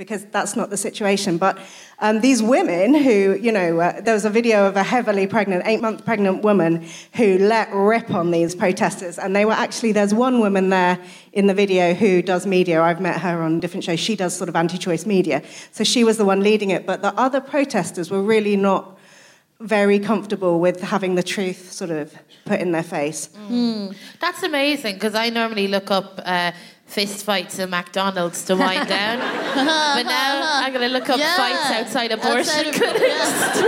because 0.03 0.25
that's 0.27 0.57
not 0.57 0.71
the 0.71 0.77
situation. 0.77 1.39
But 1.39 1.59
um, 2.01 2.21
these 2.21 2.43
women 2.43 2.95
who, 2.95 3.39
you 3.41 3.53
know, 3.53 3.79
uh, 3.79 4.01
there 4.01 4.15
was 4.15 4.25
a 4.25 4.31
video 4.31 4.67
of 4.67 4.77
a 4.77 4.83
heavily 4.83 5.27
pregnant, 5.27 5.63
eight 5.67 5.81
month 5.81 6.05
pregnant 6.05 6.43
woman 6.43 6.87
who 7.15 7.39
let 7.39 7.73
rip 7.73 8.11
on 8.11 8.31
these 8.31 8.55
protesters. 8.55 9.19
And 9.19 9.35
they 9.35 9.45
were 9.45 9.53
actually, 9.53 9.93
there's 9.93 10.13
one 10.13 10.41
woman 10.41 10.71
there 10.71 10.99
in 11.33 11.47
the 11.47 11.55
video 11.55 11.95
who 11.95 12.23
does 12.23 12.47
media. 12.47 12.83
I've 12.83 13.01
met 13.01 13.21
her 13.21 13.43
on 13.43 13.61
different 13.61 13.85
shows. 13.85 14.01
She 14.01 14.17
does 14.17 14.37
sort 14.37 14.49
of 14.49 14.57
anti 14.57 14.79
choice 14.79 15.07
media. 15.07 15.43
So 15.71 15.85
she 15.85 16.03
was 16.05 16.17
the 16.17 16.25
one 16.25 16.41
leading 16.41 16.71
it. 16.71 16.87
But 16.87 17.03
the 17.03 17.15
other 17.15 17.41
protesters 17.41 18.11
were 18.11 18.23
really 18.23 18.57
not 18.57 18.99
very 19.61 20.01
comfortable 20.01 20.59
with 20.59 20.81
having 20.81 21.15
the 21.15 21.23
truth 21.23 21.71
sort 21.71 21.91
of 21.91 22.13
put 22.45 22.61
in 22.61 22.73
their 22.73 22.83
face. 22.83 23.29
Mm. 23.49 23.95
That's 24.21 24.43
amazing 24.43 24.95
because 24.95 25.15
I 25.15 25.31
normally 25.31 25.69
look 25.69 25.91
up. 25.91 26.21
Uh, 26.25 26.53
fist 26.93 27.25
fights 27.25 27.59
at 27.59 27.71
McDonald's 27.71 28.45
to 28.45 28.55
wind 28.55 28.87
down. 28.99 29.19
but 29.19 30.03
now 30.03 30.43
I'm 30.63 30.73
going 30.75 30.87
to 30.87 30.93
look 30.93 31.09
up 31.09 31.19
yeah. 31.19 31.37
fights 31.37 31.71
outside 31.71 32.13
abortion 32.13 32.67
outside 32.67 32.75
clinics. 32.75 33.63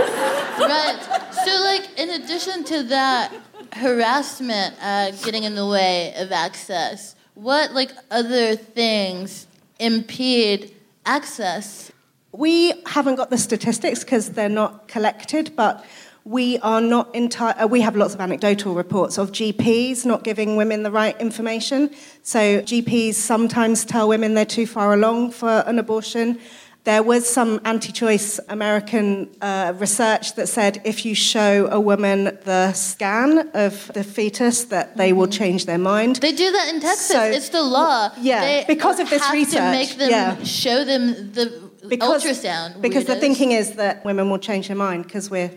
right. 0.59 1.31
So, 1.43 1.61
like, 1.63 1.99
in 1.99 2.21
addition 2.21 2.63
to 2.65 2.83
that 2.83 3.33
harassment 3.73 4.75
uh, 4.79 5.09
getting 5.23 5.43
in 5.43 5.55
the 5.55 5.65
way 5.65 6.13
of 6.17 6.31
access, 6.31 7.15
what, 7.33 7.73
like, 7.73 7.91
other 8.11 8.55
things 8.55 9.47
impede 9.79 10.75
access? 11.05 11.91
We 12.31 12.73
haven't 12.85 13.15
got 13.15 13.31
the 13.31 13.39
statistics 13.39 14.03
because 14.03 14.29
they're 14.29 14.49
not 14.49 14.87
collected, 14.87 15.55
but 15.55 15.83
we 16.25 16.57
are 16.59 16.81
not 16.81 17.13
entire, 17.13 17.53
uh, 17.61 17.67
we 17.67 17.81
have 17.81 17.95
lots 17.95 18.15
of 18.15 18.19
anecdotal 18.19 18.73
reports 18.73 19.19
of 19.19 19.31
GPs 19.31 20.05
not 20.05 20.23
giving 20.23 20.55
women 20.55 20.81
the 20.81 20.89
right 20.89 21.15
information. 21.21 21.91
So 22.23 22.61
GPs 22.61 23.13
sometimes 23.13 23.85
tell 23.85 24.07
women 24.07 24.33
they're 24.33 24.43
too 24.43 24.65
far 24.65 24.93
along 24.93 25.31
for 25.31 25.63
an 25.67 25.77
abortion. 25.77 26.39
There 26.83 27.03
was 27.03 27.29
some 27.29 27.61
anti 27.63 27.91
choice 27.91 28.39
American 28.49 29.29
uh, 29.39 29.73
research 29.77 30.33
that 30.35 30.47
said 30.47 30.81
if 30.83 31.05
you 31.05 31.13
show 31.13 31.67
a 31.67 31.79
woman 31.79 32.37
the 32.43 32.73
scan 32.73 33.49
of 33.53 33.91
the 33.93 34.03
fetus, 34.03 34.65
that 34.65 34.97
they 34.97 35.13
will 35.13 35.23
mm-hmm. 35.23 35.31
change 35.31 35.65
their 35.65 35.79
mind. 35.79 36.17
They 36.17 36.31
do 36.31 36.51
that 36.51 36.73
in 36.73 36.81
Texas. 36.81 37.07
So, 37.07 37.23
it's 37.23 37.49
the 37.49 37.63
law. 37.63 38.11
Yeah, 38.19 38.41
they 38.41 38.65
because 38.67 38.99
of 38.99 39.09
this 39.09 39.23
have 39.23 39.33
research. 39.33 39.59
To 39.59 39.71
make 39.71 39.97
them 39.97 40.11
yeah. 40.11 40.43
show 40.43 40.85
them 40.85 41.31
the 41.33 41.71
because, 41.87 42.23
ultrasound. 42.23 42.81
Because 42.81 43.05
the 43.05 43.15
thinking 43.15 43.51
is 43.51 43.73
that 43.73 44.05
women 44.05 44.29
will 44.29 44.39
change 44.39 44.67
their 44.67 44.77
mind 44.77 45.05
because 45.05 45.31
we're 45.31 45.51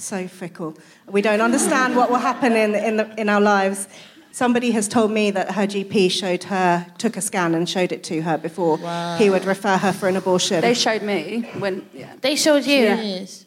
so 0.00 0.26
fickle. 0.28 0.76
We 1.06 1.22
don't 1.22 1.40
understand 1.40 1.96
what 1.96 2.10
will 2.10 2.18
happen 2.18 2.52
in, 2.52 2.74
in, 2.74 2.96
the, 2.96 3.20
in 3.20 3.28
our 3.28 3.40
lives 3.40 3.88
Somebody 4.32 4.70
has 4.72 4.86
told 4.86 5.10
me 5.10 5.32
that 5.32 5.52
her 5.52 5.66
GP 5.66 6.10
showed 6.10 6.44
her, 6.44 6.86
took 6.98 7.16
a 7.16 7.20
scan 7.20 7.54
and 7.54 7.68
showed 7.68 7.90
it 7.90 8.04
to 8.04 8.22
her 8.22 8.38
before 8.38 8.78
he 9.18 9.28
would 9.28 9.44
refer 9.44 9.76
her 9.76 9.92
for 9.92 10.08
an 10.08 10.16
abortion. 10.16 10.60
They 10.60 10.74
showed 10.74 11.02
me 11.02 11.42
when. 11.58 11.88
Yeah. 11.92 12.12
They 12.20 12.36
showed 12.36 12.64
you. 12.64 12.84
Yes. 12.84 13.46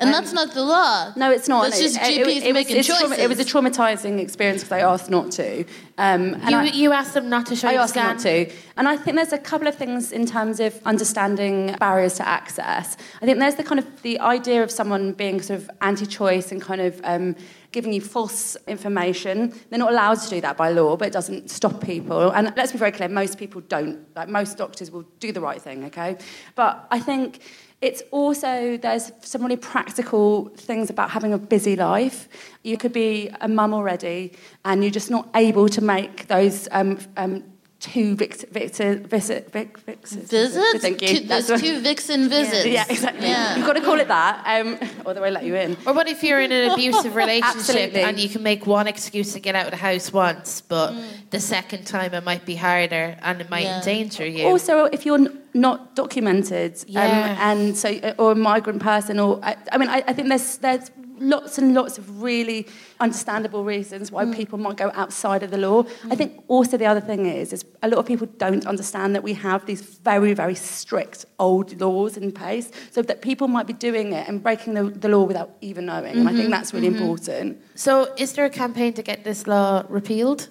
And 0.00 0.14
that's 0.14 0.32
not 0.32 0.54
the 0.54 0.62
law. 0.62 1.12
No, 1.16 1.30
it's 1.32 1.48
not. 1.48 1.64
That's 1.64 1.80
It- 1.80 1.82
just 1.82 1.96
it- 1.96 2.26
GPs 2.26 2.42
it, 2.42 2.44
was, 2.46 2.54
making 2.54 2.82
trauma- 2.84 3.08
choices. 3.08 3.18
it 3.24 3.28
was 3.28 3.38
a 3.40 3.44
traumatizing 3.44 4.20
experience 4.20 4.62
because 4.62 4.72
I 4.72 4.80
asked 4.80 5.10
not 5.10 5.32
to. 5.32 5.64
Um, 5.98 6.36
You, 6.48 6.56
I, 6.56 6.62
you 6.64 6.92
asked 6.92 7.14
them 7.14 7.28
not 7.28 7.46
to 7.46 7.56
show 7.56 7.68
I 7.68 7.74
asked 7.74 7.94
scan. 7.94 8.06
not 8.14 8.18
to. 8.20 8.50
And 8.76 8.86
I 8.88 8.96
think 8.96 9.16
there's 9.16 9.32
a 9.32 9.38
couple 9.38 9.66
of 9.66 9.74
things 9.74 10.12
in 10.12 10.24
terms 10.24 10.60
of 10.60 10.78
understanding 10.84 11.74
barriers 11.80 12.14
to 12.14 12.28
access. 12.28 12.96
I 13.20 13.24
think 13.26 13.38
there's 13.40 13.56
the 13.56 13.64
kind 13.64 13.80
of 13.80 14.02
the 14.02 14.20
idea 14.20 14.62
of 14.62 14.70
someone 14.70 15.12
being 15.14 15.42
sort 15.42 15.58
of 15.60 15.70
anti-choice 15.80 16.52
and 16.52 16.62
kind 16.62 16.80
of 16.80 17.00
um, 17.02 17.34
giving 17.72 17.92
you 17.92 18.00
false 18.00 18.56
information. 18.68 19.52
They're 19.68 19.80
not 19.80 19.90
allowed 19.90 20.20
to 20.20 20.30
do 20.30 20.40
that 20.42 20.56
by 20.56 20.70
law, 20.70 20.96
but 20.96 21.08
it 21.08 21.12
doesn't 21.12 21.50
stop 21.50 21.82
people. 21.82 22.30
And 22.30 22.52
let's 22.56 22.70
be 22.72 22.78
very 22.78 22.92
clear, 22.92 23.08
most 23.08 23.36
people 23.38 23.62
don't. 23.62 23.98
Like 24.14 24.28
most 24.28 24.56
doctors 24.58 24.92
will 24.92 25.04
do 25.18 25.32
the 25.32 25.40
right 25.40 25.60
thing, 25.60 25.84
okay? 25.86 26.16
But 26.54 26.86
I 26.92 27.00
think 27.00 27.40
it's 27.80 28.02
also 28.10 28.76
there's 28.76 29.12
some 29.20 29.42
really 29.42 29.56
practical 29.56 30.48
things 30.56 30.90
about 30.90 31.10
having 31.10 31.32
a 31.32 31.38
busy 31.38 31.76
life. 31.76 32.28
You 32.64 32.76
could 32.76 32.92
be 32.92 33.30
a 33.40 33.48
mum 33.48 33.72
already, 33.72 34.32
and 34.64 34.82
you're 34.82 34.90
just 34.90 35.10
not 35.10 35.28
able 35.34 35.68
to 35.68 35.80
make 35.80 36.26
those 36.26 36.66
um, 36.72 36.98
um, 37.16 37.44
two 37.80 38.16
victor, 38.16 38.48
victor, 38.50 38.96
visit, 38.96 39.52
vic, 39.52 39.78
vic, 39.78 40.08
Visits? 40.08 40.82
Thank 40.82 41.00
you. 41.00 41.20
Two- 41.20 41.26
That's 41.28 41.46
Those 41.46 41.62
what- 41.62 41.68
two 41.70 41.80
vixen 41.90 42.28
visits. 42.28 42.66
Yeah, 42.66 42.84
exactly. 42.88 43.28
Yeah. 43.28 43.56
You've 43.56 43.66
got 43.66 43.74
to 43.74 43.80
call 43.80 44.00
it 44.00 44.08
that, 44.08 44.42
um, 44.44 44.76
or 45.04 45.14
they 45.14 45.20
won't 45.20 45.34
let 45.34 45.44
you 45.44 45.54
in. 45.54 45.76
Or 45.86 45.92
what 45.94 46.08
if 46.08 46.24
you're 46.24 46.40
in 46.40 46.50
an 46.50 46.72
abusive 46.72 47.14
relationship 47.24 47.94
and 47.94 48.18
you 48.18 48.28
can 48.28 48.42
make 48.42 48.66
one 48.66 48.88
excuse 48.88 49.32
to 49.34 49.38
get 49.40 49.54
out 49.54 49.66
of 49.66 49.70
the 49.70 49.76
house 49.76 50.12
once, 50.12 50.60
but 50.60 50.90
Mm. 50.90 51.04
the 51.30 51.38
second 51.38 51.86
time 51.86 52.12
it 52.14 52.24
might 52.24 52.44
be 52.44 52.56
harder 52.56 53.16
and 53.22 53.40
it 53.40 53.48
might 53.48 53.62
Yeah. 53.62 53.78
endanger 53.78 54.26
you? 54.26 54.46
Also, 54.48 54.86
if 54.86 55.06
you're 55.06 55.18
n- 55.18 55.38
not 55.54 55.94
documented, 55.94 56.84
Yeah. 56.86 57.02
um, 57.02 57.38
and 57.40 57.76
so, 57.76 57.88
uh, 57.88 58.14
or 58.18 58.32
a 58.32 58.34
migrant 58.34 58.82
person, 58.82 59.18
or 59.18 59.40
I, 59.42 59.56
I 59.72 59.78
mean, 59.78 59.88
I, 59.88 60.02
I 60.06 60.12
think 60.12 60.28
there's 60.28 60.58
there's 60.58 60.90
lots 61.20 61.58
and 61.58 61.74
lots 61.74 61.98
of 61.98 62.22
really 62.22 62.66
understandable 63.00 63.64
reasons 63.64 64.10
why 64.10 64.24
mm. 64.24 64.34
people 64.34 64.58
might 64.58 64.76
go 64.76 64.90
outside 64.94 65.42
of 65.42 65.50
the 65.50 65.58
law. 65.58 65.84
I 66.10 66.16
think 66.16 66.44
also 66.48 66.76
the 66.76 66.86
other 66.86 67.00
thing 67.00 67.26
is, 67.26 67.52
is 67.52 67.64
a 67.82 67.88
lot 67.88 67.98
of 67.98 68.06
people 68.06 68.26
don't 68.38 68.66
understand 68.66 69.14
that 69.14 69.22
we 69.22 69.34
have 69.34 69.66
these 69.66 69.80
very 69.80 70.34
very 70.34 70.54
strict 70.54 71.24
old 71.38 71.80
laws 71.80 72.16
in 72.16 72.32
place, 72.32 72.70
so 72.90 73.02
that 73.02 73.22
people 73.22 73.48
might 73.48 73.66
be 73.66 73.72
doing 73.72 74.12
it 74.12 74.28
and 74.28 74.42
breaking 74.42 74.74
the, 74.74 74.84
the 74.84 75.08
law 75.08 75.24
without 75.24 75.50
even 75.60 75.86
knowing. 75.86 76.16
And 76.16 76.28
I 76.28 76.32
think 76.32 76.42
mm-hmm. 76.44 76.50
that's 76.50 76.72
really 76.72 76.88
mm-hmm. 76.88 77.02
important. 77.02 77.62
so, 77.74 78.12
is 78.16 78.32
there 78.32 78.44
a 78.44 78.50
campaign 78.50 78.92
to 78.94 79.02
get 79.02 79.24
this 79.24 79.46
law 79.46 79.84
repealed? 79.88 80.48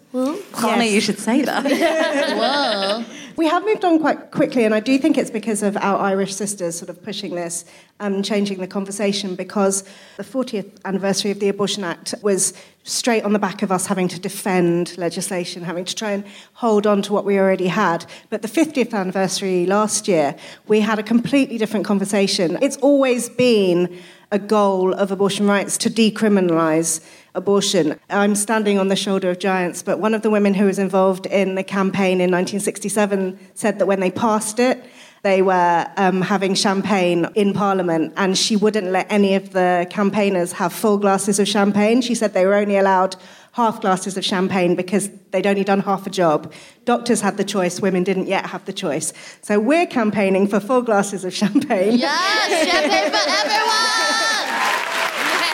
Connor, 0.52 0.84
you 0.84 1.02
should 1.02 1.20
say 1.20 1.42
that. 1.44 1.64
Whoa. 2.38 3.06
We 3.36 3.48
have 3.48 3.64
moved 3.64 3.86
on 3.86 4.00
quite 4.00 4.32
quickly, 4.32 4.66
and 4.66 4.74
I 4.74 4.80
do 4.88 4.98
think 4.98 5.18
it's 5.18 5.30
because 5.30 5.64
of 5.64 5.76
our 5.76 6.00
Irish 6.00 6.34
sisters 6.34 6.78
sort 6.78 6.90
of 6.90 7.04
pushing 7.04 7.36
this 7.36 7.66
and 8.00 8.24
changing 8.24 8.60
the 8.60 8.68
conversation 8.68 9.36
because 9.36 9.84
the 10.16 10.24
40th 10.24 10.72
anniversary 10.86 11.30
of 11.30 11.42
the 11.42 11.50
Abortion 11.50 11.84
Act 11.84 12.16
was 12.22 12.54
straight 12.86 13.26
on 13.26 13.34
the 13.34 13.40
back 13.40 13.62
of 13.64 13.70
us 13.70 13.88
having 13.88 14.08
to 14.08 14.18
defend 14.18 14.98
legislation, 14.98 15.62
having 15.62 15.84
to 15.84 15.94
try 15.94 16.12
and 16.12 16.24
hold 16.54 16.88
on 16.88 17.02
to 17.02 17.12
what 17.12 17.26
we 17.26 17.38
already 17.38 17.68
had. 17.68 18.06
But 18.30 18.44
the 18.44 18.48
50th 18.48 18.94
anniversary 18.94 19.66
last 19.66 20.08
year, 20.08 20.38
we 20.68 20.80
had 20.80 21.00
a 21.00 21.04
completely 21.04 21.58
different 21.58 21.86
conversation. 21.86 22.58
It's 22.62 22.78
always 22.78 23.28
been 23.28 24.00
a 24.32 24.40
goal 24.40 24.94
of 24.94 25.12
abortion 25.12 25.48
rights 25.48 25.78
to 25.80 25.90
decriminalise 25.90 27.06
abortion. 27.38 28.00
I'm 28.10 28.36
standing 28.36 28.78
on 28.80 28.90
the 28.90 28.96
shoulder 28.96 29.30
of 29.30 29.40
giants, 29.40 29.82
but 29.84 30.00
one 30.00 30.14
of 30.14 30.24
the 30.24 30.30
women 30.30 30.54
who 30.54 30.66
was 30.66 30.80
involved 30.80 31.26
in 31.28 31.56
the 31.56 31.64
campaign 31.64 32.20
in 32.20 32.32
1967 32.32 33.40
said 33.54 33.80
that 33.80 33.86
when 33.86 34.00
they 34.00 34.12
passed 34.12 34.60
it, 34.60 34.84
they 35.24 35.42
were 35.42 35.88
um, 35.98 36.22
having 36.22 36.54
champagne 36.56 37.28
in 37.36 37.54
Parliament, 37.54 38.14
and 38.18 38.38
she 38.38 38.56
wouldn't 38.56 38.88
let 38.88 39.12
any 39.12 39.36
of 39.36 39.52
the 39.52 39.88
campaigners 39.90 40.54
have 40.54 40.72
full 40.74 40.98
glasses 40.98 41.40
of 41.40 41.48
champagne. 41.48 42.02
She 42.02 42.16
said 42.16 42.34
they 42.34 42.46
were 42.46 42.54
only 42.54 42.78
allowed 42.78 43.16
half 43.54 43.82
glasses 43.82 44.16
of 44.18 44.24
champagne 44.24 44.76
because 44.76 45.10
they'd 45.32 45.48
only 45.48 45.64
done 45.64 45.80
half 45.80 46.06
a 46.06 46.10
job. 46.12 46.54
Doctors 46.86 47.22
had 47.22 47.38
the 47.38 47.44
choice, 47.44 47.82
women 47.82 48.04
didn't 48.04 48.28
yet 48.28 48.46
have 48.46 48.64
the 48.66 48.74
choice. 48.74 49.12
So 49.42 49.60
we're 49.60 49.88
campaigning 49.88 50.48
for 50.48 50.60
full 50.60 50.84
glasses 50.84 51.26
of 51.26 51.34
champagne. 51.42 51.98
Yes, 51.98 52.72
champagne 52.72 53.12
for 53.12 53.30
everyone. 53.30 54.77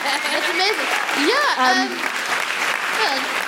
That's 0.03 0.49
amazing. 0.51 0.89
Yeah. 1.31 1.63
Um, 1.63 1.89
yeah. 2.99 3.43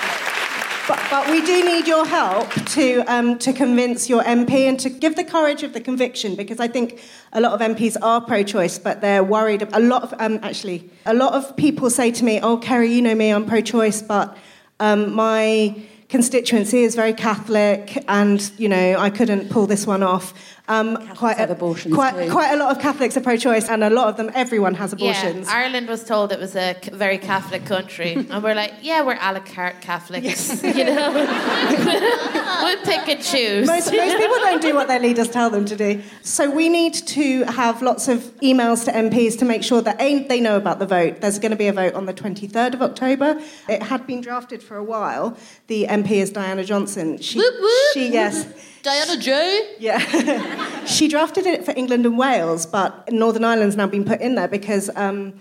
But, 0.88 1.04
but 1.10 1.30
we 1.30 1.44
do 1.44 1.64
need 1.64 1.88
your 1.88 2.06
help 2.06 2.48
to, 2.76 3.00
um, 3.12 3.38
to 3.40 3.52
convince 3.52 4.08
your 4.08 4.22
MP 4.22 4.68
and 4.68 4.78
to 4.80 4.88
give 4.88 5.16
the 5.16 5.24
courage 5.24 5.64
of 5.64 5.72
the 5.72 5.80
conviction 5.80 6.36
because 6.36 6.60
I 6.60 6.68
think 6.68 7.00
a 7.32 7.40
lot 7.40 7.52
of 7.52 7.60
MPs 7.60 7.96
are 8.00 8.20
pro 8.20 8.44
choice, 8.44 8.78
but 8.78 9.00
they're 9.00 9.24
worried. 9.24 9.68
A 9.72 9.80
lot 9.80 10.04
of, 10.04 10.14
um, 10.20 10.38
actually, 10.44 10.88
a 11.04 11.12
lot 11.12 11.32
of 11.34 11.56
people 11.56 11.90
say 11.90 12.12
to 12.12 12.24
me, 12.24 12.40
Oh, 12.40 12.56
Kerry, 12.56 12.92
you 12.92 13.02
know 13.02 13.16
me, 13.16 13.30
I'm 13.30 13.46
pro 13.46 13.60
choice, 13.60 14.00
but 14.00 14.36
um, 14.78 15.12
my 15.12 15.74
constituency 16.08 16.84
is 16.84 16.94
very 16.94 17.12
Catholic 17.12 18.04
and, 18.08 18.52
you 18.56 18.68
know, 18.68 18.96
I 18.96 19.10
couldn't 19.10 19.50
pull 19.50 19.66
this 19.66 19.86
one 19.86 20.04
off. 20.04 20.34
Um, 20.68 20.96
quite, 21.14 21.38
a, 21.38 21.48
abortions 21.48 21.94
quite, 21.94 22.28
quite 22.28 22.52
a 22.52 22.56
lot 22.56 22.74
of 22.74 22.82
Catholics 22.82 23.16
are 23.16 23.20
pro 23.20 23.36
choice, 23.36 23.68
and 23.68 23.84
a 23.84 23.90
lot 23.90 24.08
of 24.08 24.16
them, 24.16 24.32
everyone 24.34 24.74
has 24.74 24.92
abortions. 24.92 25.46
Yeah, 25.46 25.54
Ireland 25.54 25.86
was 25.86 26.02
told 26.02 26.32
it 26.32 26.40
was 26.40 26.56
a 26.56 26.74
very 26.92 27.18
Catholic 27.18 27.64
country, 27.64 28.14
and 28.30 28.42
we're 28.42 28.54
like, 28.54 28.74
yeah, 28.82 29.02
we're 29.02 29.18
a 29.20 29.32
la 29.32 29.40
carte 29.40 29.80
Catholics, 29.80 30.62
you 30.64 30.84
know. 30.84 31.12
we'll 32.62 32.84
pick 32.84 33.08
and 33.08 33.22
choose. 33.22 33.66
Most, 33.66 33.92
most 33.92 34.16
people 34.16 34.36
don't 34.38 34.60
do 34.60 34.74
what 34.74 34.88
their 34.88 34.98
leaders 34.98 35.28
tell 35.28 35.50
them 35.50 35.64
to 35.66 35.76
do. 35.76 36.02
So 36.22 36.50
we 36.50 36.68
need 36.68 36.94
to 36.94 37.44
have 37.44 37.80
lots 37.80 38.08
of 38.08 38.18
emails 38.40 38.84
to 38.86 38.92
MPs 38.92 39.38
to 39.38 39.44
make 39.44 39.62
sure 39.62 39.82
that 39.82 40.00
A, 40.00 40.24
they 40.24 40.40
know 40.40 40.56
about 40.56 40.80
the 40.80 40.86
vote. 40.86 41.20
There's 41.20 41.38
going 41.38 41.52
to 41.52 41.56
be 41.56 41.68
a 41.68 41.72
vote 41.72 41.94
on 41.94 42.06
the 42.06 42.14
23rd 42.14 42.74
of 42.74 42.82
October. 42.82 43.40
It 43.68 43.84
had 43.84 44.06
been 44.06 44.20
drafted 44.20 44.62
for 44.64 44.76
a 44.76 44.84
while. 44.84 45.36
The 45.68 45.86
MP 45.88 46.12
is 46.12 46.30
Diana 46.30 46.64
Johnson. 46.64 47.18
She, 47.18 47.38
Whoop, 47.38 47.54
whoop. 47.60 47.94
she 47.94 48.08
yes. 48.08 48.46
Diana 48.86 49.16
J. 49.16 49.74
Yeah. 49.80 50.84
she 50.84 51.08
drafted 51.08 51.44
it 51.44 51.64
for 51.64 51.74
England 51.76 52.06
and 52.06 52.16
Wales, 52.16 52.66
but 52.66 53.10
Northern 53.10 53.42
Ireland's 53.42 53.74
now 53.74 53.88
been 53.88 54.04
put 54.04 54.20
in 54.20 54.36
there 54.36 54.46
because 54.46 54.88
um, 54.94 55.34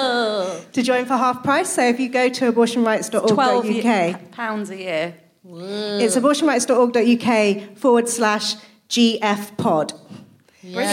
to 0.74 0.82
join 0.84 1.06
for 1.06 1.18
half 1.18 1.42
price. 1.44 1.70
So 1.78 1.82
if 1.94 2.00
you 2.00 2.08
go 2.10 2.30
to 2.30 2.52
Twelve 2.52 2.70
abortionrights.org.uk, 2.70 3.66
ye- 3.66 4.16
pounds 4.32 4.70
a 4.70 4.78
year. 4.78 5.16
it's 6.04 6.16
abortionrights.org.uk 6.16 7.32
forward 7.78 8.08
slash 8.08 8.56
GF 8.90 9.58
pod. 9.58 9.94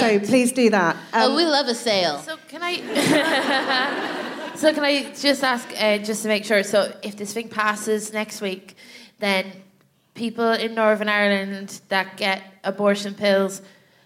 So 0.00 0.18
please 0.20 0.52
do 0.52 0.70
that. 0.70 0.96
Oh, 1.12 1.28
Um, 1.30 1.36
we 1.36 1.44
love 1.44 1.68
a 1.68 1.74
sale. 1.74 2.18
So 2.20 2.36
can 2.48 2.62
I? 2.62 2.80
so 4.58 4.72
can 4.74 4.84
I 4.84 5.12
just 5.14 5.42
ask, 5.44 5.68
uh, 5.80 5.98
just 5.98 6.22
to 6.22 6.28
make 6.28 6.44
sure? 6.44 6.62
So 6.62 6.92
if 7.02 7.16
this 7.16 7.32
thing 7.32 7.48
passes 7.48 8.12
next 8.12 8.40
week, 8.40 8.76
then 9.18 9.52
people 10.14 10.50
in 10.52 10.74
Northern 10.74 11.08
Ireland 11.08 11.80
that 11.88 12.16
get 12.16 12.42
abortion 12.64 13.14
pills, 13.14 13.62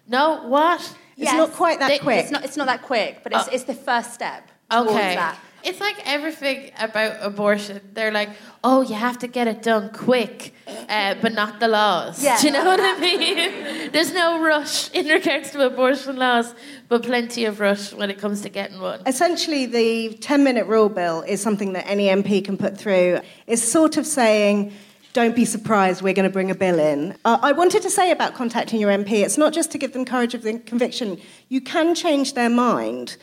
no, 0.09 0.43
what? 0.47 0.81
It's 1.17 1.33
not 1.33 1.53
quite 1.53 1.79
that 1.79 1.89
They- 1.89 1.99
quick. 1.99 2.23
It's 2.23 2.31
not, 2.31 2.45
it's 2.45 2.57
not 2.57 2.67
that 2.67 2.83
quick, 2.83 3.21
but 3.23 3.33
it's, 3.33 3.49
Oh. 3.49 3.53
it's 3.53 3.65
the 3.65 3.75
first 3.75 4.13
step 4.15 4.49
Okay. 4.73 5.15
that. 5.15 5.39
It's 5.65 5.81
like 5.81 5.97
everything 6.05 6.71
about 6.79 7.17
abortion. 7.21 7.81
They're 7.95 8.11
like, 8.11 8.31
oh, 8.65 8.83
you 8.83 8.95
have 8.95 9.19
to 9.21 9.29
get 9.29 9.47
it 9.47 9.63
done 9.63 9.91
quick, 9.91 10.55
uh, 10.89 11.15
but 11.21 11.33
not 11.33 11.61
the 11.61 11.69
laws. 11.69 12.23
Yeah. 12.23 12.41
Do 12.41 12.49
you 12.49 12.53
know 12.53 12.65
what 12.65 12.81
I 12.81 12.99
mean? 12.99 13.91
There's 13.93 14.13
no 14.13 14.43
rush 14.43 14.91
in 14.93 15.07
regards 15.07 15.51
to 15.53 15.67
abortion 15.67 16.17
laws, 16.17 16.55
but 16.89 17.03
plenty 17.03 17.45
of 17.45 17.61
rush 17.61 17.93
when 17.93 18.11
it 18.11 18.19
comes 18.19 18.41
to 18.43 18.49
getting 18.49 18.81
one. 18.81 19.03
Essentially, 19.07 19.67
the 19.67 20.15
10 20.15 20.45
minute 20.45 20.67
rule 20.67 20.89
bill 20.89 21.23
is 21.23 21.41
something 21.41 21.73
that 21.75 21.87
any 21.87 22.07
MP 22.07 22.45
can 22.45 22.57
put 22.57 22.77
through. 22.77 23.21
It's 23.47 23.63
sort 23.63 23.97
of 23.97 24.07
saying, 24.07 24.73
don't 25.13 25.37
be 25.37 25.45
surprised, 25.45 26.03
we're 26.03 26.15
going 26.15 26.29
to 26.29 26.33
bring 26.33 26.51
a 26.51 26.55
bill 26.55 26.79
in. 26.79 27.17
Uh, 27.25 27.39
I 27.43 27.53
wanted 27.53 27.83
to 27.83 27.91
say 27.91 28.11
about 28.11 28.35
contacting 28.35 28.81
your 28.81 28.91
MP, 28.91 29.23
it's 29.23 29.37
not 29.37 29.53
just 29.53 29.71
to 29.73 29.79
give 29.79 29.93
them 29.93 30.05
courage 30.05 30.35
of 30.35 30.43
the 30.43 30.59
conviction, 30.59 31.21
you 31.49 31.61
can 31.61 31.95
change 31.95 32.33
their 32.33 32.49
mind. 32.49 33.17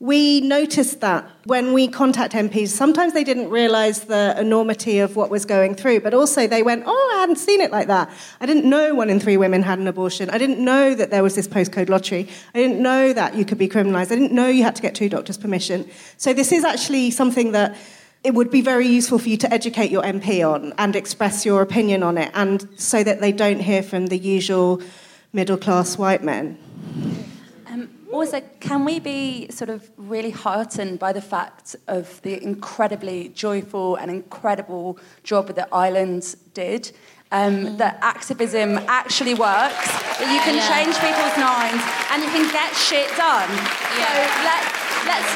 We 0.00 0.40
noticed 0.40 1.00
that 1.00 1.28
when 1.44 1.72
we 1.72 1.86
contact 1.86 2.32
MPs, 2.32 2.68
sometimes 2.68 3.12
they 3.12 3.22
didn't 3.22 3.48
realise 3.48 4.00
the 4.00 4.34
enormity 4.38 4.98
of 4.98 5.14
what 5.14 5.30
was 5.30 5.44
going 5.44 5.74
through, 5.74 6.00
but 6.00 6.12
also 6.12 6.46
they 6.46 6.62
went, 6.62 6.82
Oh, 6.86 7.12
I 7.14 7.20
hadn't 7.20 7.36
seen 7.36 7.60
it 7.60 7.70
like 7.70 7.86
that. 7.86 8.10
I 8.40 8.46
didn't 8.46 8.68
know 8.68 8.94
one 8.94 9.08
in 9.08 9.20
three 9.20 9.36
women 9.36 9.62
had 9.62 9.78
an 9.78 9.86
abortion. 9.86 10.30
I 10.30 10.38
didn't 10.38 10.58
know 10.58 10.94
that 10.94 11.10
there 11.10 11.22
was 11.22 11.36
this 11.36 11.46
postcode 11.46 11.88
lottery. 11.88 12.28
I 12.54 12.58
didn't 12.58 12.82
know 12.82 13.12
that 13.12 13.36
you 13.36 13.44
could 13.44 13.58
be 13.58 13.68
criminalised. 13.68 14.10
I 14.10 14.16
didn't 14.16 14.32
know 14.32 14.48
you 14.48 14.64
had 14.64 14.76
to 14.76 14.82
get 14.82 14.94
two 14.94 15.08
doctors' 15.08 15.38
permission. 15.38 15.88
So, 16.16 16.34
this 16.34 16.50
is 16.50 16.64
actually 16.64 17.10
something 17.12 17.52
that 17.52 17.76
it 18.24 18.34
would 18.34 18.50
be 18.50 18.62
very 18.62 18.88
useful 18.88 19.18
for 19.18 19.28
you 19.28 19.36
to 19.36 19.52
educate 19.52 19.90
your 19.90 20.02
MP 20.02 20.42
on 20.46 20.72
and 20.78 20.96
express 20.96 21.46
your 21.46 21.62
opinion 21.62 22.02
on 22.02 22.18
it, 22.18 22.30
and 22.34 22.68
so 22.76 23.04
that 23.04 23.20
they 23.20 23.32
don't 23.32 23.60
hear 23.60 23.82
from 23.82 24.06
the 24.06 24.18
usual 24.18 24.82
middle 25.32 25.56
class 25.56 25.96
white 25.96 26.24
men. 26.24 26.58
Also, 28.14 28.40
can 28.60 28.84
we 28.84 29.00
be 29.00 29.48
sort 29.50 29.68
of 29.68 29.90
really 29.96 30.30
heartened 30.30 31.00
by 31.00 31.12
the 31.12 31.20
fact 31.20 31.74
of 31.88 32.22
the 32.22 32.40
incredibly 32.40 33.30
joyful 33.30 33.96
and 33.96 34.08
incredible 34.08 34.96
job 35.24 35.48
that 35.56 35.68
Ireland 35.72 36.36
did? 36.54 36.92
Um, 37.32 37.76
that 37.78 37.98
activism 38.02 38.78
actually 38.86 39.34
works, 39.34 39.88
that 40.20 40.28
you 40.32 40.40
can 40.46 40.54
Yeah. 40.54 40.68
change 40.72 40.94
people's 41.06 41.36
minds 41.36 41.82
and 42.12 42.22
you 42.22 42.30
can 42.30 42.46
get 42.52 42.70
shit 42.76 43.10
done. 43.16 43.50
So 43.98 44.10
let, 44.48 44.62
let's. 45.10 45.30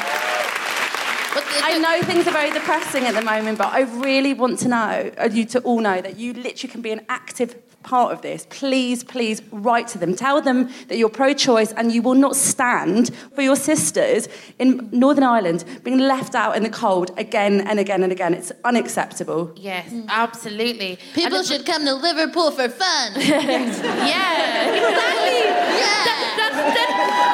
I 1.61 1.77
know 1.79 2.01
things 2.01 2.25
are 2.27 2.31
very 2.31 2.51
depressing 2.51 3.03
at 3.03 3.13
the 3.13 3.21
moment, 3.21 3.57
but 3.57 3.73
I 3.73 3.81
really 3.81 4.33
want 4.33 4.59
to 4.59 4.69
know, 4.69 5.11
uh, 5.17 5.27
you 5.29 5.43
to 5.47 5.59
all 5.59 5.81
know, 5.81 5.99
that 5.99 6.17
you 6.17 6.31
literally 6.31 6.71
can 6.71 6.81
be 6.81 6.91
an 6.91 7.01
active 7.09 7.55
part 7.89 8.13
of 8.13 8.21
this. 8.21 8.45
Please, 8.51 9.03
please 9.03 9.41
write 9.51 9.87
to 9.87 9.97
them. 9.97 10.15
Tell 10.15 10.41
them 10.41 10.69
that 10.89 10.97
you're 10.99 11.09
pro 11.09 11.33
choice 11.33 11.71
and 11.73 11.91
you 11.91 12.03
will 12.03 12.13
not 12.13 12.35
stand 12.35 13.09
for 13.33 13.41
your 13.41 13.55
sisters 13.55 14.27
in 14.59 14.89
Northern 14.91 15.23
Ireland 15.23 15.65
being 15.83 15.97
left 15.97 16.35
out 16.35 16.55
in 16.55 16.61
the 16.61 16.69
cold 16.69 17.09
again 17.17 17.61
and 17.61 17.79
again 17.79 18.03
and 18.03 18.11
again. 18.11 18.35
It's 18.35 18.51
unacceptable. 18.63 19.51
Yes, 19.55 19.91
absolutely. 20.07 20.99
People 21.15 21.39
And 21.39 21.47
should 21.47 21.65
come 21.65 21.83
to 21.85 21.95
Liverpool 21.95 22.51
for 22.51 22.69
fun. 22.69 23.13
Yeah, 23.29 24.69
exactly. 24.79 25.41
Yeah. 25.81 26.05
That, 26.07 26.19
that's, 26.37 26.55
that, 26.75 26.89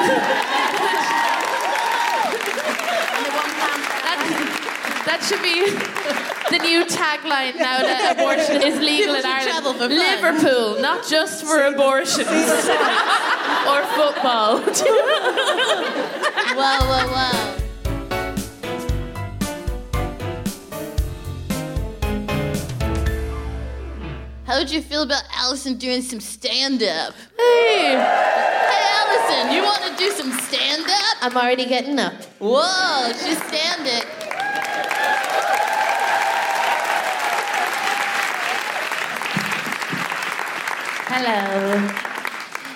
that, 0.08 1.32
that 5.16 5.24
should 5.24 5.42
be 5.42 5.64
the 6.56 6.62
new 6.62 6.84
tagline 6.84 7.56
now 7.56 7.80
that 7.80 8.16
abortion 8.18 8.62
is 8.62 8.78
legal 8.78 9.14
in 9.14 9.24
Ireland. 9.24 9.64
for 9.64 9.88
fun. 9.88 9.88
Liverpool, 9.88 10.80
not 10.80 11.06
just 11.06 11.44
for 11.44 11.62
abortions 11.64 12.28
or 12.28 13.80
football. 13.96 14.60
wow, 16.56 16.80
wow, 16.84 17.06
wow. 17.10 17.56
How 24.44 24.58
would 24.58 24.70
you 24.70 24.80
feel 24.80 25.02
about 25.02 25.22
Alison 25.34 25.76
doing 25.76 26.02
some 26.02 26.20
stand 26.20 26.82
up? 26.82 27.14
hey, 27.38 27.96
Hey, 27.96 28.86
Alison, 29.00 29.52
you 29.54 29.62
want 29.62 29.82
to 29.82 29.96
do 29.96 30.10
some 30.12 30.30
stand 30.40 30.84
up? 30.84 31.16
I'm 31.22 31.36
already 31.36 31.64
getting 31.64 31.98
up. 31.98 32.14
Whoa, 32.38 33.12
she's 33.12 33.42
standing. 33.42 34.25
Hello. 41.08 41.88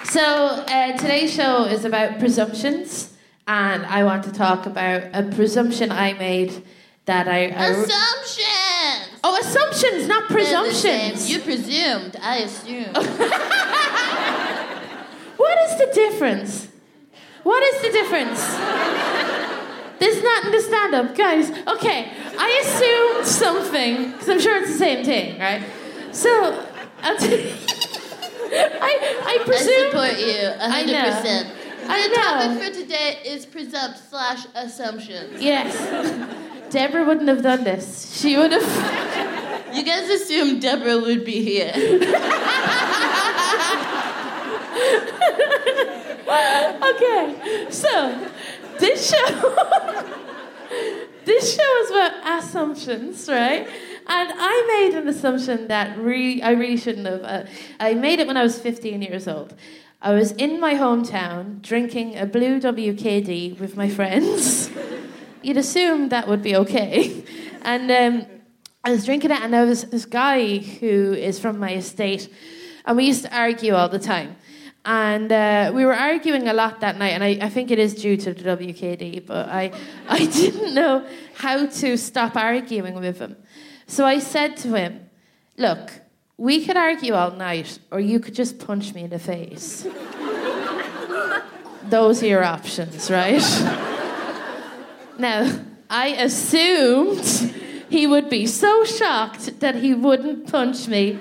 So 0.05 0.21
uh, 0.23 0.97
today's 0.97 1.33
show 1.33 1.65
is 1.65 1.85
about 1.85 2.19
presumptions, 2.19 3.13
and 3.47 3.85
I 3.87 4.05
want 4.05 4.25
to 4.25 4.33
talk 4.33 4.67
about 4.67 5.03
a 5.13 5.23
presumption 5.35 5.91
I 5.93 6.13
made 6.15 6.63
that 7.07 7.27
I. 7.29 7.47
I 7.49 7.67
Assumptions! 7.71 9.21
oh, 9.25 9.39
assumptions, 9.41 10.07
not 10.09 10.29
They're 10.29 10.39
the 10.39 10.73
same. 10.73 11.11
presumptions. 11.13 11.31
You 11.31 11.41
presumed, 11.41 12.17
I 12.23 12.37
assumed. 12.39 12.97
What 15.41 15.59
is 15.71 15.79
the 15.79 15.91
difference? 15.95 16.69
What 17.45 17.63
is 17.63 17.81
the 17.83 17.91
difference? 17.93 18.41
There's 19.99 20.23
not 20.23 20.45
in 20.45 20.53
the 20.53 20.61
stand 20.61 20.95
up. 20.95 21.17
Guys, 21.17 21.51
okay, 21.67 22.13
I 22.39 22.61
assumed 22.63 23.27
something, 23.27 24.13
because 24.13 24.29
I'm 24.29 24.39
sure 24.41 24.59
it's 24.63 24.73
the 24.73 24.79
same 24.79 25.03
thing, 25.05 25.41
right? 25.41 25.63
So, 26.13 26.63
I'll 27.03 27.17
t- 27.17 27.55
I, 28.53 29.19
I 29.23 29.45
I 29.49 29.57
support 29.57 30.19
you, 30.19 30.47
a 30.47 30.65
I 30.65 30.71
hundred 30.71 31.05
percent. 31.05 31.47
I 31.87 32.07
know. 32.07 32.09
The 32.09 32.15
topic 32.17 32.51
know. 32.51 32.59
for 32.69 32.73
today 32.83 33.19
is 33.25 33.47
presumped 33.47 33.99
slash 34.11 34.47
assumptions. 34.55 35.41
Yes. 35.43 35.75
Deborah 36.71 37.05
wouldn't 37.05 37.29
have 37.29 37.43
done 37.43 37.65
this. 37.65 38.17
She 38.21 38.37
would 38.37 38.53
have. 38.53 39.75
You 39.75 39.83
guys 39.85 40.09
assumed 40.09 40.63
Deborah 40.63 40.99
would 40.99 41.25
be 41.25 41.43
here. 41.43 41.73
Okay, 46.91 47.67
so 47.71 48.29
this 48.79 49.11
show. 49.11 49.27
this 51.25 51.57
show 51.57 51.83
is 51.83 51.91
about 51.91 52.13
assumptions, 52.39 53.29
right? 53.29 53.67
And 54.07 54.33
I 54.35 54.89
made 54.91 54.99
an 54.99 55.09
assumption 55.09 55.69
that 55.69 55.97
really, 55.99 56.43
I 56.43 56.51
really 56.51 56.77
shouldn't 56.77 57.07
have. 57.07 57.23
Uh, 57.23 57.45
I 57.79 57.95
made 57.95 58.19
it 58.19 58.27
when 58.27 58.37
I 58.37 58.43
was 58.43 58.59
15 58.59 59.03
years 59.03 59.29
old. 59.29 59.55
I 60.03 60.15
was 60.15 60.33
in 60.33 60.59
my 60.61 60.75
hometown 60.75 61.61
drinking 61.61 62.17
a 62.17 62.25
blue 62.25 62.59
WKD 62.59 63.61
with 63.61 63.77
my 63.77 63.89
friends. 63.89 64.71
You'd 65.43 65.59
assume 65.59 66.09
that 66.09 66.27
would 66.27 66.43
be 66.43 66.57
okay. 66.57 67.25
And 67.63 67.91
um, 67.91 68.27
I 68.83 68.93
was 68.93 69.05
drinking 69.05 69.33
it, 69.33 69.43
and 69.43 69.53
there 69.53 69.67
was 69.67 69.85
this 69.85 70.07
guy 70.07 70.57
who 70.57 71.13
is 71.13 71.39
from 71.39 71.59
my 71.59 71.75
estate, 71.75 72.33
and 72.87 72.97
we 72.97 73.05
used 73.05 73.25
to 73.25 73.37
argue 73.37 73.75
all 73.75 73.91
the 73.91 73.99
time. 73.99 74.37
And 74.87 75.31
uh, 75.31 75.73
we 75.75 75.85
were 75.85 75.95
arguing 75.95 76.49
a 76.49 76.55
lot 76.55 76.81
that 76.81 76.97
night, 76.97 77.11
and 77.11 77.23
I, 77.23 77.39
I 77.43 77.51
think 77.51 77.71
it 77.71 77.79
is 77.79 77.95
due 77.95 78.17
to 78.17 78.33
the 78.33 78.57
WKD, 78.57 79.27
but 79.27 79.51
I, 79.51 79.73
I 80.09 80.25
didn't 80.25 80.75
know 80.75 81.07
how 81.35 81.67
to 81.67 81.99
stop 81.99 82.37
arguing 82.37 82.95
with 82.95 83.19
him. 83.19 83.37
So 83.91 84.07
I 84.07 84.21
said 84.21 84.57
to 84.59 84.75
him, 84.75 85.11
Look, 85.57 85.91
we 86.37 86.65
could 86.65 86.77
argue 86.77 87.13
all 87.13 87.33
night, 87.33 87.81
or 87.91 87.99
you 87.99 88.21
could 88.21 88.37
just 88.37 88.61
punch 88.61 88.95
me 88.95 89.03
in 89.03 89.11
the 89.11 89.19
face. 89.19 89.83
Those 91.89 92.23
are 92.23 92.27
your 92.27 92.45
options, 92.45 93.11
right? 93.11 93.43
now, 95.19 95.61
I 95.91 96.15
assumed 96.21 97.27
he 97.89 98.07
would 98.07 98.31
be 98.31 98.47
so 98.47 98.85
shocked 98.85 99.59
that 99.59 99.75
he 99.75 99.93
wouldn't 99.93 100.47
punch 100.47 100.87
me 100.87 101.19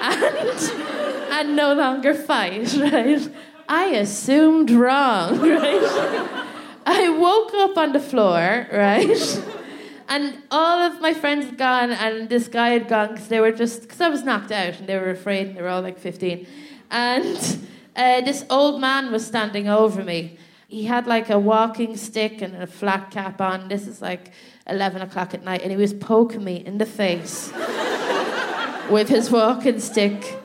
and, 0.00 0.70
and 1.32 1.56
no 1.56 1.74
longer 1.74 2.14
fight, 2.14 2.72
right? 2.74 3.28
I 3.68 3.86
assumed 3.86 4.70
wrong, 4.70 5.40
right? 5.40 6.46
I 6.86 7.08
woke 7.08 7.52
up 7.54 7.76
on 7.76 7.92
the 7.92 7.98
floor, 7.98 8.68
right? 8.72 9.42
And 10.08 10.42
all 10.50 10.80
of 10.80 11.00
my 11.00 11.14
friends 11.14 11.46
had 11.46 11.56
gone, 11.56 11.90
and 11.90 12.28
this 12.28 12.48
guy 12.48 12.70
had 12.70 12.88
gone 12.88 13.12
because 13.12 13.28
they 13.28 13.40
were 13.40 13.52
just, 13.52 13.82
because 13.82 14.00
I 14.00 14.08
was 14.08 14.22
knocked 14.22 14.52
out 14.52 14.78
and 14.78 14.86
they 14.86 14.96
were 14.96 15.10
afraid, 15.10 15.48
and 15.48 15.56
they 15.56 15.62
were 15.62 15.68
all 15.68 15.82
like 15.82 15.98
15. 15.98 16.46
And 16.90 17.58
uh, 17.96 18.20
this 18.20 18.44
old 18.50 18.80
man 18.80 19.10
was 19.10 19.26
standing 19.26 19.68
over 19.68 20.04
me. 20.04 20.38
He 20.68 20.84
had 20.84 21.06
like 21.06 21.30
a 21.30 21.38
walking 21.38 21.96
stick 21.96 22.42
and 22.42 22.56
a 22.56 22.66
flat 22.66 23.10
cap 23.10 23.40
on. 23.40 23.68
This 23.68 23.86
is 23.86 24.02
like 24.02 24.32
11 24.68 25.02
o'clock 25.02 25.34
at 25.34 25.44
night, 25.44 25.62
and 25.62 25.70
he 25.70 25.76
was 25.76 25.94
poking 25.94 26.44
me 26.44 26.56
in 26.56 26.78
the 26.78 26.86
face 26.86 27.52
with 28.90 29.08
his 29.08 29.30
walking 29.30 29.80
stick. 29.80 30.38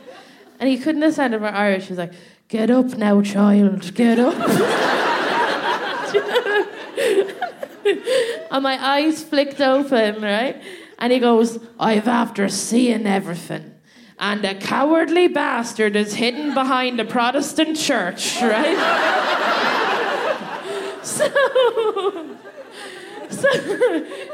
And 0.60 0.70
he 0.70 0.78
couldn't 0.78 1.02
have 1.02 1.14
sounded 1.14 1.42
more 1.42 1.50
Irish. 1.50 1.86
He 1.86 1.92
was 1.92 1.98
like, 1.98 2.14
Get 2.50 2.72
up 2.72 2.98
now, 2.98 3.22
child, 3.22 3.94
get 3.94 4.18
up. 4.18 4.96
and 8.52 8.64
my 8.64 8.84
eyes 8.84 9.24
flicked 9.24 9.62
open, 9.62 10.22
right? 10.22 10.62
And 10.98 11.14
he 11.14 11.20
goes, 11.20 11.60
I've 11.80 12.08
after 12.08 12.50
seeing 12.50 13.08
everything. 13.08 13.76
And 14.20 14.44
a 14.44 14.54
cowardly 14.54 15.30
bastard 15.30 15.96
is 15.96 16.16
hidden 16.16 16.54
behind 16.54 17.00
a 17.00 17.06
Protestant 17.06 17.78
church, 17.78 18.42
right? 18.42 18.76
so, 21.04 21.30
so 23.30 23.50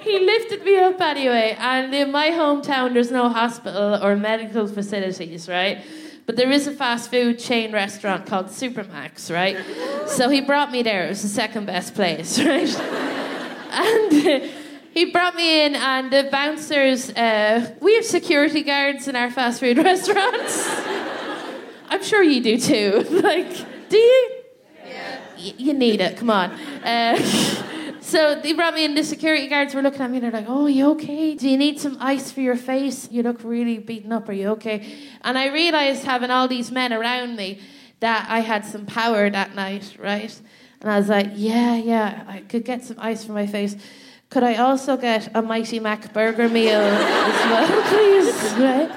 he 0.01 0.19
lifted 0.25 0.63
me 0.63 0.77
up 0.79 0.99
anyway. 0.99 1.55
And 1.59 1.93
in 1.93 2.11
my 2.11 2.29
hometown, 2.29 2.93
there's 2.93 3.11
no 3.11 3.29
hospital 3.29 4.03
or 4.03 4.15
medical 4.15 4.67
facilities, 4.67 5.47
right? 5.47 5.85
But 6.25 6.35
there 6.35 6.51
is 6.51 6.65
a 6.65 6.71
fast 6.71 7.11
food 7.11 7.37
chain 7.37 7.71
restaurant 7.71 8.25
called 8.25 8.47
Supermac's, 8.47 9.29
right? 9.29 9.57
So 10.07 10.29
he 10.29 10.41
brought 10.41 10.71
me 10.71 10.81
there. 10.81 11.05
It 11.05 11.09
was 11.09 11.21
the 11.21 11.27
second 11.27 11.67
best 11.67 11.93
place, 11.93 12.39
right? 12.43 12.75
And 13.75 14.51
he 14.93 15.11
brought 15.11 15.35
me 15.35 15.65
in, 15.65 15.75
and 15.75 16.11
the 16.11 16.29
bouncers. 16.31 17.09
Uh, 17.11 17.75
we 17.81 17.95
have 17.95 18.05
security 18.05 18.63
guards 18.63 19.07
in 19.07 19.15
our 19.15 19.29
fast 19.29 19.59
food 19.59 19.77
restaurants. 19.91 20.67
I'm 21.89 22.03
sure 22.03 22.23
you 22.23 22.41
do 22.41 22.57
too. 22.57 23.05
like, 23.21 23.89
do 23.89 23.97
you? 23.97 24.29
Y- 25.37 25.53
you 25.57 25.73
need 25.73 26.01
it. 26.01 26.17
Come 26.17 26.29
on. 26.29 26.51
Uh, 26.83 27.19
So 28.05 28.39
they 28.39 28.53
brought 28.53 28.75
me 28.75 28.85
in. 28.85 28.93
The 28.93 29.03
security 29.03 29.47
guards 29.47 29.73
were 29.73 29.81
looking 29.81 30.01
at 30.01 30.11
me. 30.11 30.19
They're 30.19 30.29
like, 30.29 30.45
"Oh, 30.47 30.67
you 30.67 30.91
okay? 30.91 31.33
Do 31.33 31.49
you 31.49 31.57
need 31.57 31.79
some 31.79 31.97
ice 31.99 32.31
for 32.31 32.39
your 32.41 32.55
face? 32.55 33.09
You 33.11 33.23
look 33.23 33.43
really 33.43 33.79
beaten 33.79 34.11
up. 34.11 34.29
Are 34.29 34.31
you 34.33 34.49
okay?" 34.49 34.85
And 35.23 35.39
I 35.39 35.47
realized 35.47 36.03
having 36.03 36.29
all 36.29 36.47
these 36.47 36.71
men 36.71 36.93
around 36.93 37.35
me 37.35 37.59
that 38.01 38.27
I 38.29 38.41
had 38.41 38.63
some 38.63 38.85
power 38.85 39.27
that 39.31 39.55
night, 39.55 39.95
right? 39.97 40.39
And 40.85 40.93
I 40.93 40.99
was 40.99 41.09
like, 41.09 41.31
"Yeah, 41.33 41.77
yeah, 41.77 42.23
I 42.27 42.41
could 42.41 42.63
get 42.63 42.85
some 42.85 42.97
ice 42.99 43.25
for 43.25 43.31
my 43.31 43.47
face. 43.47 43.75
Could 44.29 44.43
I 44.43 44.57
also 44.57 44.95
get 44.97 45.35
a 45.35 45.41
Mighty 45.41 45.79
Mac 45.79 46.13
burger 46.13 46.47
meal 46.47 46.79
as 46.79 47.49
well, 47.49 47.81
please?" 47.89 48.53
Right? 48.53 48.91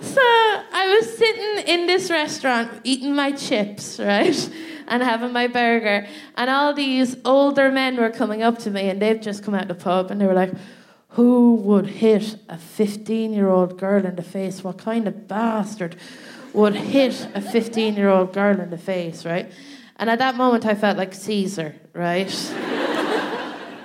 So 0.00 0.20
I 0.20 0.98
was 0.98 1.16
sitting 1.16 1.68
in 1.72 1.86
this 1.86 2.10
restaurant 2.10 2.68
eating 2.82 3.14
my 3.14 3.30
chips, 3.30 4.00
right? 4.00 4.50
And 4.88 5.00
having 5.02 5.32
my 5.32 5.46
burger. 5.46 6.06
And 6.36 6.50
all 6.50 6.74
these 6.74 7.16
older 7.24 7.70
men 7.70 7.96
were 7.96 8.10
coming 8.10 8.42
up 8.42 8.58
to 8.58 8.70
me 8.70 8.90
and 8.90 9.00
they've 9.00 9.20
just 9.20 9.44
come 9.44 9.54
out 9.54 9.62
of 9.62 9.68
the 9.68 9.82
pub 9.82 10.10
and 10.10 10.20
they 10.20 10.26
were 10.26 10.34
like, 10.34 10.52
Who 11.10 11.54
would 11.54 11.86
hit 11.86 12.36
a 12.48 12.58
15 12.58 13.32
year 13.32 13.48
old 13.48 13.78
girl 13.78 14.04
in 14.04 14.16
the 14.16 14.24
face? 14.24 14.64
What 14.64 14.78
kind 14.78 15.06
of 15.06 15.28
bastard 15.28 15.96
would 16.52 16.74
hit 16.74 17.28
a 17.34 17.40
15 17.40 17.94
year 17.94 18.10
old 18.10 18.34
girl 18.34 18.60
in 18.60 18.70
the 18.70 18.76
face, 18.76 19.24
right? 19.24 19.50
And 20.02 20.10
at 20.10 20.18
that 20.18 20.34
moment, 20.34 20.66
I 20.66 20.74
felt 20.74 20.98
like 20.98 21.14
Caesar, 21.14 21.76
right? 21.92 22.26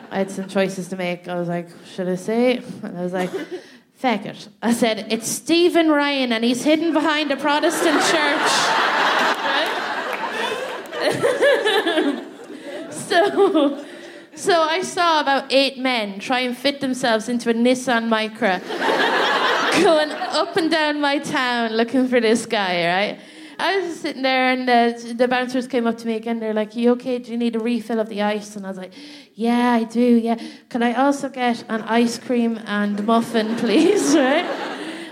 I 0.09 0.17
had 0.17 0.31
some 0.31 0.47
choices 0.47 0.87
to 0.87 0.95
make. 0.95 1.27
I 1.27 1.35
was 1.35 1.47
like, 1.47 1.69
Should 1.93 2.09
I 2.09 2.15
say? 2.15 2.57
And 2.57 2.97
I 2.97 3.03
was 3.03 3.13
like, 3.13 3.29
Feck 3.93 4.25
it. 4.25 4.49
I 4.63 4.73
said, 4.73 5.13
It's 5.13 5.27
Stephen 5.27 5.89
Ryan 5.89 6.33
and 6.33 6.43
he's 6.43 6.63
hidden 6.63 6.91
behind 6.91 7.31
a 7.31 7.37
Protestant 7.37 8.01
church. 8.05 8.51
So, 13.07 13.85
so 14.35 14.61
I 14.61 14.81
saw 14.81 15.21
about 15.21 15.53
eight 15.53 15.77
men 15.77 16.19
try 16.19 16.39
and 16.41 16.57
fit 16.57 16.81
themselves 16.81 17.29
into 17.29 17.49
a 17.49 17.53
Nissan 17.53 18.09
Micra 18.09 18.59
going 19.83 20.11
up 20.11 20.57
and 20.57 20.69
down 20.69 20.99
my 20.99 21.19
town 21.19 21.71
looking 21.71 22.09
for 22.09 22.19
this 22.19 22.45
guy, 22.45 22.85
right? 22.85 23.19
I 23.59 23.79
was 23.79 23.99
sitting 23.99 24.21
there, 24.21 24.51
and 24.51 24.67
the, 24.67 25.13
the 25.13 25.27
bouncers 25.27 25.67
came 25.67 25.87
up 25.87 25.97
to 25.99 26.07
me 26.07 26.15
again. 26.15 26.39
They're 26.39 26.53
like, 26.53 26.75
"You 26.75 26.91
okay? 26.91 27.17
Do 27.17 27.31
you 27.31 27.37
need 27.37 27.55
a 27.55 27.59
refill 27.59 27.99
of 27.99 28.09
the 28.09 28.21
ice?" 28.21 28.55
And 28.55 28.65
I 28.65 28.69
was 28.69 28.77
like, 28.77 28.93
"Yeah, 29.33 29.71
I 29.71 29.83
do. 29.83 30.01
Yeah. 30.01 30.37
Can 30.69 30.83
I 30.83 30.93
also 30.93 31.29
get 31.29 31.63
an 31.69 31.81
ice 31.81 32.17
cream 32.19 32.59
and 32.65 33.05
muffin, 33.05 33.55
please?" 33.63 34.15
Right? 34.15 34.45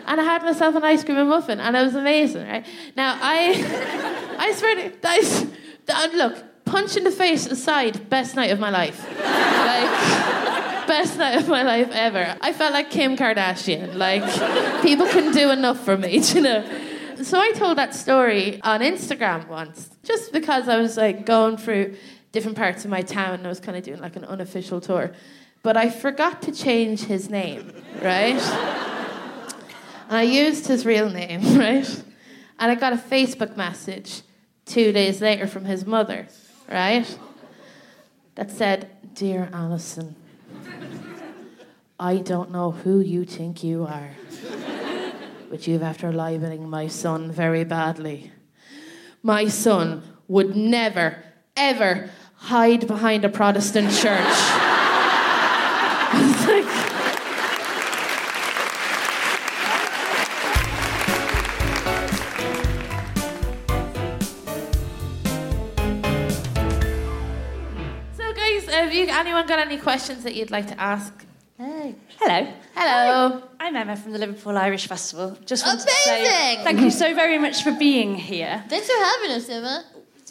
And 0.08 0.22
I 0.22 0.24
had 0.24 0.44
myself 0.44 0.76
an 0.76 0.84
ice 0.84 1.04
cream 1.04 1.18
and 1.18 1.30
muffin, 1.30 1.60
and 1.60 1.76
it 1.76 1.82
was 1.82 1.96
amazing. 1.96 2.48
Right? 2.48 2.66
Now 2.96 3.18
I, 3.22 4.36
I 4.40 4.52
swear 4.54 4.76
to 4.92 6.18
look, 6.18 6.66
punch 6.66 6.96
in 6.98 7.04
the 7.04 7.12
face 7.12 7.48
aside, 7.48 8.10
best 8.10 8.36
night 8.36 8.52
of 8.52 8.60
my 8.60 8.70
life. 8.70 9.04
Like 9.20 10.36
best 10.88 11.18
night 11.18 11.36
of 11.38 11.48
my 11.48 11.64
life 11.64 11.90
ever. 11.92 12.38
I 12.42 12.54
felt 12.54 12.74
like 12.74 12.90
Kim 12.92 13.18
Kardashian. 13.18 13.96
Like, 13.96 14.24
people 14.82 15.08
couldn't 15.08 15.34
do 15.34 15.52
enough 15.52 15.84
for 15.84 15.98
me, 15.98 16.20
you 16.20 16.42
know. 16.42 16.64
So 17.24 17.40
I 17.40 17.52
told 17.54 17.78
that 17.78 17.96
story 17.96 18.62
on 18.62 18.82
Instagram 18.82 19.48
once, 19.48 19.90
just 20.04 20.34
because 20.34 20.68
I 20.68 20.78
was 20.78 20.98
like 20.98 21.26
going 21.26 21.56
through 21.58 21.96
different 22.32 22.58
parts 22.58 22.84
of 22.84 22.92
my 22.92 23.02
town 23.02 23.36
and 23.36 23.46
I 23.46 23.50
was 23.50 23.62
kind 23.62 23.78
of 23.78 23.84
doing 23.84 24.00
like 24.00 24.16
an 24.18 24.26
unofficial 24.26 24.82
tour. 24.82 25.14
But 25.64 25.78
I 25.78 25.90
forgot 25.90 26.42
to 26.44 26.52
change 26.52 27.04
his 27.04 27.30
name, 27.30 27.72
right? 28.02 28.36
and 30.10 30.18
I 30.18 30.24
used 30.24 30.68
his 30.68 30.86
real 30.86 31.10
name, 31.10 31.42
right? 31.58 32.04
And 32.60 32.72
I 32.72 32.76
got 32.76 32.94
a 32.94 32.98
Facebook 32.98 33.56
message 33.56 34.22
two 34.66 34.92
days 34.92 35.22
later 35.22 35.48
from 35.48 35.66
his 35.66 35.86
mother, 35.86 36.28
right? 36.70 37.18
That 38.36 38.52
said, 38.52 38.90
Dear 39.14 39.50
Alison, 39.54 40.16
I 41.98 42.18
don't 42.18 42.52
know 42.52 42.72
who 42.72 43.00
you 43.00 43.24
think 43.24 43.64
you 43.64 43.86
are 43.86 44.12
but 45.50 45.68
you've 45.68 45.84
after 45.84 46.12
libeling 46.12 46.70
my 46.70 46.88
son 46.88 47.32
very 47.32 47.64
badly. 47.64 48.32
My 49.24 49.48
son 49.48 50.04
would 50.28 50.56
never, 50.56 51.24
ever 51.56 52.10
hide 52.36 52.88
behind 52.88 53.26
a 53.26 53.30
Protestant 53.30 53.92
church. 53.92 54.36
So, 68.14 68.34
guys, 68.34 68.66
have 68.70 68.94
you 68.94 69.08
anyone 69.10 69.46
got 69.48 69.60
any 69.60 69.78
questions 69.78 70.24
that 70.24 70.36
you'd 70.36 70.52
like 70.52 70.68
to 70.68 70.80
ask? 70.80 71.26
Hey. 71.58 71.96
Hello. 72.20 72.52
Hello. 72.76 73.44
I'm 73.62 73.76
Emma 73.78 73.96
from 73.96 74.12
the 74.12 74.18
Liverpool 74.20 74.58
Irish 74.58 74.88
Festival. 74.88 75.38
Just 75.46 75.66
wanted 75.66 75.84
Amazing. 75.84 76.26
to 76.26 76.30
say 76.32 76.60
thank 76.64 76.82
you 76.82 76.92
so 76.92 77.14
very 77.16 77.38
much 77.38 77.64
for 77.64 77.72
being 77.72 78.16
here. 78.16 78.62
Thanks 78.68 78.88
for 78.90 79.02
having 79.02 79.32
us, 79.32 79.48
Emma. 79.48 79.86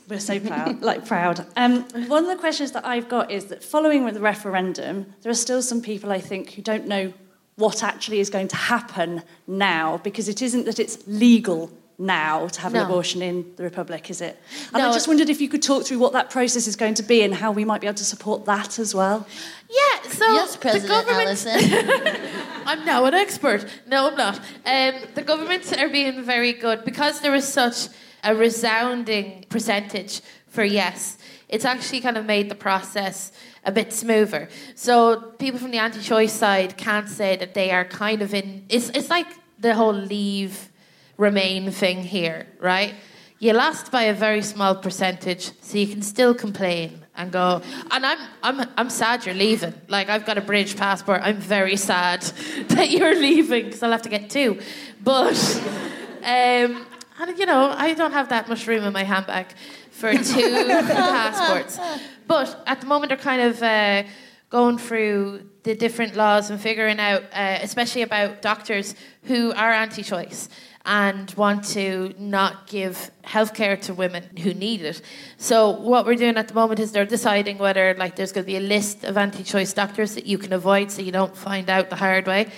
We're 0.07 0.21
so 0.21 0.39
proud, 0.39 0.83
like 0.83 1.07
proud. 1.07 1.47
Um, 1.57 1.85
one 2.09 2.25
of 2.25 2.29
the 2.29 2.37
questions 2.37 2.73
that 2.73 2.85
I've 2.85 3.09
got 3.09 3.31
is 3.31 3.47
that 3.47 3.65
following 3.65 4.05
with 4.05 4.15
the 4.15 4.21
referendum, 4.21 5.07
there 5.23 5.31
are 5.33 5.35
still 5.35 5.63
some 5.63 5.81
people 5.81 6.13
I 6.13 6.21
think 6.21 6.51
who 6.53 6.61
don't 6.63 6.87
know 6.87 7.15
what 7.57 7.83
actually 7.83 8.21
is 8.21 8.29
going 8.29 8.49
to 8.49 8.57
happen 8.57 9.23
now 9.47 9.97
because 10.05 10.29
it 10.29 10.43
isn't 10.43 10.67
that 10.67 10.79
it's 10.79 10.99
legal 11.07 11.71
now 11.97 12.49
to 12.49 12.61
have 12.61 12.73
No. 12.73 12.81
an 12.81 12.87
abortion 12.87 13.23
in 13.23 13.47
the 13.57 13.63
Republic, 13.63 14.11
is 14.11 14.21
it? 14.21 14.39
And 14.75 14.83
No. 14.83 14.91
I 14.91 14.93
just 14.93 15.07
wondered 15.09 15.31
if 15.31 15.41
you 15.41 15.49
could 15.49 15.63
talk 15.63 15.87
through 15.87 16.01
what 16.01 16.13
that 16.13 16.29
process 16.29 16.67
is 16.67 16.75
going 16.77 16.95
to 16.95 17.03
be 17.05 17.23
and 17.23 17.33
how 17.33 17.53
we 17.53 17.65
might 17.65 17.81
be 17.81 17.87
able 17.87 17.97
to 17.97 18.05
support 18.05 18.45
that 18.47 18.79
as 18.81 18.95
well. 18.95 19.27
Yeah, 19.75 20.11
so 20.11 20.33
yes, 20.33 20.57
President 20.57 20.83
the 20.83 20.89
government. 20.89 21.47
Alison. 21.47 22.31
I'm 22.67 22.85
now 22.85 23.05
an 23.07 23.15
expert. 23.15 23.67
No, 23.87 24.09
I'm 24.11 24.17
not. 24.17 24.37
Um, 24.65 24.95
the 25.15 25.23
governments 25.23 25.73
are 25.73 25.89
being 25.89 26.23
very 26.23 26.53
good 26.53 26.85
because 26.85 27.21
there 27.21 27.35
is 27.35 27.47
such 27.47 27.89
a 28.23 28.35
resounding 28.35 29.45
percentage 29.49 30.21
for 30.49 30.65
yes. 30.65 31.19
It's 31.49 31.65
actually 31.65 32.01
kind 32.01 32.17
of 32.17 32.25
made 32.25 32.49
the 32.49 32.55
process 32.55 33.33
a 33.65 33.73
bit 33.73 33.93
smoother. 33.93 34.49
So 34.75 35.33
people 35.39 35.59
from 35.59 35.73
the 35.73 35.79
anti-choice 35.79 36.33
side 36.33 36.77
can't 36.77 37.09
say 37.09 37.37
that 37.37 37.55
they 37.55 37.71
are 37.71 37.85
kind 37.85 38.23
of 38.23 38.33
in. 38.33 38.65
It's 38.69 38.91
it's 38.91 39.11
like 39.11 39.27
the 39.59 39.75
whole 39.75 39.93
leave, 39.93 40.71
remain 41.17 41.71
thing 41.71 42.03
here, 42.03 42.47
right? 42.61 42.95
You 43.41 43.53
lost 43.53 43.91
by 43.91 44.05
a 44.05 44.15
very 44.15 44.43
small 44.43 44.77
percentage, 44.77 45.51
so 45.61 45.79
you 45.79 45.89
can 45.89 46.03
still 46.03 46.35
complain 46.35 47.04
and 47.17 47.31
go. 47.31 47.63
And 47.91 48.05
I'm 48.05 48.19
I'm 48.43 48.69
I'm 48.77 48.91
sad 48.91 49.27
you're 49.27 49.35
leaving. 49.35 49.75
Like 49.89 50.09
I've 50.09 50.27
got 50.27 50.39
a 50.39 50.41
British 50.41 50.77
passport. 50.77 51.21
I'm 51.23 51.37
very 51.37 51.77
sad 51.77 52.23
that 52.69 52.91
you're 52.91 53.15
leaving 53.15 53.67
because 53.67 53.83
I'll 53.83 53.93
have 53.93 54.03
to 54.03 54.09
get 54.09 54.31
two. 54.31 54.61
But 55.03 55.37
um, 56.23 56.87
and 57.21 57.39
you 57.39 57.47
know 57.47 57.71
I 57.77 57.95
don't 57.95 58.13
have 58.13 58.29
that 58.31 58.49
much 58.49 58.67
room 58.67 58.85
in 58.85 58.93
my 58.93 59.05
handbag 59.05 59.47
for 59.91 60.13
two 60.33 60.67
passports. 60.67 61.79
But 62.27 62.63
at 62.67 62.81
the 62.81 62.87
moment 62.87 63.11
they're 63.11 63.19
kind 63.19 63.43
of 63.43 63.63
uh, 63.63 64.03
going 64.51 64.79
through 64.79 65.49
the 65.63 65.75
different 65.75 66.15
laws 66.15 66.51
and 66.51 66.61
figuring 66.61 67.01
out, 67.01 67.23
uh, 67.33 67.59
especially 67.63 68.03
about 68.03 68.43
doctors 68.43 68.95
who 69.23 69.53
are 69.53 69.73
anti-choice 69.73 70.49
and 70.87 71.33
want 71.33 71.65
to 71.65 72.15
not 72.19 72.67
give 72.67 73.11
healthcare 73.25 73.81
to 73.81 73.95
women 73.95 74.25
who 74.39 74.53
need 74.53 74.83
it. 74.83 75.01
So 75.39 75.71
what 75.71 76.05
we're 76.05 76.15
doing 76.15 76.37
at 76.37 76.49
the 76.49 76.55
moment 76.55 76.79
is 76.79 76.93
they're 76.93 77.07
deciding 77.07 77.57
whether 77.59 77.95
like 77.95 78.17
there's 78.17 78.33
going 78.33 78.45
to 78.45 78.47
be 78.47 78.57
a 78.57 78.61
list 78.61 79.05
of 79.05 79.17
anti-choice 79.17 79.73
doctors 79.73 80.15
that 80.15 80.27
you 80.27 80.37
can 80.37 80.53
avoid 80.53 80.91
so 80.91 81.01
you 81.01 81.13
don't 81.13 81.35
find 81.35 81.71
out 81.71 81.89
the 81.89 81.97
hard 81.97 82.27
way. 82.27 82.49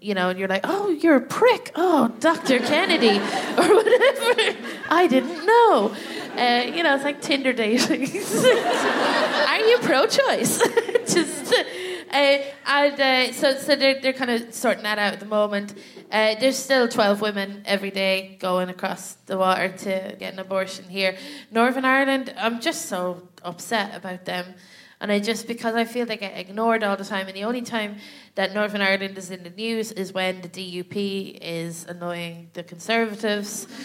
You 0.00 0.14
know, 0.14 0.28
and 0.28 0.38
you're 0.38 0.48
like, 0.48 0.62
oh, 0.64 0.90
you're 0.90 1.16
a 1.16 1.20
prick. 1.20 1.72
Oh, 1.76 2.08
Dr. 2.20 2.58
Kennedy, 2.58 3.08
or 3.58 3.74
whatever. 3.74 4.58
I 4.90 5.06
didn't 5.08 5.46
know. 5.46 5.94
Uh, 6.36 6.64
you 6.66 6.82
know, 6.82 6.94
it's 6.94 7.04
like 7.04 7.22
Tinder 7.22 7.54
dating. 7.54 8.02
Are 9.48 9.60
you 9.60 9.78
pro-choice? 9.78 10.58
Just, 11.06 11.54
uh, 12.14 12.42
and 12.66 13.00
uh, 13.00 13.32
so, 13.32 13.56
so 13.56 13.74
they're, 13.74 14.00
they're 14.00 14.12
kind 14.12 14.30
of 14.30 14.54
sorting 14.54 14.84
that 14.84 14.98
out 14.98 15.12
at 15.12 15.20
the 15.20 15.26
moment. 15.26 15.74
Uh, 16.12 16.36
there's 16.36 16.56
still 16.56 16.86
12 16.86 17.20
women 17.20 17.62
every 17.66 17.90
day 17.90 18.36
going 18.40 18.68
across 18.68 19.14
the 19.26 19.36
water 19.36 19.68
to 19.68 20.14
get 20.18 20.32
an 20.32 20.38
abortion 20.38 20.84
here. 20.88 21.16
Northern 21.50 21.84
Ireland, 21.84 22.32
I'm 22.38 22.60
just 22.60 22.86
so 22.86 23.28
upset 23.42 23.96
about 23.96 24.24
them. 24.24 24.54
And 25.00 25.10
I 25.10 25.18
just, 25.18 25.48
because 25.48 25.74
I 25.74 25.84
feel 25.84 26.06
they 26.06 26.16
get 26.16 26.38
ignored 26.38 26.84
all 26.84 26.96
the 26.96 27.04
time. 27.04 27.26
And 27.26 27.36
the 27.36 27.44
only 27.44 27.62
time 27.62 27.96
that 28.36 28.54
Northern 28.54 28.80
Ireland 28.80 29.18
is 29.18 29.30
in 29.30 29.42
the 29.42 29.50
news 29.50 29.90
is 29.90 30.12
when 30.12 30.40
the 30.40 30.48
DUP 30.48 31.38
is 31.42 31.84
annoying 31.84 32.50
the 32.54 32.62
Conservatives. 32.62 33.66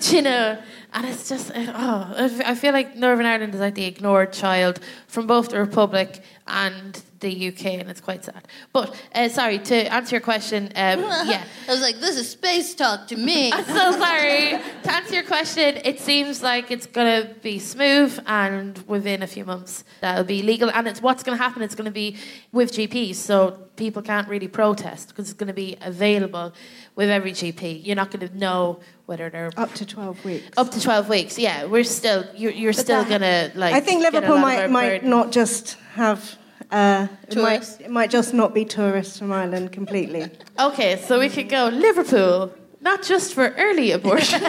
You 0.00 0.22
know? 0.22 0.56
And 0.92 1.06
it's 1.06 1.28
just, 1.28 1.50
oh, 1.56 2.14
I 2.46 2.54
feel 2.54 2.72
like 2.72 2.94
Northern 2.94 3.26
Ireland 3.26 3.52
is 3.52 3.60
like 3.60 3.74
the 3.74 3.84
ignored 3.84 4.32
child 4.32 4.78
from 5.08 5.26
both 5.26 5.48
the 5.48 5.58
Republic 5.58 6.22
and 6.46 7.02
the 7.20 7.48
UK, 7.48 7.66
and 7.66 7.90
it's 7.90 8.00
quite 8.00 8.24
sad. 8.24 8.46
But 8.72 8.94
uh, 9.14 9.28
sorry 9.28 9.58
to 9.58 9.92
answer 9.92 10.16
your 10.16 10.20
question. 10.20 10.66
Um, 10.76 11.00
yeah, 11.00 11.44
I 11.68 11.72
was 11.72 11.80
like, 11.80 11.98
this 12.00 12.16
is 12.16 12.28
space 12.30 12.74
talk 12.74 13.08
to 13.08 13.16
me. 13.16 13.52
I'm 13.56 13.64
so 13.64 13.92
sorry. 13.92 14.50
to 14.84 14.92
answer 14.92 15.14
your 15.14 15.24
question, 15.24 15.78
it 15.84 16.00
seems 16.00 16.42
like 16.42 16.70
it's 16.70 16.86
going 16.86 17.22
to 17.22 17.34
be 17.40 17.58
smooth, 17.58 18.18
and 18.26 18.78
within 18.86 19.22
a 19.22 19.26
few 19.26 19.44
months 19.44 19.84
that'll 20.00 20.24
be 20.24 20.42
legal. 20.42 20.70
And 20.70 20.86
it's 20.86 21.02
what's 21.02 21.22
going 21.22 21.36
to 21.36 21.42
happen. 21.42 21.62
It's 21.62 21.74
going 21.74 21.86
to 21.86 21.90
be 21.90 22.16
with 22.52 22.72
GPs, 22.72 23.16
so 23.16 23.58
people 23.76 24.02
can't 24.02 24.28
really 24.28 24.48
protest 24.48 25.08
because 25.08 25.30
it's 25.30 25.38
going 25.38 25.48
to 25.48 25.54
be 25.54 25.76
available 25.80 26.52
with 26.96 27.08
every 27.10 27.32
GP. 27.32 27.84
You're 27.86 27.96
not 27.96 28.10
going 28.10 28.28
to 28.28 28.36
know 28.36 28.80
whether 29.06 29.30
they're 29.30 29.50
Up 29.56 29.72
to 29.74 29.86
12 29.86 30.24
weeks. 30.24 30.58
up 30.58 30.70
to 30.72 30.80
12 30.80 31.08
weeks. 31.08 31.38
Yeah, 31.38 31.64
we're 31.64 31.84
still 31.84 32.24
you're, 32.36 32.52
you're 32.52 32.72
still 32.72 33.04
that- 33.04 33.08
going 33.08 33.20
to 33.52 33.58
like. 33.58 33.74
I 33.74 33.80
think 33.80 34.02
Liverpool 34.02 34.38
might, 34.38 34.68
might 34.70 34.88
burden. 34.98 35.10
not 35.10 35.32
just 35.32 35.76
have. 35.94 36.36
Uh, 36.70 37.08
it, 37.28 37.36
might, 37.36 37.80
it 37.80 37.90
might 37.90 38.10
just 38.10 38.34
not 38.34 38.52
be 38.54 38.64
tourists 38.64 39.18
from 39.18 39.32
Ireland 39.32 39.72
completely. 39.72 40.30
Okay, 40.60 41.00
so 41.06 41.20
we 41.20 41.28
could 41.28 41.48
go 41.48 41.68
Liverpool, 41.68 42.52
not 42.80 43.04
just 43.04 43.32
for 43.32 43.50
early 43.56 43.92
abortions. 43.92 44.42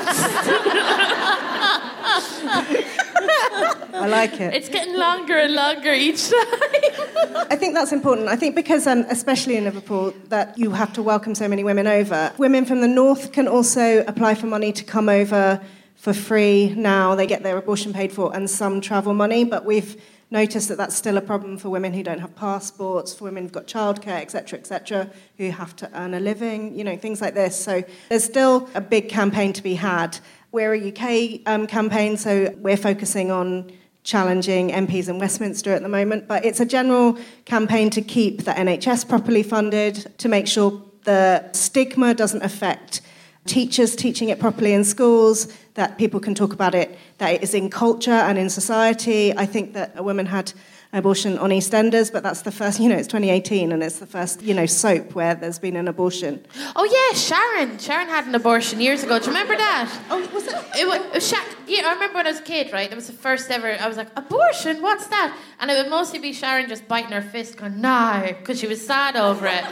I 3.94 4.08
like 4.10 4.40
it. 4.42 4.56
it's 4.56 4.70
getting 4.70 4.98
longer 4.98 5.38
and 5.38 5.54
longer 5.54 5.94
each 5.94 6.30
time. 6.30 7.46
I 7.52 7.56
think 7.56 7.76
that's 7.76 7.92
important. 7.92 8.28
I 8.28 8.36
think 8.36 8.56
because, 8.56 8.88
um, 8.88 9.06
especially 9.10 9.56
in 9.58 9.66
Liverpool, 9.66 10.16
that 10.30 10.58
you 10.58 10.72
have 10.72 10.94
to 10.94 11.04
welcome 11.04 11.36
so 11.36 11.48
many 11.48 11.64
women 11.64 11.86
over. 11.86 12.34
Women 12.40 12.66
from 12.66 12.82
the 12.82 12.88
north 12.88 13.34
can 13.34 13.48
also 13.48 14.04
apply 14.08 14.34
for 14.34 14.48
money 14.48 14.72
to 14.72 14.84
come 14.84 15.10
over 15.10 15.62
for 15.96 16.14
free 16.14 16.74
now. 16.76 17.14
They 17.14 17.28
get 17.28 17.44
their 17.44 17.58
abortion 17.58 17.94
paid 17.94 18.12
for 18.12 18.36
and 18.36 18.50
some 18.50 18.82
travel 18.82 19.14
money, 19.14 19.44
but 19.44 19.64
we've 19.64 20.02
noticed 20.32 20.68
that 20.70 20.78
that's 20.78 20.96
still 20.96 21.18
a 21.18 21.22
problem 21.22 21.58
for 21.58 21.70
women 21.70 21.94
who 21.94 22.04
don't 22.04 22.20
have 22.20 22.36
passports, 22.36 23.14
for 23.14 23.24
women 23.24 23.44
who've 23.44 23.52
got 23.52 23.68
childcare, 23.68 24.22
etc., 24.22 24.60
etc., 24.60 25.10
who 25.38 25.50
have 25.50 25.76
to 25.78 25.90
earn 26.00 26.14
a 26.14 26.20
living, 26.20 26.76
you 26.76 26.84
know, 26.84 26.96
things 26.96 27.22
like 27.22 27.34
this. 27.34 27.56
So 27.60 27.84
there's 28.10 28.24
still 28.24 28.70
a 28.76 28.82
big 28.82 29.10
campaign 29.10 29.54
to 29.54 29.64
be 29.64 29.76
had. 29.76 30.20
We're 30.52 30.74
a 30.74 30.90
UK 30.90 31.42
um, 31.48 31.68
campaign, 31.68 32.18
so 32.18 32.54
we're 32.58 32.78
focusing 32.78 33.32
on 33.32 33.72
challenging 34.04 34.70
MPs 34.70 35.10
in 35.10 35.20
Westminster 35.20 35.74
at 35.74 35.82
the 35.82 35.90
moment, 35.90 36.28
but 36.28 36.46
it's 36.46 36.60
a 36.60 36.66
general 36.66 37.18
campaign 37.46 37.90
to 37.92 38.02
keep 38.02 38.46
the 38.46 38.52
NHS 38.52 39.08
properly 39.08 39.44
funded, 39.44 40.14
to 40.20 40.30
make 40.30 40.48
sure 40.48 40.84
the 41.04 41.52
stigma 41.54 42.14
doesn't 42.14 42.44
affect 42.44 43.02
teachers 43.46 43.96
teaching 43.96 44.30
it 44.30 44.40
properly 44.40 44.74
in 44.74 44.84
schools, 44.84 45.48
that 45.74 45.98
people 45.98 46.20
can 46.20 46.36
talk 46.36 46.54
about 46.54 46.76
it, 46.76 46.98
that 47.18 47.34
it 47.34 47.44
is 47.44 47.54
in 47.54 47.70
culture 47.70 48.12
and 48.12 48.38
in 48.38 48.50
society. 48.50 49.36
I 49.36 49.46
think 49.46 49.74
that 49.74 49.94
a 49.96 50.04
woman 50.04 50.26
had 50.26 50.54
abortion 50.92 51.38
on 51.38 51.52
EastEnders, 51.52 52.12
but 52.12 52.24
that's 52.24 52.42
the 52.42 52.52
first, 52.52 52.80
you 52.80 52.90
know, 52.90 52.96
it's 52.96 53.08
2018 53.08 53.72
and 53.72 53.84
it's 53.84 54.00
the 54.00 54.08
first, 54.08 54.42
you 54.42 54.56
know, 54.56 54.66
soap 54.66 55.14
where 55.14 55.36
there's 55.36 55.60
been 55.60 55.76
an 55.76 55.88
abortion. 55.88 56.44
Oh 56.76 56.84
yeah, 56.84 57.16
Sharon. 57.16 57.78
Sharon 57.78 58.08
had 58.08 58.26
an 58.26 58.34
abortion 58.34 58.82
years 58.82 59.04
ago. 59.04 59.20
Do 59.20 59.26
you 59.26 59.32
remember 59.32 59.56
that? 59.56 60.02
Oh, 60.10 60.20
was 60.34 60.48
it? 60.48 60.56
It 60.80 60.88
was, 60.88 61.00
it 61.00 61.14
was 61.14 61.28
Sha- 61.28 61.46
yeah, 61.68 61.88
I 61.88 61.94
remember 61.94 62.16
when 62.16 62.26
I 62.26 62.32
was 62.32 62.40
a 62.40 62.44
kid, 62.44 62.74
right? 62.74 62.92
It 62.92 62.96
was 62.96 63.06
the 63.06 63.14
first 63.14 63.52
ever. 63.52 63.78
I 63.80 63.88
was 63.88 63.98
like, 63.98 64.08
abortion? 64.16 64.82
What's 64.82 65.08
that? 65.08 65.38
And 65.60 65.70
it 65.70 65.76
would 65.76 65.92
mostly 65.92 66.18
be 66.18 66.34
Sharon 66.34 66.68
just 66.68 66.88
biting 66.88 67.12
her 67.12 67.22
fist, 67.22 67.58
going, 67.58 67.80
no, 67.80 68.26
because 68.40 68.60
she 68.60 68.66
was 68.66 68.84
sad 68.84 69.16
over 69.16 69.46
it. 69.46 69.64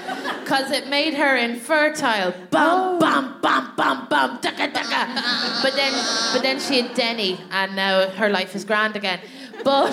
Because 0.44 0.70
it 0.70 0.88
made 0.88 1.16
her 1.16 1.36
infertile. 1.36 2.32
Bam, 2.52 2.52
oh. 2.52 3.00
bam, 3.00 3.42
bam, 3.42 3.76
bam, 3.76 4.08
bam, 4.08 4.40
taka, 4.40 4.72
taka. 4.72 5.62
But 5.64 5.74
then, 5.74 5.94
but 6.34 6.44
then 6.44 6.60
she 6.60 6.82
had 6.82 6.94
Denny, 6.94 7.40
and 7.50 7.76
now 7.76 8.08
her 8.10 8.30
life 8.30 8.56
is 8.56 8.64
grand 8.64 8.96
again. 8.96 9.20
But 9.64 9.92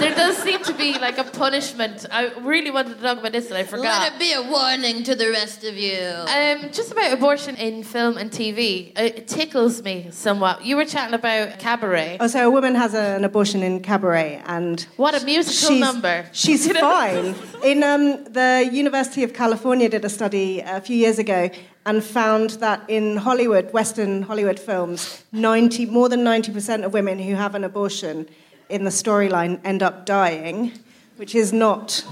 there 0.00 0.14
does 0.14 0.36
seem 0.38 0.62
to 0.64 0.72
be 0.74 0.98
like 0.98 1.18
a 1.18 1.24
punishment. 1.24 2.06
I 2.10 2.32
really 2.40 2.70
wanted 2.70 2.96
to 2.96 3.02
talk 3.02 3.18
about 3.18 3.32
this, 3.32 3.48
and 3.48 3.56
I 3.58 3.64
forgot. 3.64 3.84
Let 4.02 4.12
it 4.14 4.18
be 4.18 4.32
a 4.32 4.42
warning 4.42 5.02
to 5.04 5.14
the 5.14 5.30
rest 5.30 5.64
of 5.64 5.76
you. 5.76 6.00
Um, 6.00 6.70
just 6.72 6.92
about 6.92 7.12
abortion 7.12 7.56
in 7.56 7.82
film 7.82 8.16
and 8.16 8.30
TV, 8.30 8.92
it 8.98 9.28
tickles 9.28 9.82
me 9.82 10.08
somewhat. 10.10 10.64
You 10.64 10.76
were 10.76 10.84
chatting 10.84 11.14
about 11.14 11.58
cabaret. 11.58 12.18
Oh, 12.20 12.26
so 12.26 12.46
a 12.46 12.50
woman 12.50 12.74
has 12.74 12.94
a, 12.94 13.16
an 13.16 13.24
abortion 13.24 13.62
in 13.62 13.80
cabaret, 13.80 14.42
and 14.46 14.80
What 14.96 15.20
a 15.20 15.24
musical 15.24 15.70
she's, 15.70 15.80
number. 15.80 16.26
She's 16.32 16.66
You 16.66 16.72
know? 16.74 16.80
fine. 16.80 17.34
In 17.62 17.82
um, 17.82 18.24
the 18.24 18.68
University 18.72 19.22
of 19.22 19.32
California 19.34 19.88
did 19.88 20.04
a 20.04 20.08
study 20.10 20.60
a 20.60 20.80
few 20.80 20.96
years 20.96 21.18
ago 21.18 21.50
and 21.86 22.02
found 22.02 22.50
that 22.60 22.82
in 22.88 23.18
Hollywood, 23.18 23.72
Western 23.72 24.22
Hollywood 24.22 24.58
films, 24.58 25.22
90, 25.32 25.86
more 25.86 26.08
than 26.08 26.20
90% 26.24 26.84
of 26.84 26.92
women 26.94 27.18
who 27.18 27.34
have 27.34 27.54
an 27.54 27.62
abortion 27.64 28.26
in 28.68 28.84
the 28.84 28.90
storyline 28.90 29.60
end 29.64 29.82
up 29.82 30.06
dying, 30.06 30.72
which 31.16 31.34
is 31.34 31.52
not 31.52 32.04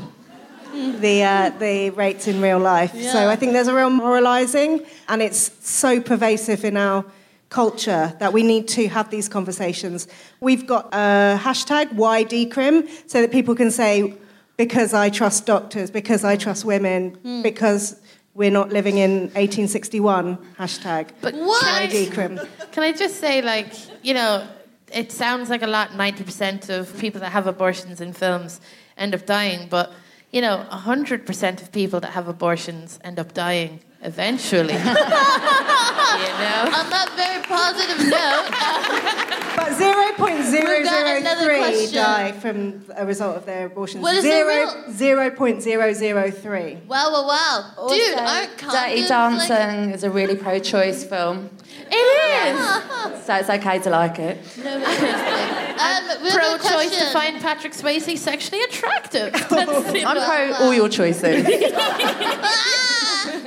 the, 0.72 1.22
uh, 1.22 1.50
the 1.58 1.90
rates 1.90 2.26
in 2.26 2.40
real 2.40 2.58
life. 2.58 2.94
So 3.00 3.28
I 3.28 3.36
think 3.36 3.52
there's 3.52 3.68
a 3.68 3.74
real 3.74 3.90
moralizing, 3.90 4.84
and 5.08 5.22
it's 5.22 5.52
so 5.66 6.00
pervasive 6.00 6.64
in 6.64 6.76
our 6.76 7.04
culture 7.48 8.14
that 8.18 8.32
we 8.32 8.42
need 8.42 8.66
to 8.66 8.88
have 8.88 9.10
these 9.10 9.28
conversations. 9.28 10.08
We've 10.40 10.66
got 10.66 10.86
a 10.94 11.38
hashtag 11.40 11.90
YDCrim 11.94 12.88
so 13.06 13.20
that 13.20 13.30
people 13.30 13.54
can 13.54 13.70
say, 13.70 14.14
because 14.56 14.94
I 14.94 15.10
trust 15.10 15.44
doctors, 15.46 15.90
because 15.90 16.24
I 16.24 16.36
trust 16.36 16.64
women, 16.64 17.18
because 17.42 18.00
we're 18.34 18.50
not 18.50 18.70
living 18.70 18.96
in 18.96 19.22
1861, 19.34 20.38
hashtag 20.58 21.10
But 21.20 21.34
YDCrim. 21.34 22.48
Can 22.72 22.82
I 22.82 22.92
just 22.92 23.16
say, 23.20 23.42
like, 23.42 23.74
you 24.02 24.14
know, 24.14 24.46
it 24.92 25.12
sounds 25.12 25.48
like 25.50 25.62
a 25.62 25.66
lot, 25.66 25.90
90% 25.90 26.68
of 26.70 26.96
people 26.98 27.20
that 27.20 27.30
have 27.30 27.46
abortions 27.46 28.00
in 28.00 28.12
films 28.12 28.60
end 28.96 29.14
up 29.14 29.26
dying, 29.26 29.68
but, 29.68 29.92
you 30.30 30.40
know, 30.40 30.66
100% 30.70 31.62
of 31.62 31.72
people 31.72 32.00
that 32.00 32.12
have 32.12 32.28
abortions 32.28 32.98
end 33.04 33.18
up 33.18 33.32
dying 33.34 33.80
eventually. 34.02 34.74
you 34.74 34.78
know? 34.78 36.62
On 36.78 36.90
that 36.90 37.12
very 37.16 37.42
positive 37.44 38.06
note, 38.08 39.28
But 39.54 39.78
We've 39.78 40.84
got 40.84 41.16
another 41.18 41.48
0.003 41.50 41.92
die 41.92 42.32
from 42.32 42.84
a 42.96 43.04
result 43.04 43.36
of 43.36 43.44
their 43.46 43.66
abortions. 43.66 44.02
What 44.02 44.16
is 44.16 44.24
the 44.24 44.30
Zero- 44.30 44.46
real- 44.48 45.30
0.003. 45.32 46.86
wow, 46.86 47.10
wow, 47.12 47.26
wow. 47.26 47.88
Dude, 47.88 48.18
aren't 48.18 48.56
Dirty 48.58 49.02
condoms 49.02 49.48
Dancing 49.48 49.90
is 49.90 50.04
a 50.04 50.10
really 50.10 50.36
pro-choice 50.36 51.04
film, 51.04 51.50
It 51.94 52.56
is! 52.56 53.24
so 53.26 53.34
it's 53.34 53.50
okay 53.50 53.78
to 53.80 53.90
like 53.90 54.18
it. 54.18 54.38
like... 54.56 54.64
No, 54.64 54.82
seriously. 54.84 55.82
Um, 55.82 56.04
we 56.22 56.30
have 56.30 56.38
Pro 56.38 56.56
choice 56.70 56.96
to 56.98 57.04
find 57.12 57.38
Patrick 57.40 57.72
Swayze 57.74 58.16
sexually 58.16 58.62
attractive. 58.64 59.34
I'm 59.50 60.16
pro 60.16 60.52
all 60.54 60.72
your 60.72 60.88
choices. 60.88 61.44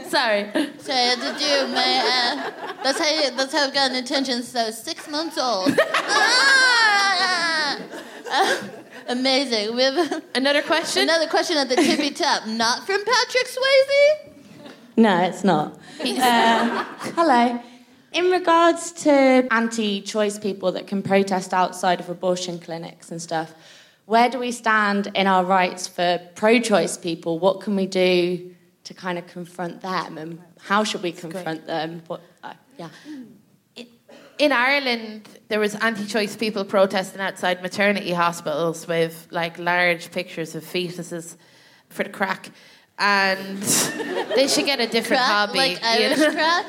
Sorry. 0.10 0.52
So 0.78 0.94
I 0.94 0.96
had 1.10 1.20
to 1.20 1.34
do 1.40 1.68
my. 1.74 2.02
Uh, 2.06 2.52
that's 2.84 3.00
how. 3.00 3.10
You, 3.10 3.32
that's 3.36 3.52
how 3.54 3.64
I've 3.66 3.74
gotten 3.74 3.98
attention. 3.98 4.44
So 4.44 4.70
six 4.72 5.08
months 5.10 5.38
old. 5.38 5.78
Ah! 5.80 7.80
Uh, 8.30 8.58
amazing. 9.08 9.76
We 9.76 9.84
have 9.84 10.24
Another 10.36 10.62
question? 10.62 11.04
another 11.04 11.28
question 11.28 11.58
at 11.58 11.68
the 11.70 11.76
tippy 11.76 12.12
top. 12.12 12.46
Not 12.48 12.86
from 12.86 13.04
Patrick 13.04 13.48
Swayze. 13.48 14.30
No, 14.98 15.24
it's 15.24 15.44
not. 15.44 15.78
Uh, 16.00 16.84
hello. 17.16 17.60
In 18.16 18.32
regards 18.32 18.94
to 19.04 19.46
anti 19.52 20.00
choice 20.00 20.40
people 20.40 20.72
that 20.72 20.88
can 20.88 21.04
protest 21.04 21.54
outside 21.54 22.00
of 22.00 22.10
abortion 22.10 22.60
clinics 22.60 23.12
and 23.12 23.22
stuff, 23.22 23.54
where 24.06 24.30
do 24.30 24.40
we 24.40 24.54
stand 24.54 25.12
in 25.14 25.28
our 25.28 25.44
rights 25.44 25.86
for 25.86 26.22
pro 26.34 26.62
choice 26.62 26.98
people? 26.98 27.40
What 27.40 27.60
can 27.60 27.76
we 27.76 27.86
do 27.88 28.56
to 28.86 28.94
kind 28.94 29.18
of 29.18 29.28
confront 29.28 29.82
them? 29.82 30.18
And 30.18 30.42
how 30.62 30.86
should 30.86 31.04
we 31.04 31.12
confront 31.12 31.68
them? 31.68 32.04
What, 32.08 32.22
uh, 32.42 32.54
yeah. 32.78 32.88
in 34.38 34.52
Ireland, 34.54 35.28
there 35.50 35.60
was 35.60 35.76
anti-choice 35.76 36.38
people 36.38 36.64
protesting 36.64 37.20
outside 37.20 37.62
maternity 37.62 38.14
hospitals 38.14 38.88
with 38.88 39.28
like 39.30 39.60
large 39.60 40.10
pictures 40.12 40.56
of 40.56 40.64
fetuses 40.64 41.36
for 41.90 42.04
the 42.04 42.10
crack, 42.10 42.50
and 42.98 43.62
they 44.38 44.48
should 44.48 44.66
get 44.66 44.80
a 44.80 44.88
different 44.88 45.22
Crack, 45.22 45.50
hobby. 45.50 45.58
like 45.58 45.82
you 45.82 46.06
Irish 46.06 46.20
know? 46.20 46.32
crack. 46.32 46.66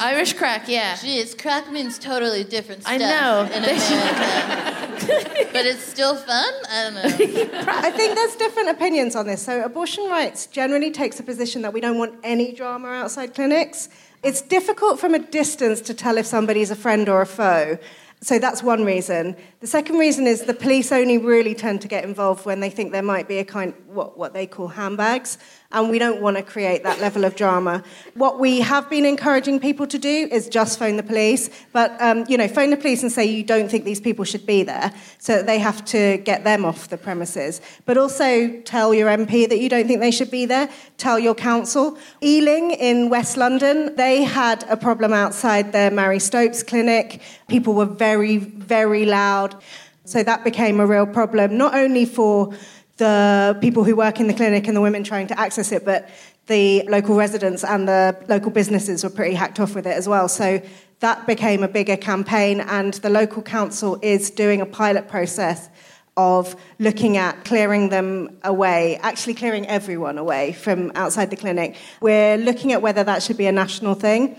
Irish 0.00 0.32
crack, 0.34 0.68
yeah. 0.68 0.94
Jeez, 0.96 1.36
crack 1.40 1.70
means 1.70 1.98
totally 1.98 2.44
different 2.44 2.82
stuff 2.82 2.94
I 2.94 2.98
know. 2.98 3.48
in 3.52 3.64
America. 3.64 4.84
but 5.52 5.66
it's 5.66 5.82
still 5.82 6.16
fun. 6.16 6.52
I 6.70 6.82
don't 6.84 6.94
know. 6.94 7.60
I 7.68 7.90
think 7.90 8.14
there's 8.14 8.36
different 8.36 8.70
opinions 8.70 9.16
on 9.16 9.26
this. 9.26 9.42
So, 9.42 9.64
abortion 9.64 10.08
rights 10.08 10.46
generally 10.46 10.90
takes 10.90 11.20
a 11.20 11.22
position 11.22 11.62
that 11.62 11.72
we 11.72 11.80
don't 11.80 11.98
want 11.98 12.14
any 12.22 12.52
drama 12.52 12.88
outside 12.88 13.34
clinics. 13.34 13.88
It's 14.22 14.40
difficult 14.40 14.98
from 14.98 15.14
a 15.14 15.18
distance 15.18 15.80
to 15.82 15.94
tell 15.94 16.16
if 16.16 16.26
somebody's 16.26 16.70
a 16.70 16.76
friend 16.76 17.08
or 17.08 17.20
a 17.22 17.26
foe. 17.26 17.78
So, 18.20 18.38
that's 18.38 18.62
one 18.62 18.84
reason. 18.84 19.36
The 19.60 19.66
second 19.66 19.98
reason 19.98 20.26
is 20.26 20.42
the 20.42 20.54
police 20.54 20.92
only 20.92 21.18
really 21.18 21.54
tend 21.54 21.82
to 21.82 21.88
get 21.88 22.04
involved 22.04 22.46
when 22.46 22.60
they 22.60 22.70
think 22.70 22.92
there 22.92 23.02
might 23.02 23.28
be 23.28 23.38
a 23.38 23.44
kind 23.44 23.74
what, 23.86 24.16
what 24.16 24.32
they 24.32 24.46
call 24.46 24.68
handbags. 24.68 25.38
And 25.74 25.90
we 25.90 25.98
don't 25.98 26.22
want 26.22 26.36
to 26.36 26.42
create 26.42 26.84
that 26.84 27.00
level 27.00 27.24
of 27.24 27.34
drama. 27.34 27.82
What 28.14 28.38
we 28.38 28.60
have 28.60 28.88
been 28.88 29.04
encouraging 29.04 29.58
people 29.58 29.88
to 29.88 29.98
do 29.98 30.28
is 30.30 30.48
just 30.48 30.78
phone 30.78 30.96
the 30.96 31.02
police, 31.02 31.50
but 31.72 32.00
um, 32.00 32.24
you 32.28 32.38
know, 32.38 32.46
phone 32.46 32.70
the 32.70 32.76
police 32.76 33.02
and 33.02 33.10
say 33.10 33.24
you 33.24 33.42
don't 33.42 33.68
think 33.68 33.84
these 33.84 34.00
people 34.00 34.24
should 34.24 34.46
be 34.46 34.62
there, 34.62 34.92
so 35.18 35.36
that 35.36 35.46
they 35.46 35.58
have 35.58 35.84
to 35.86 36.18
get 36.18 36.44
them 36.44 36.64
off 36.64 36.88
the 36.88 36.96
premises. 36.96 37.60
But 37.86 37.98
also 37.98 38.60
tell 38.60 38.94
your 38.94 39.08
MP 39.08 39.48
that 39.48 39.58
you 39.58 39.68
don't 39.68 39.88
think 39.88 39.98
they 39.98 40.12
should 40.12 40.30
be 40.30 40.46
there. 40.46 40.70
Tell 40.96 41.18
your 41.18 41.34
council. 41.34 41.98
Ealing 42.22 42.70
in 42.70 43.10
West 43.10 43.36
London, 43.36 43.96
they 43.96 44.22
had 44.22 44.64
a 44.68 44.76
problem 44.76 45.12
outside 45.12 45.72
their 45.72 45.90
Marie 45.90 46.20
Stopes 46.20 46.62
clinic. 46.62 47.20
People 47.48 47.74
were 47.74 47.84
very, 47.84 48.36
very 48.36 49.04
loud. 49.06 49.60
So 50.06 50.22
that 50.22 50.44
became 50.44 50.80
a 50.80 50.86
real 50.86 51.06
problem, 51.06 51.56
not 51.56 51.74
only 51.74 52.04
for 52.04 52.52
the 52.96 53.58
people 53.60 53.84
who 53.84 53.96
work 53.96 54.20
in 54.20 54.26
the 54.26 54.34
clinic 54.34 54.66
and 54.68 54.76
the 54.76 54.80
women 54.80 55.04
trying 55.04 55.26
to 55.28 55.38
access 55.38 55.72
it, 55.72 55.84
but 55.84 56.08
the 56.46 56.82
local 56.88 57.16
residents 57.16 57.64
and 57.64 57.88
the 57.88 58.16
local 58.28 58.50
businesses 58.50 59.02
were 59.02 59.10
pretty 59.10 59.34
hacked 59.34 59.58
off 59.60 59.74
with 59.74 59.86
it 59.86 59.96
as 59.96 60.08
well. 60.08 60.28
So 60.28 60.62
that 61.00 61.26
became 61.26 61.62
a 61.62 61.68
bigger 61.68 61.96
campaign, 61.96 62.60
and 62.60 62.94
the 62.94 63.10
local 63.10 63.42
council 63.42 63.98
is 64.02 64.30
doing 64.30 64.60
a 64.60 64.66
pilot 64.66 65.08
process 65.08 65.68
of 66.16 66.54
looking 66.78 67.16
at 67.16 67.44
clearing 67.44 67.88
them 67.88 68.38
away, 68.44 68.96
actually 69.02 69.34
clearing 69.34 69.66
everyone 69.66 70.16
away 70.16 70.52
from 70.52 70.92
outside 70.94 71.30
the 71.30 71.36
clinic. 71.36 71.76
We're 72.00 72.36
looking 72.36 72.72
at 72.72 72.80
whether 72.80 73.02
that 73.02 73.22
should 73.22 73.36
be 73.36 73.46
a 73.46 73.52
national 73.52 73.94
thing. 73.94 74.36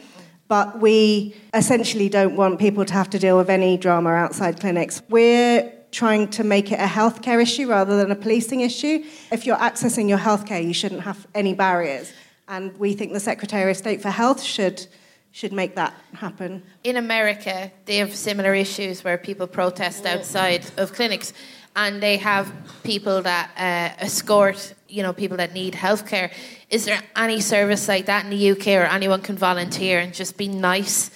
But 0.48 0.80
we 0.80 1.36
essentially 1.56 2.08
don't 2.08 2.36
want 2.36 2.60
people 2.60 2.86
to 2.86 2.94
have 2.94 3.10
to 3.10 3.18
deal 3.18 3.36
with 3.36 3.50
any 3.50 3.78
drama 3.78 4.12
outside 4.12 4.60
clinics. 4.60 5.02
We're 5.10 5.74
trying 5.96 6.28
to 6.28 6.44
make 6.44 6.74
it 6.74 6.80
a 6.80 6.86
healthcare 6.86 7.42
issue 7.42 7.68
rather 7.70 7.96
than 7.96 8.12
a 8.12 8.16
policing 8.16 8.60
issue. 8.60 9.02
If 9.32 9.46
you're 9.46 9.58
accessing 9.58 10.10
your 10.10 10.18
healthcare, 10.18 10.62
you 10.62 10.74
shouldn't 10.74 11.02
have 11.02 11.26
any 11.34 11.54
barriers. 11.54 12.12
And 12.50 12.78
we 12.78 12.94
think 12.94 13.14
the 13.14 13.20
Secretary 13.22 13.72
of 13.72 13.78
State 13.78 14.02
for 14.02 14.10
Health 14.10 14.44
should 14.44 14.86
should 15.32 15.52
make 15.52 15.76
that 15.76 15.94
happen. 16.14 16.64
In 16.86 16.96
America, 16.96 17.70
they 17.84 17.98
have 17.98 18.16
similar 18.16 18.54
issues 18.54 19.04
where 19.04 19.18
people 19.18 19.48
protest 19.48 20.06
outside 20.06 20.66
of 20.78 20.94
clinics, 20.94 21.34
and 21.76 22.02
they 22.02 22.16
have 22.16 22.50
people 22.84 23.22
that 23.22 23.52
uh, 23.58 24.02
escort, 24.02 24.74
you 24.88 25.04
know, 25.04 25.12
people 25.12 25.36
that 25.36 25.52
need 25.52 25.74
healthcare. 25.74 26.32
Is 26.70 26.86
there 26.86 27.02
any 27.18 27.42
service 27.42 27.90
like 27.90 28.06
that 28.06 28.24
in 28.24 28.32
the 28.32 28.52
UK, 28.52 28.68
or 28.80 28.86
anyone 28.86 29.22
can 29.22 29.36
volunteer 29.36 30.00
and 30.00 30.14
just 30.14 30.38
be 30.38 30.48
nice 30.48 31.12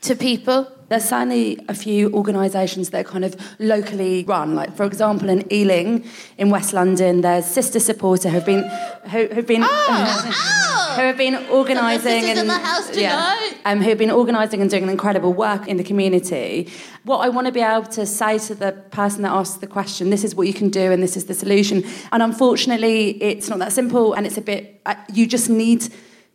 to 0.00 0.16
people? 0.16 0.66
There's 0.90 1.04
certainly 1.04 1.56
a 1.68 1.74
few 1.74 2.12
organisations 2.12 2.90
that 2.90 3.06
are 3.06 3.08
kind 3.08 3.24
of 3.24 3.36
locally 3.60 4.24
run. 4.24 4.56
Like, 4.56 4.76
for 4.76 4.82
example, 4.84 5.28
in 5.30 5.50
Ealing, 5.52 6.04
in 6.36 6.50
West 6.50 6.72
London, 6.72 7.20
there's 7.20 7.46
Sister 7.46 7.78
Supporter 7.78 8.28
who've 8.28 8.44
been 8.44 8.64
who, 9.12 9.26
who've 9.28 9.46
been 9.46 9.62
Oh, 9.64 10.92
who 10.96 11.02
have 11.02 11.16
been 11.16 11.36
organising 11.48 12.24
and 12.24 12.38
in 12.40 12.46
the 12.48 12.54
house 12.58 12.90
tonight. 12.90 13.54
um, 13.64 13.80
who 13.80 13.88
have 13.90 13.98
been 13.98 14.10
organising 14.10 14.60
and 14.60 14.68
doing 14.68 14.82
an 14.82 14.88
incredible 14.88 15.32
work 15.32 15.68
in 15.68 15.76
the 15.76 15.84
community. 15.84 16.68
What 17.04 17.18
I 17.18 17.28
want 17.28 17.46
to 17.46 17.52
be 17.52 17.60
able 17.60 17.86
to 17.86 18.04
say 18.04 18.38
to 18.48 18.54
the 18.56 18.72
person 18.90 19.22
that 19.22 19.30
asks 19.30 19.58
the 19.58 19.68
question, 19.68 20.10
this 20.10 20.24
is 20.24 20.34
what 20.34 20.48
you 20.48 20.52
can 20.52 20.70
do 20.70 20.90
and 20.90 21.00
this 21.00 21.16
is 21.16 21.26
the 21.26 21.34
solution. 21.34 21.84
And 22.10 22.20
unfortunately, 22.20 23.10
it's 23.22 23.48
not 23.48 23.60
that 23.60 23.72
simple, 23.72 24.12
and 24.14 24.26
it's 24.26 24.36
a 24.38 24.42
bit. 24.42 24.80
Uh, 24.84 24.96
you 25.14 25.28
just 25.28 25.48
need 25.48 25.86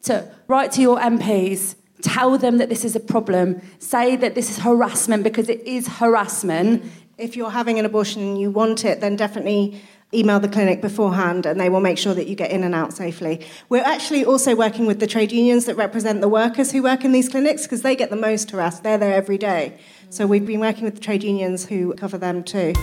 to 0.04 0.32
write 0.48 0.72
to 0.74 0.82
your 0.82 0.98
MPs. 0.98 1.76
Tell 2.02 2.38
them 2.38 2.58
that 2.58 2.70
this 2.70 2.86
is 2.86 2.96
a 2.96 3.00
problem. 3.00 3.62
Say 3.80 4.16
that 4.18 4.36
this 4.36 4.50
is 4.50 4.60
harassment 4.60 5.24
because 5.24 5.50
it 5.50 5.62
is 5.62 5.88
harassment. 5.88 6.84
If 7.18 7.36
you're 7.36 7.52
having 7.52 7.80
an 7.80 7.86
abortion 7.86 8.22
and 8.22 8.40
you 8.40 8.52
want 8.52 8.84
it, 8.86 9.00
then 9.02 9.16
definitely 9.16 9.82
email 10.14 10.40
the 10.40 10.48
clinic 10.48 10.82
beforehand 10.82 11.46
and 11.46 11.60
they 11.60 11.70
will 11.70 11.82
make 11.82 11.98
sure 11.98 12.14
that 12.14 12.28
you 12.28 12.36
get 12.36 12.52
in 12.52 12.64
and 12.64 12.76
out 12.76 12.94
safely. 12.94 13.46
We're 13.70 13.84
actually 13.84 14.24
also 14.24 14.56
working 14.56 14.86
with 14.86 15.00
the 15.00 15.08
trade 15.08 15.32
unions 15.32 15.66
that 15.66 15.76
represent 15.76 16.22
the 16.22 16.30
workers 16.30 16.72
who 16.72 16.84
work 16.84 17.04
in 17.04 17.12
these 17.12 17.30
clinics 17.30 17.64
because 17.64 17.82
they 17.82 17.96
get 17.96 18.10
the 18.10 18.16
most 18.16 18.52
harassed. 18.52 18.84
They're 18.84 18.98
there 18.98 19.14
every 19.14 19.38
day. 19.38 19.78
So 20.10 20.28
we've 20.28 20.46
been 20.46 20.60
working 20.60 20.84
with 20.84 20.96
the 20.96 21.02
trade 21.02 21.24
unions 21.24 21.66
who 21.66 21.94
cover 21.96 22.18
them 22.18 22.44
too. 22.44 22.74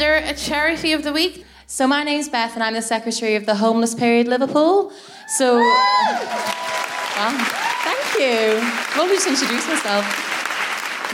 There 0.00 0.16
a 0.16 0.32
charity 0.32 0.94
of 0.94 1.04
the 1.04 1.12
week? 1.12 1.44
So 1.66 1.86
my 1.86 2.02
name's 2.02 2.26
Beth, 2.26 2.54
and 2.54 2.62
I'm 2.62 2.72
the 2.72 2.80
secretary 2.80 3.34
of 3.34 3.44
the 3.44 3.54
Homeless 3.54 3.94
Period 3.94 4.28
Liverpool. 4.28 4.92
So, 5.36 5.56
Well, 7.16 7.38
thank 7.84 8.14
you. 8.18 8.58
Well, 8.96 9.06
just 9.08 9.26
introduce 9.26 9.68
myself. 9.68 10.06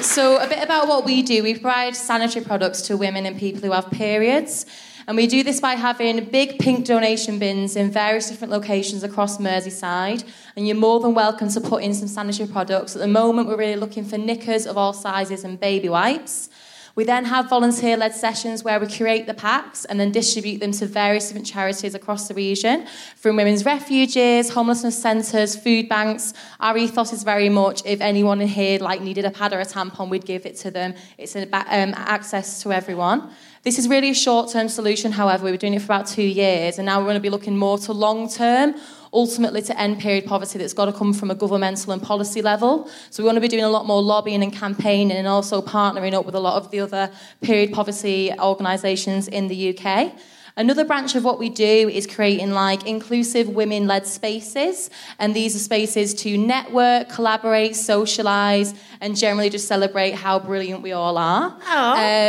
So, 0.04 0.36
a 0.36 0.46
bit 0.46 0.62
about 0.62 0.86
what 0.86 1.04
we 1.04 1.22
do: 1.22 1.42
we 1.42 1.54
provide 1.54 1.96
sanitary 1.96 2.44
products 2.44 2.82
to 2.82 2.96
women 2.96 3.26
and 3.26 3.36
people 3.36 3.60
who 3.60 3.72
have 3.72 3.90
periods. 3.90 4.66
And 5.08 5.16
we 5.16 5.26
do 5.26 5.42
this 5.42 5.60
by 5.60 5.74
having 5.74 6.24
big 6.26 6.60
pink 6.60 6.86
donation 6.86 7.40
bins 7.40 7.74
in 7.74 7.90
various 7.90 8.28
different 8.28 8.52
locations 8.52 9.02
across 9.02 9.38
Merseyside. 9.38 10.24
And 10.54 10.64
you're 10.64 10.76
more 10.76 11.00
than 11.00 11.12
welcome 11.12 11.48
to 11.48 11.60
put 11.60 11.82
in 11.82 11.92
some 11.92 12.06
sanitary 12.06 12.48
products. 12.48 12.94
At 12.94 13.00
the 13.00 13.08
moment, 13.08 13.48
we're 13.48 13.56
really 13.56 13.80
looking 13.80 14.04
for 14.04 14.16
knickers 14.16 14.64
of 14.64 14.76
all 14.78 14.92
sizes 14.92 15.42
and 15.42 15.58
baby 15.58 15.88
wipes. 15.88 16.50
We 16.96 17.04
then 17.04 17.26
have 17.26 17.50
volunteer 17.50 17.94
led 17.98 18.14
sessions 18.14 18.64
where 18.64 18.80
we 18.80 18.88
create 18.88 19.26
the 19.26 19.34
packs 19.34 19.84
and 19.84 20.00
then 20.00 20.12
distribute 20.12 20.60
them 20.60 20.72
to 20.72 20.86
various 20.86 21.26
different 21.28 21.46
charities 21.46 21.94
across 21.94 22.26
the 22.26 22.32
region, 22.32 22.86
from 23.16 23.36
women's 23.36 23.66
refuges, 23.66 24.48
homelessness 24.48 25.00
centres, 25.00 25.54
food 25.54 25.90
banks. 25.90 26.32
Our 26.58 26.78
ethos 26.78 27.12
is 27.12 27.22
very 27.22 27.50
much 27.50 27.84
if 27.84 28.00
anyone 28.00 28.40
in 28.40 28.48
here 28.48 28.78
like 28.78 29.02
needed 29.02 29.26
a 29.26 29.30
pad 29.30 29.52
or 29.52 29.60
a 29.60 29.66
tampon, 29.66 30.08
we'd 30.08 30.24
give 30.24 30.46
it 30.46 30.56
to 30.56 30.70
them. 30.70 30.94
It's 31.18 31.36
an 31.36 31.50
um, 31.52 31.92
access 31.96 32.62
to 32.62 32.72
everyone. 32.72 33.30
This 33.62 33.78
is 33.78 33.88
really 33.88 34.10
a 34.10 34.14
short 34.14 34.50
term 34.50 34.70
solution, 34.70 35.12
however, 35.12 35.44
we 35.44 35.50
were 35.50 35.56
doing 35.58 35.74
it 35.74 35.80
for 35.80 35.86
about 35.86 36.06
two 36.06 36.22
years, 36.22 36.78
and 36.78 36.86
now 36.86 36.98
we're 36.98 37.06
going 37.06 37.16
to 37.16 37.20
be 37.20 37.30
looking 37.30 37.58
more 37.58 37.76
to 37.78 37.92
long 37.92 38.30
term, 38.30 38.76
ultimately 39.16 39.62
to 39.62 39.80
end 39.80 39.98
period 39.98 40.26
poverty 40.26 40.58
that's 40.58 40.74
got 40.74 40.84
to 40.84 40.92
come 40.92 41.14
from 41.14 41.30
a 41.30 41.34
governmental 41.34 41.92
and 41.92 42.02
policy 42.02 42.42
level. 42.42 42.88
So 43.10 43.22
we 43.22 43.26
want 43.26 43.36
to 43.36 43.40
be 43.40 43.48
doing 43.48 43.64
a 43.64 43.70
lot 43.70 43.86
more 43.86 44.02
lobbying 44.02 44.42
and 44.42 44.52
campaigning 44.52 45.16
and 45.16 45.26
also 45.26 45.62
partnering 45.62 46.12
up 46.12 46.26
with 46.26 46.34
a 46.34 46.40
lot 46.40 46.62
of 46.62 46.70
the 46.70 46.80
other 46.80 47.10
period 47.40 47.72
poverty 47.72 48.30
organisations 48.38 49.26
in 49.26 49.48
the 49.48 49.76
UK. 49.76 50.12
Another 50.58 50.86
branch 50.86 51.14
of 51.14 51.22
what 51.22 51.38
we 51.38 51.50
do 51.50 51.90
is 51.90 52.06
creating 52.06 52.52
like 52.52 52.86
inclusive 52.86 53.46
women 53.50 53.86
led 53.86 54.06
spaces. 54.06 54.88
And 55.18 55.36
these 55.36 55.54
are 55.54 55.58
spaces 55.58 56.14
to 56.14 56.38
network, 56.38 57.10
collaborate, 57.10 57.76
socialize, 57.76 58.72
and 59.02 59.14
generally 59.14 59.50
just 59.50 59.68
celebrate 59.68 60.12
how 60.12 60.38
brilliant 60.38 60.80
we 60.80 60.92
all 60.92 61.18
are. 61.18 61.54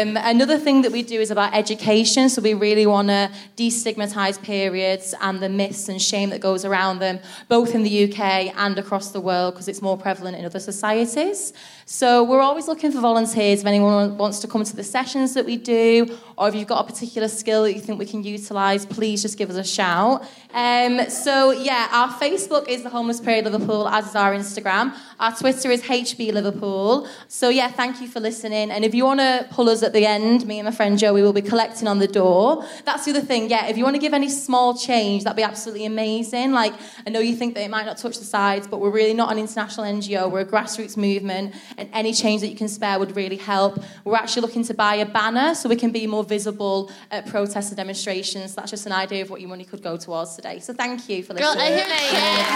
Um, 0.02 0.18
another 0.18 0.58
thing 0.58 0.82
that 0.82 0.92
we 0.92 1.04
do 1.04 1.22
is 1.22 1.32
about 1.32 1.54
education. 1.54 2.28
So 2.28 2.42
we 2.42 2.54
really 2.54 2.86
want 2.86 3.08
to 3.08 3.32
destigmatize 3.56 4.42
periods 4.42 5.16
and 5.22 5.40
the 5.40 5.48
myths 5.48 5.88
and 5.88 6.02
shame 6.02 6.30
that 6.32 6.42
goes 6.42 6.66
around 6.66 7.00
them, 7.00 7.20
both 7.48 7.74
in 7.74 7.84
the 7.84 8.12
UK 8.12 8.54
and 8.58 8.78
across 8.78 9.12
the 9.12 9.22
world, 9.22 9.54
because 9.54 9.70
it's 9.70 9.82
more 9.82 9.98
prevalent 9.98 10.36
in 10.36 10.44
other 10.44 10.60
societies. 10.60 11.54
So 11.86 12.26
we're 12.26 12.42
always 12.42 12.68
looking 12.68 12.92
for 12.92 13.00
volunteers 13.00 13.62
if 13.62 13.66
anyone 13.66 14.18
wants 14.18 14.40
to 14.40 14.48
come 14.50 14.66
to 14.66 14.76
the 14.76 14.84
sessions 14.84 15.34
that 15.36 15.46
we 15.46 15.56
do, 15.56 16.18
or 16.38 16.50
if 16.50 16.56
you've 16.56 16.68
got 16.68 16.84
a 16.84 16.92
particular 16.92 17.30
skill 17.30 17.64
that 17.64 17.74
you 17.74 17.80
think 17.80 17.98
we 17.98 18.06
can 18.06 18.17
utilise, 18.24 18.86
please 18.86 19.22
just 19.22 19.38
give 19.38 19.50
us 19.50 19.56
a 19.56 19.64
shout. 19.64 20.26
Um, 20.54 21.10
so 21.10 21.52
yeah, 21.52 21.88
our 21.92 22.10
Facebook 22.14 22.68
is 22.68 22.82
the 22.82 22.90
Homeless 22.90 23.20
Period 23.20 23.46
Liverpool, 23.46 23.88
as 23.88 24.08
is 24.08 24.16
our 24.16 24.34
Instagram. 24.34 24.96
Our 25.20 25.36
Twitter 25.36 25.70
is 25.70 25.84
HP 25.84 26.34
Liverpool. 26.34 27.08
So 27.28 27.50
yeah, 27.50 27.70
thank 27.70 28.02
you 28.02 28.08
for 28.08 28.20
listening. 28.20 28.72
And 28.72 28.84
if 28.84 28.96
you 28.96 29.04
want 29.04 29.20
to 29.20 29.48
pull 29.52 29.70
us 29.70 29.84
at 29.84 29.94
the 29.94 30.06
end, 30.06 30.48
me 30.48 30.60
and 30.60 30.66
my 30.66 30.72
friend 30.72 30.98
Joey 30.98 31.22
will 31.22 31.34
be 31.34 31.42
collecting 31.42 31.88
on 31.88 32.00
the 32.00 32.08
door. 32.08 32.66
That's 32.86 33.06
the 33.06 33.12
other 33.12 33.22
thing. 33.22 33.50
Yeah, 33.50 33.68
if 33.68 33.78
you 33.78 33.84
want 33.84 33.98
to 33.98 34.00
give 34.00 34.14
any 34.14 34.30
small 34.30 34.76
change, 34.76 35.26
that'd 35.26 35.38
be 35.38 35.44
absolutely 35.44 35.86
amazing. 35.86 36.54
Like 36.54 36.74
I 37.06 37.10
know 37.10 37.20
you 37.20 37.36
think 37.36 37.54
that 37.54 37.62
it 37.62 37.70
might 37.70 37.86
not 37.86 37.98
touch 37.98 38.18
the 38.18 38.26
sides, 38.26 38.68
but 38.68 38.80
we're 38.80 38.90
really 38.90 39.14
not 39.14 39.32
an 39.32 39.38
international 39.38 39.86
NGO. 39.86 40.32
We're 40.32 40.42
a 40.42 40.46
grassroots 40.46 40.98
movement, 40.98 41.54
and 41.78 41.90
any 41.94 42.14
change 42.14 42.42
that 42.42 42.48
you 42.48 42.56
can 42.56 42.68
spare 42.68 42.98
would 42.98 43.16
really 43.16 43.38
help. 43.38 43.80
We're 44.06 44.16
actually 44.16 44.42
looking 44.44 44.64
to 44.64 44.74
buy 44.74 44.96
a 44.96 45.06
banner 45.06 45.54
so 45.54 45.70
we 45.70 45.76
can 45.76 45.92
be 45.92 46.08
more 46.08 46.24
visible 46.24 46.92
at 47.12 47.28
protests 47.28 47.68
and 47.70 47.78
demonstrations. 47.78 48.07
So 48.48 48.62
that's 48.62 48.72
just 48.72 48.86
an 48.86 48.94
idea 48.94 49.22
of 49.22 49.30
what 49.30 49.42
your 49.42 49.50
money 49.50 49.66
could 49.66 49.84
go 49.84 49.98
towards 49.98 50.36
today. 50.36 50.60
So 50.60 50.74
thank 50.74 51.10
you 51.10 51.24
for 51.24 51.34
Girl, 51.34 51.54
listening. 51.54 51.66
I 51.66 51.76
hear 51.76 51.86
change. 51.86 52.48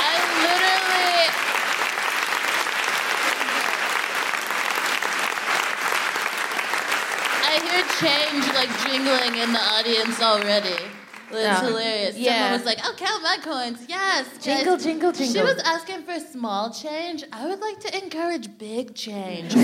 I 0.00 0.14
literally. 0.44 1.28
I 7.44 7.54
hear 7.66 7.82
change 8.00 8.44
like 8.54 8.72
jingling 8.84 9.42
in 9.42 9.52
the 9.52 9.60
audience 9.60 10.22
already. 10.22 11.07
It's 11.30 11.40
Yeah. 11.42 11.60
hilarious. 11.60 12.16
Yeah. 12.16 12.32
Someone 12.32 12.52
was 12.58 12.64
like, 12.66 12.84
"I'll 12.84 12.94
count 12.94 13.22
my 13.22 13.36
coins." 13.42 13.78
Yes, 13.86 14.26
Jingle, 14.40 14.76
guys. 14.76 14.84
jingle, 14.84 15.12
She 15.12 15.40
was 15.42 15.60
asking 15.64 16.02
for 16.04 16.18
small 16.20 16.70
change. 16.72 17.22
I 17.32 17.46
would 17.46 17.60
like 17.60 17.78
to 17.80 17.90
encourage 18.02 18.46
big 18.58 18.94
change. 18.94 19.52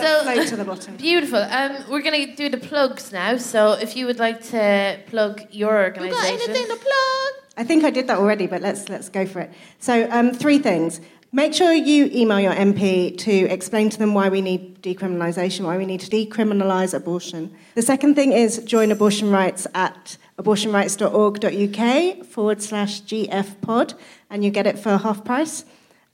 So 0.00 0.22
Float 0.22 0.46
to 0.48 0.56
the 0.56 0.64
bottom. 0.64 0.96
beautiful. 0.96 1.38
Um, 1.42 1.84
we're 1.90 2.00
gonna 2.00 2.34
do 2.34 2.48
the 2.48 2.56
plugs 2.56 3.12
now. 3.12 3.36
So 3.36 3.72
if 3.72 3.96
you 3.96 4.06
would 4.06 4.18
like 4.18 4.42
to 4.50 4.98
plug 5.06 5.42
your 5.50 5.72
You 5.80 5.84
organisation, 5.88 6.36
got 6.38 6.48
anything 6.48 6.66
to 6.68 6.76
plug? 6.76 7.30
I 7.56 7.64
think 7.64 7.84
I 7.84 7.90
did 7.90 8.06
that 8.08 8.18
already, 8.18 8.46
but 8.46 8.62
let's 8.62 8.88
let's 8.88 9.08
go 9.10 9.26
for 9.26 9.40
it. 9.40 9.50
So, 9.78 10.08
um, 10.10 10.32
three 10.32 10.58
things. 10.58 11.00
Make 11.32 11.54
sure 11.54 11.72
you 11.72 12.10
email 12.12 12.40
your 12.40 12.54
MP 12.54 13.16
to 13.18 13.30
explain 13.30 13.88
to 13.90 13.96
them 13.96 14.14
why 14.14 14.28
we 14.30 14.40
need 14.40 14.82
decriminalisation, 14.82 15.64
why 15.64 15.76
we 15.78 15.86
need 15.86 16.00
to 16.00 16.10
decriminalise 16.10 16.92
abortion. 16.92 17.54
The 17.76 17.82
second 17.82 18.16
thing 18.16 18.32
is 18.32 18.58
join 18.64 18.90
abortion 18.90 19.30
rights 19.30 19.64
at 19.72 20.16
abortionrights.org.uk 20.40 22.26
forward 22.26 22.60
slash 22.60 23.02
GFpod, 23.02 23.94
and 24.28 24.44
you 24.44 24.50
get 24.50 24.66
it 24.66 24.76
for 24.76 24.96
half 24.98 25.24
price. 25.24 25.64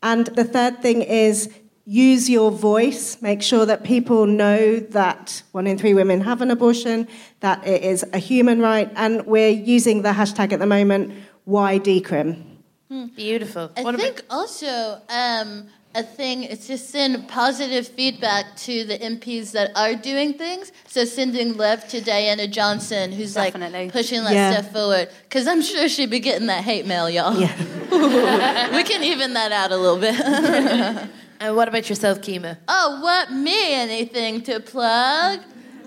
And 0.02 0.26
the 0.26 0.44
third 0.44 0.82
thing 0.82 1.00
is 1.00 1.48
use 1.86 2.28
your 2.28 2.50
voice. 2.50 3.22
Make 3.22 3.40
sure 3.40 3.64
that 3.64 3.84
people 3.84 4.26
know 4.26 4.80
that 4.80 5.42
one 5.52 5.66
in 5.66 5.78
three 5.78 5.94
women 5.94 6.20
have 6.20 6.42
an 6.42 6.50
abortion, 6.50 7.08
that 7.40 7.66
it 7.66 7.82
is 7.82 8.04
a 8.12 8.18
human 8.18 8.60
right, 8.60 8.92
and 8.94 9.24
we're 9.24 9.48
using 9.48 10.02
the 10.02 10.10
hashtag 10.10 10.52
at 10.52 10.58
the 10.58 10.66
moment, 10.66 11.14
why 11.44 11.78
decrim. 11.78 12.55
Beautiful. 12.88 13.70
I 13.76 13.96
think 13.96 14.22
also 14.30 15.00
um, 15.08 15.66
a 15.94 16.02
thing 16.02 16.44
is 16.44 16.66
to 16.68 16.78
send 16.78 17.26
positive 17.28 17.88
feedback 17.88 18.54
to 18.58 18.84
the 18.84 18.98
MPs 18.98 19.52
that 19.52 19.70
are 19.74 19.94
doing 19.94 20.34
things. 20.34 20.70
So 20.86 21.04
sending 21.04 21.56
love 21.56 21.86
to 21.88 22.00
Diana 22.00 22.46
Johnson, 22.46 23.12
who's 23.12 23.34
Definitely. 23.34 23.84
like 23.84 23.92
pushing 23.92 24.22
that 24.24 24.34
Yeah. 24.34 24.52
stuff 24.52 24.72
forward. 24.72 25.08
Because 25.24 25.48
I'm 25.48 25.62
sure 25.62 25.88
she'd 25.88 26.10
be 26.10 26.20
getting 26.20 26.46
that 26.46 26.62
hate 26.64 26.86
mail, 26.86 27.10
y'all. 27.10 27.38
Yeah. 27.38 27.56
we 28.76 28.84
can 28.84 29.02
even 29.02 29.34
that 29.34 29.52
out 29.52 29.72
a 29.72 29.76
little 29.76 29.98
bit. 29.98 31.08
And 31.38 31.54
what 31.54 31.68
about 31.68 31.86
yourself, 31.90 32.22
Kemah? 32.22 32.56
Oh, 32.66 33.00
what? 33.02 33.30
Me? 33.30 33.74
Anything 33.74 34.40
to 34.44 34.58
plug? 34.58 35.40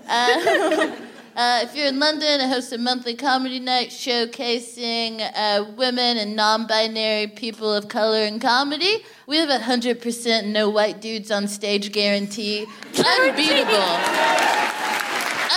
Uh, 0.08 0.96
uh, 1.36 1.60
if 1.62 1.76
you're 1.76 1.86
in 1.86 1.98
London, 1.98 2.40
I 2.40 2.46
host 2.46 2.72
a 2.72 2.78
monthly 2.78 3.14
comedy 3.14 3.60
night 3.60 3.88
showcasing 3.90 5.20
uh, 5.34 5.64
women 5.76 6.16
and 6.16 6.34
non 6.34 6.66
binary 6.66 7.28
people 7.28 7.72
of 7.72 7.88
color 7.88 8.22
in 8.22 8.40
comedy. 8.40 9.04
We 9.26 9.36
have 9.36 9.48
a 9.48 9.58
100% 9.58 10.46
no 10.46 10.68
white 10.68 11.00
dudes 11.00 11.30
on 11.30 11.48
stage 11.48 11.92
guarantee. 11.92 12.66
Unbeatable. 12.98 13.96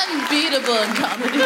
Unbeatable 0.09 0.77
in 0.83 0.93
comedy. 0.95 1.39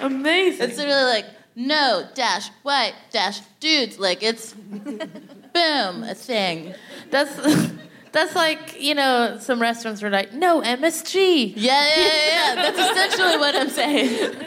Amazing. 0.00 0.68
It's 0.70 0.78
really 0.78 1.04
like, 1.04 1.26
no 1.54 2.08
dash 2.14 2.48
white 2.62 2.94
dash 3.10 3.40
dudes. 3.60 3.98
Like, 3.98 4.22
it's 4.22 4.54
boom, 4.54 6.02
a 6.02 6.14
thing. 6.14 6.74
That's 7.10 7.32
that's 8.12 8.34
like 8.34 8.80
you 8.80 8.94
know 8.94 9.38
some 9.40 9.60
restaurants 9.60 10.02
were 10.02 10.10
like 10.10 10.32
no 10.32 10.60
MSG. 10.60 11.52
Yeah, 11.56 11.56
yeah, 11.56 11.96
yeah, 11.96 12.54
yeah. 12.54 12.54
That's 12.70 12.78
essentially 12.78 13.36
what 13.38 13.54
I'm 13.56 13.70
saying. 13.70 14.44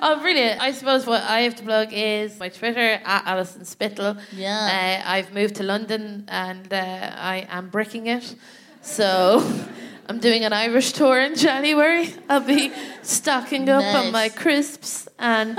Oh, 0.00 0.20
brilliant! 0.20 0.60
I 0.60 0.70
suppose 0.70 1.06
what 1.06 1.22
I 1.24 1.40
have 1.40 1.56
to 1.56 1.64
plug 1.64 1.88
is 1.92 2.38
my 2.38 2.48
Twitter 2.48 3.00
at 3.04 3.26
Alison 3.26 3.64
Spittle. 3.64 4.16
Yeah. 4.32 5.02
Uh, 5.04 5.10
I've 5.10 5.34
moved 5.34 5.56
to 5.56 5.64
London 5.64 6.24
and 6.28 6.72
uh, 6.72 6.76
I 6.76 7.48
am 7.50 7.68
bricking 7.68 8.06
it, 8.06 8.36
so 8.80 9.42
I'm 10.08 10.20
doing 10.20 10.44
an 10.44 10.52
Irish 10.52 10.92
tour 10.92 11.20
in 11.20 11.34
January. 11.34 12.14
I'll 12.28 12.40
be 12.40 12.72
stocking 13.02 13.68
up 13.68 13.82
on 13.96 14.12
my 14.12 14.28
crisps 14.28 15.08
and 15.18 15.58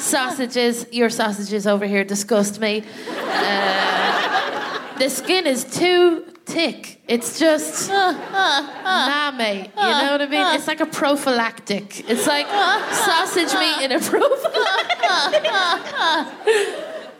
sausages. 0.00 0.86
Your 0.92 1.08
sausages 1.08 1.66
over 1.66 1.86
here 1.86 2.04
disgust 2.04 2.60
me. 2.60 2.84
Uh, 3.08 4.57
the 4.98 5.08
skin 5.08 5.46
is 5.46 5.64
too 5.64 6.24
thick. 6.44 7.00
It's 7.06 7.38
just 7.38 7.90
uh, 7.90 7.94
uh, 7.94 8.12
uh. 8.14 9.08
nah, 9.08 9.30
mate. 9.32 9.70
You 9.76 9.82
know 9.82 10.12
what 10.12 10.22
I 10.22 10.26
mean? 10.26 10.54
It's 10.56 10.66
like 10.66 10.80
a 10.80 10.86
prophylactic. 10.86 12.08
It's 12.08 12.26
like 12.26 12.46
sausage 12.48 13.54
meat 13.58 13.84
in 13.84 13.92
a 13.92 14.00
prophylactic. 14.00 15.52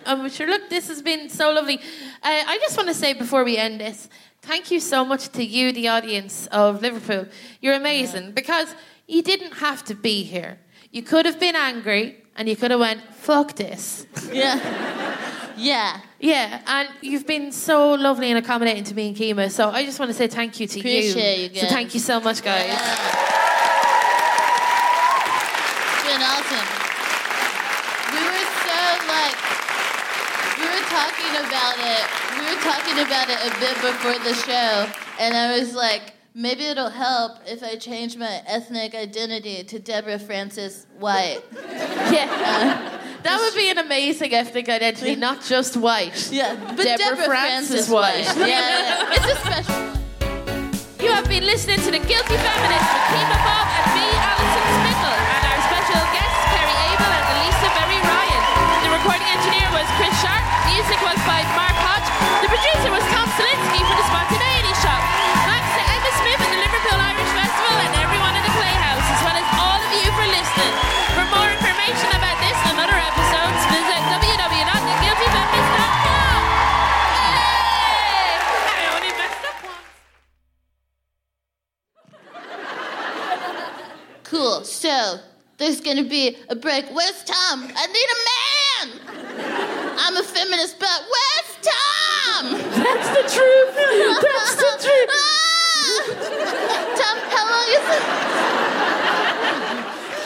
um, 0.07 0.29
sure, 0.31 0.47
look, 0.47 0.69
this 0.71 0.89
has 0.89 1.03
been 1.03 1.29
so 1.29 1.53
lovely. 1.53 1.79
Uh, 1.79 1.81
I 2.23 2.59
just 2.61 2.77
want 2.77 2.89
to 2.89 2.95
say 2.95 3.13
before 3.13 3.45
we 3.45 3.57
end 3.57 3.81
this, 3.81 4.09
thank 4.43 4.71
you 4.71 4.81
so 4.81 5.05
much 5.05 5.29
to 5.31 5.45
you, 5.45 5.73
the 5.73 5.89
audience 5.89 6.47
of 6.49 6.83
Liverpool. 6.83 7.27
You're 7.61 7.75
amazing 7.75 8.33
because 8.33 8.75
you 9.07 9.23
didn't 9.23 9.55
have 9.55 9.85
to 9.85 9.95
be 9.95 10.23
here. 10.23 10.59
You 10.91 11.03
could 11.03 11.27
have 11.27 11.39
been 11.39 11.55
angry 11.55 12.25
and 12.39 12.49
you 12.49 12.57
could 12.57 12.71
have 12.71 12.81
went, 12.81 13.03
fuck 13.15 13.55
this. 13.57 14.07
Yeah. 14.33 14.59
Yeah. 15.57 16.01
Yeah, 16.21 16.61
and 16.67 16.89
you've 17.01 17.27
been 17.27 17.53
so 17.53 17.95
lovely 17.95 18.29
and 18.31 18.39
accommodating 18.39 18.85
to 18.85 18.95
me 18.95 19.09
and 19.09 19.17
Kemah. 19.17 19.51
So 19.51 19.71
I 19.71 19.85
just 19.85 19.99
want 20.01 20.11
to 20.11 20.15
say 20.17 20.27
thank 20.29 20.59
you 20.59 20.67
to 20.67 20.79
Appreciate 20.81 21.53
you 21.53 21.61
So 21.61 21.67
guys. 21.67 21.73
thank 21.73 21.95
you 21.95 22.01
so 22.01 22.21
much, 22.21 22.43
guys. 22.43 22.71
It's 22.71 22.81
been 26.07 26.23
awesome. 26.23 26.69
We 28.15 28.19
were 28.19 28.47
so 28.67 28.81
like, 29.07 29.37
we 30.59 30.65
were 30.67 30.87
talking 30.91 31.33
about 31.39 31.79
it. 31.79 32.03
We 32.35 32.41
were 32.51 32.61
talking 32.67 32.99
about 32.99 33.31
it 33.31 33.39
a 33.47 33.51
bit 33.61 33.75
before 33.79 34.19
the 34.27 34.35
show, 34.35 34.91
and 35.21 35.37
I 35.37 35.57
was 35.59 35.73
like, 35.75 36.03
maybe 36.35 36.65
it'll 36.65 36.91
help 36.91 37.39
if 37.47 37.63
I 37.63 37.77
change 37.77 38.17
my 38.17 38.43
ethnic 38.47 38.95
identity 38.95 39.65
to 39.65 39.79
Deborah 39.79 40.19
Francis 40.19 40.87
White. 40.99 41.43
Yeah. 42.09 43.03
that 43.23 43.39
would 43.39 43.55
be 43.55 43.71
an 43.71 43.79
amazing 43.79 44.33
ethnic 44.33 44.69
identity, 44.69 45.15
not 45.15 45.45
just 45.45 45.77
white. 45.77 46.31
Yeah, 46.33 46.55
but 46.75 46.85
Deborah, 46.85 46.97
Deborah, 46.97 47.25
Francis, 47.27 47.89
Francis 47.89 47.91
White. 47.91 48.25
Yeah, 48.39 48.47
yeah. 48.47 49.13
it's 49.13 49.27
a 49.27 49.37
special. 49.37 49.75
One. 49.75 49.99
You 51.05 51.11
have 51.13 51.29
been 51.29 51.45
listening 51.45 51.79
to 51.81 51.91
The 51.91 51.99
Guilty 51.99 52.37
Feminist 52.37 52.89
with 52.89 53.07
Kemah 53.13 53.41
Bob 53.45 53.67
and 53.77 53.89
me, 53.95 54.07
Alison 54.19 54.65
Spittle, 54.73 54.88
there's 85.59 85.81
gonna 85.81 86.05
be 86.05 86.37
a 86.49 86.55
break. 86.57 86.87
Where's 86.91 87.23
Tom? 87.25 87.69
I 87.77 87.87
need 87.87 88.09
a 88.15 88.19
man. 88.31 89.97
I'm 89.99 90.17
a 90.17 90.23
feminist, 90.23 90.79
but 90.79 91.03
where's 91.13 91.51
Tom? 91.63 92.53
That's 92.83 93.09
the 93.09 93.23
truth. 93.37 93.75
That's 93.75 94.55
the 94.57 94.73
truth. 94.87 95.11
Ah! 95.11 95.17
Tom, 96.99 97.19
how 97.35 97.45
long 97.51 97.69
is 97.69 97.87
it? 97.97 98.03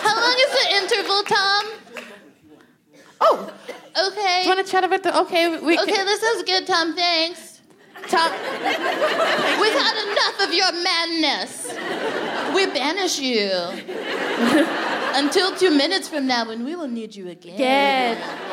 How 0.02 0.14
long 0.20 0.36
is 0.38 0.52
the 0.59 0.66
interval, 0.76 1.22
Tom? 1.24 1.64
Oh, 3.20 3.52
Okay. 3.94 4.36
do 4.42 4.48
you 4.48 4.54
want 4.56 4.66
to 4.66 4.70
chat 4.72 4.84
about 4.84 5.02
the? 5.02 5.18
Okay, 5.20 5.59
we. 5.60 5.78
Okay, 5.78 5.92
Can, 5.92 6.06
this 6.06 6.22
is 6.22 6.42
good, 6.44 6.66
Tom. 6.66 6.94
Thanks. 6.96 7.60
Tom, 8.09 8.32
We've 8.32 9.72
had 9.72 9.96
enough 10.10 10.40
of 10.48 10.52
your 10.52 10.72
madness. 10.82 11.68
We 12.54 12.66
banish 12.66 13.18
you 13.20 13.48
until 15.14 15.55
two 15.56 15.70
minutes 15.70 16.09
from 16.09 16.26
now 16.26 16.47
when 16.47 16.64
we 16.64 16.74
will 16.76 16.89
need 16.89 17.14
you 17.14 17.28
again. 17.28 17.55
Again. 17.55 18.52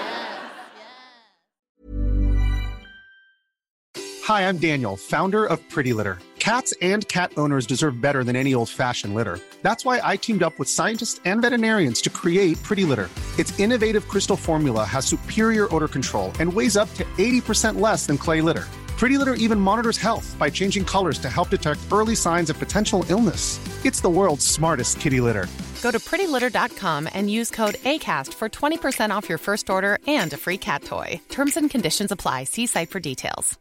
Hi, 4.26 4.48
I'm 4.48 4.58
Daniel, 4.60 4.96
founder 4.96 5.46
of 5.46 5.60
Pretty 5.70 5.92
Litter. 5.92 6.20
Cats 6.38 6.72
and 6.82 7.08
cat 7.08 7.32
owners 7.36 7.66
deserve 7.66 8.00
better 8.00 8.24
than 8.24 8.36
any 8.36 8.54
old 8.54 8.70
fashioned 8.70 9.16
litter. 9.16 9.40
That's 9.62 9.84
why 9.84 10.02
I 10.04 10.18
teamed 10.18 10.44
up 10.44 10.60
with 10.60 10.70
scientists 10.70 11.20
and 11.26 11.42
veterinarians 11.42 12.02
to 12.02 12.10
create 12.10 12.62
Pretty 12.62 12.86
Litter. 12.86 13.10
Its 13.38 13.60
innovative 13.60 14.08
crystal 14.08 14.36
formula 14.36 14.86
has 14.86 15.06
superior 15.06 15.74
odor 15.74 15.88
control 15.88 16.32
and 16.40 16.54
weighs 16.54 16.78
up 16.78 16.94
to 16.96 17.04
80% 17.18 17.80
less 17.80 18.06
than 18.06 18.18
clay 18.18 18.42
litter. 18.42 18.68
Pretty 19.00 19.18
Litter 19.18 19.36
even 19.36 19.58
monitors 19.62 19.98
health 19.98 20.36
by 20.38 20.50
changing 20.50 20.84
colors 20.84 21.20
to 21.20 21.30
help 21.30 21.50
detect 21.50 21.80
early 21.90 22.16
signs 22.16 22.50
of 22.50 22.60
potential 22.60 23.06
illness. 23.08 23.58
It's 23.86 24.02
the 24.02 24.10
world's 24.10 24.46
smartest 24.46 25.00
kitty 25.00 25.22
litter. 25.22 25.48
Go 25.82 25.90
to 25.90 26.00
prettylitter.com 26.00 27.08
and 27.14 27.32
use 27.32 27.50
code 27.50 27.76
ACAST 27.86 28.34
for 28.34 28.50
20% 28.50 29.12
off 29.12 29.30
your 29.30 29.38
first 29.38 29.70
order 29.70 30.00
and 30.06 30.34
a 30.34 30.38
free 30.38 30.58
cat 30.58 30.84
toy. 30.84 31.22
Terms 31.30 31.56
and 31.56 31.70
conditions 31.70 32.12
apply. 32.12 32.44
See 32.44 32.66
site 32.66 32.90
for 32.90 33.00
details. 33.00 33.58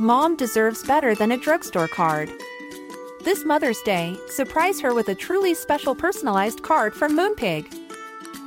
Mom 0.00 0.38
deserves 0.38 0.86
better 0.86 1.14
than 1.14 1.32
a 1.32 1.36
drugstore 1.36 1.88
card. 1.88 2.30
This 3.24 3.44
Mother's 3.44 3.82
Day, 3.82 4.16
surprise 4.28 4.80
her 4.80 4.94
with 4.94 5.08
a 5.10 5.14
truly 5.14 5.52
special 5.52 5.94
personalized 5.94 6.62
card 6.62 6.94
from 6.94 7.14
Moonpig. 7.14 7.81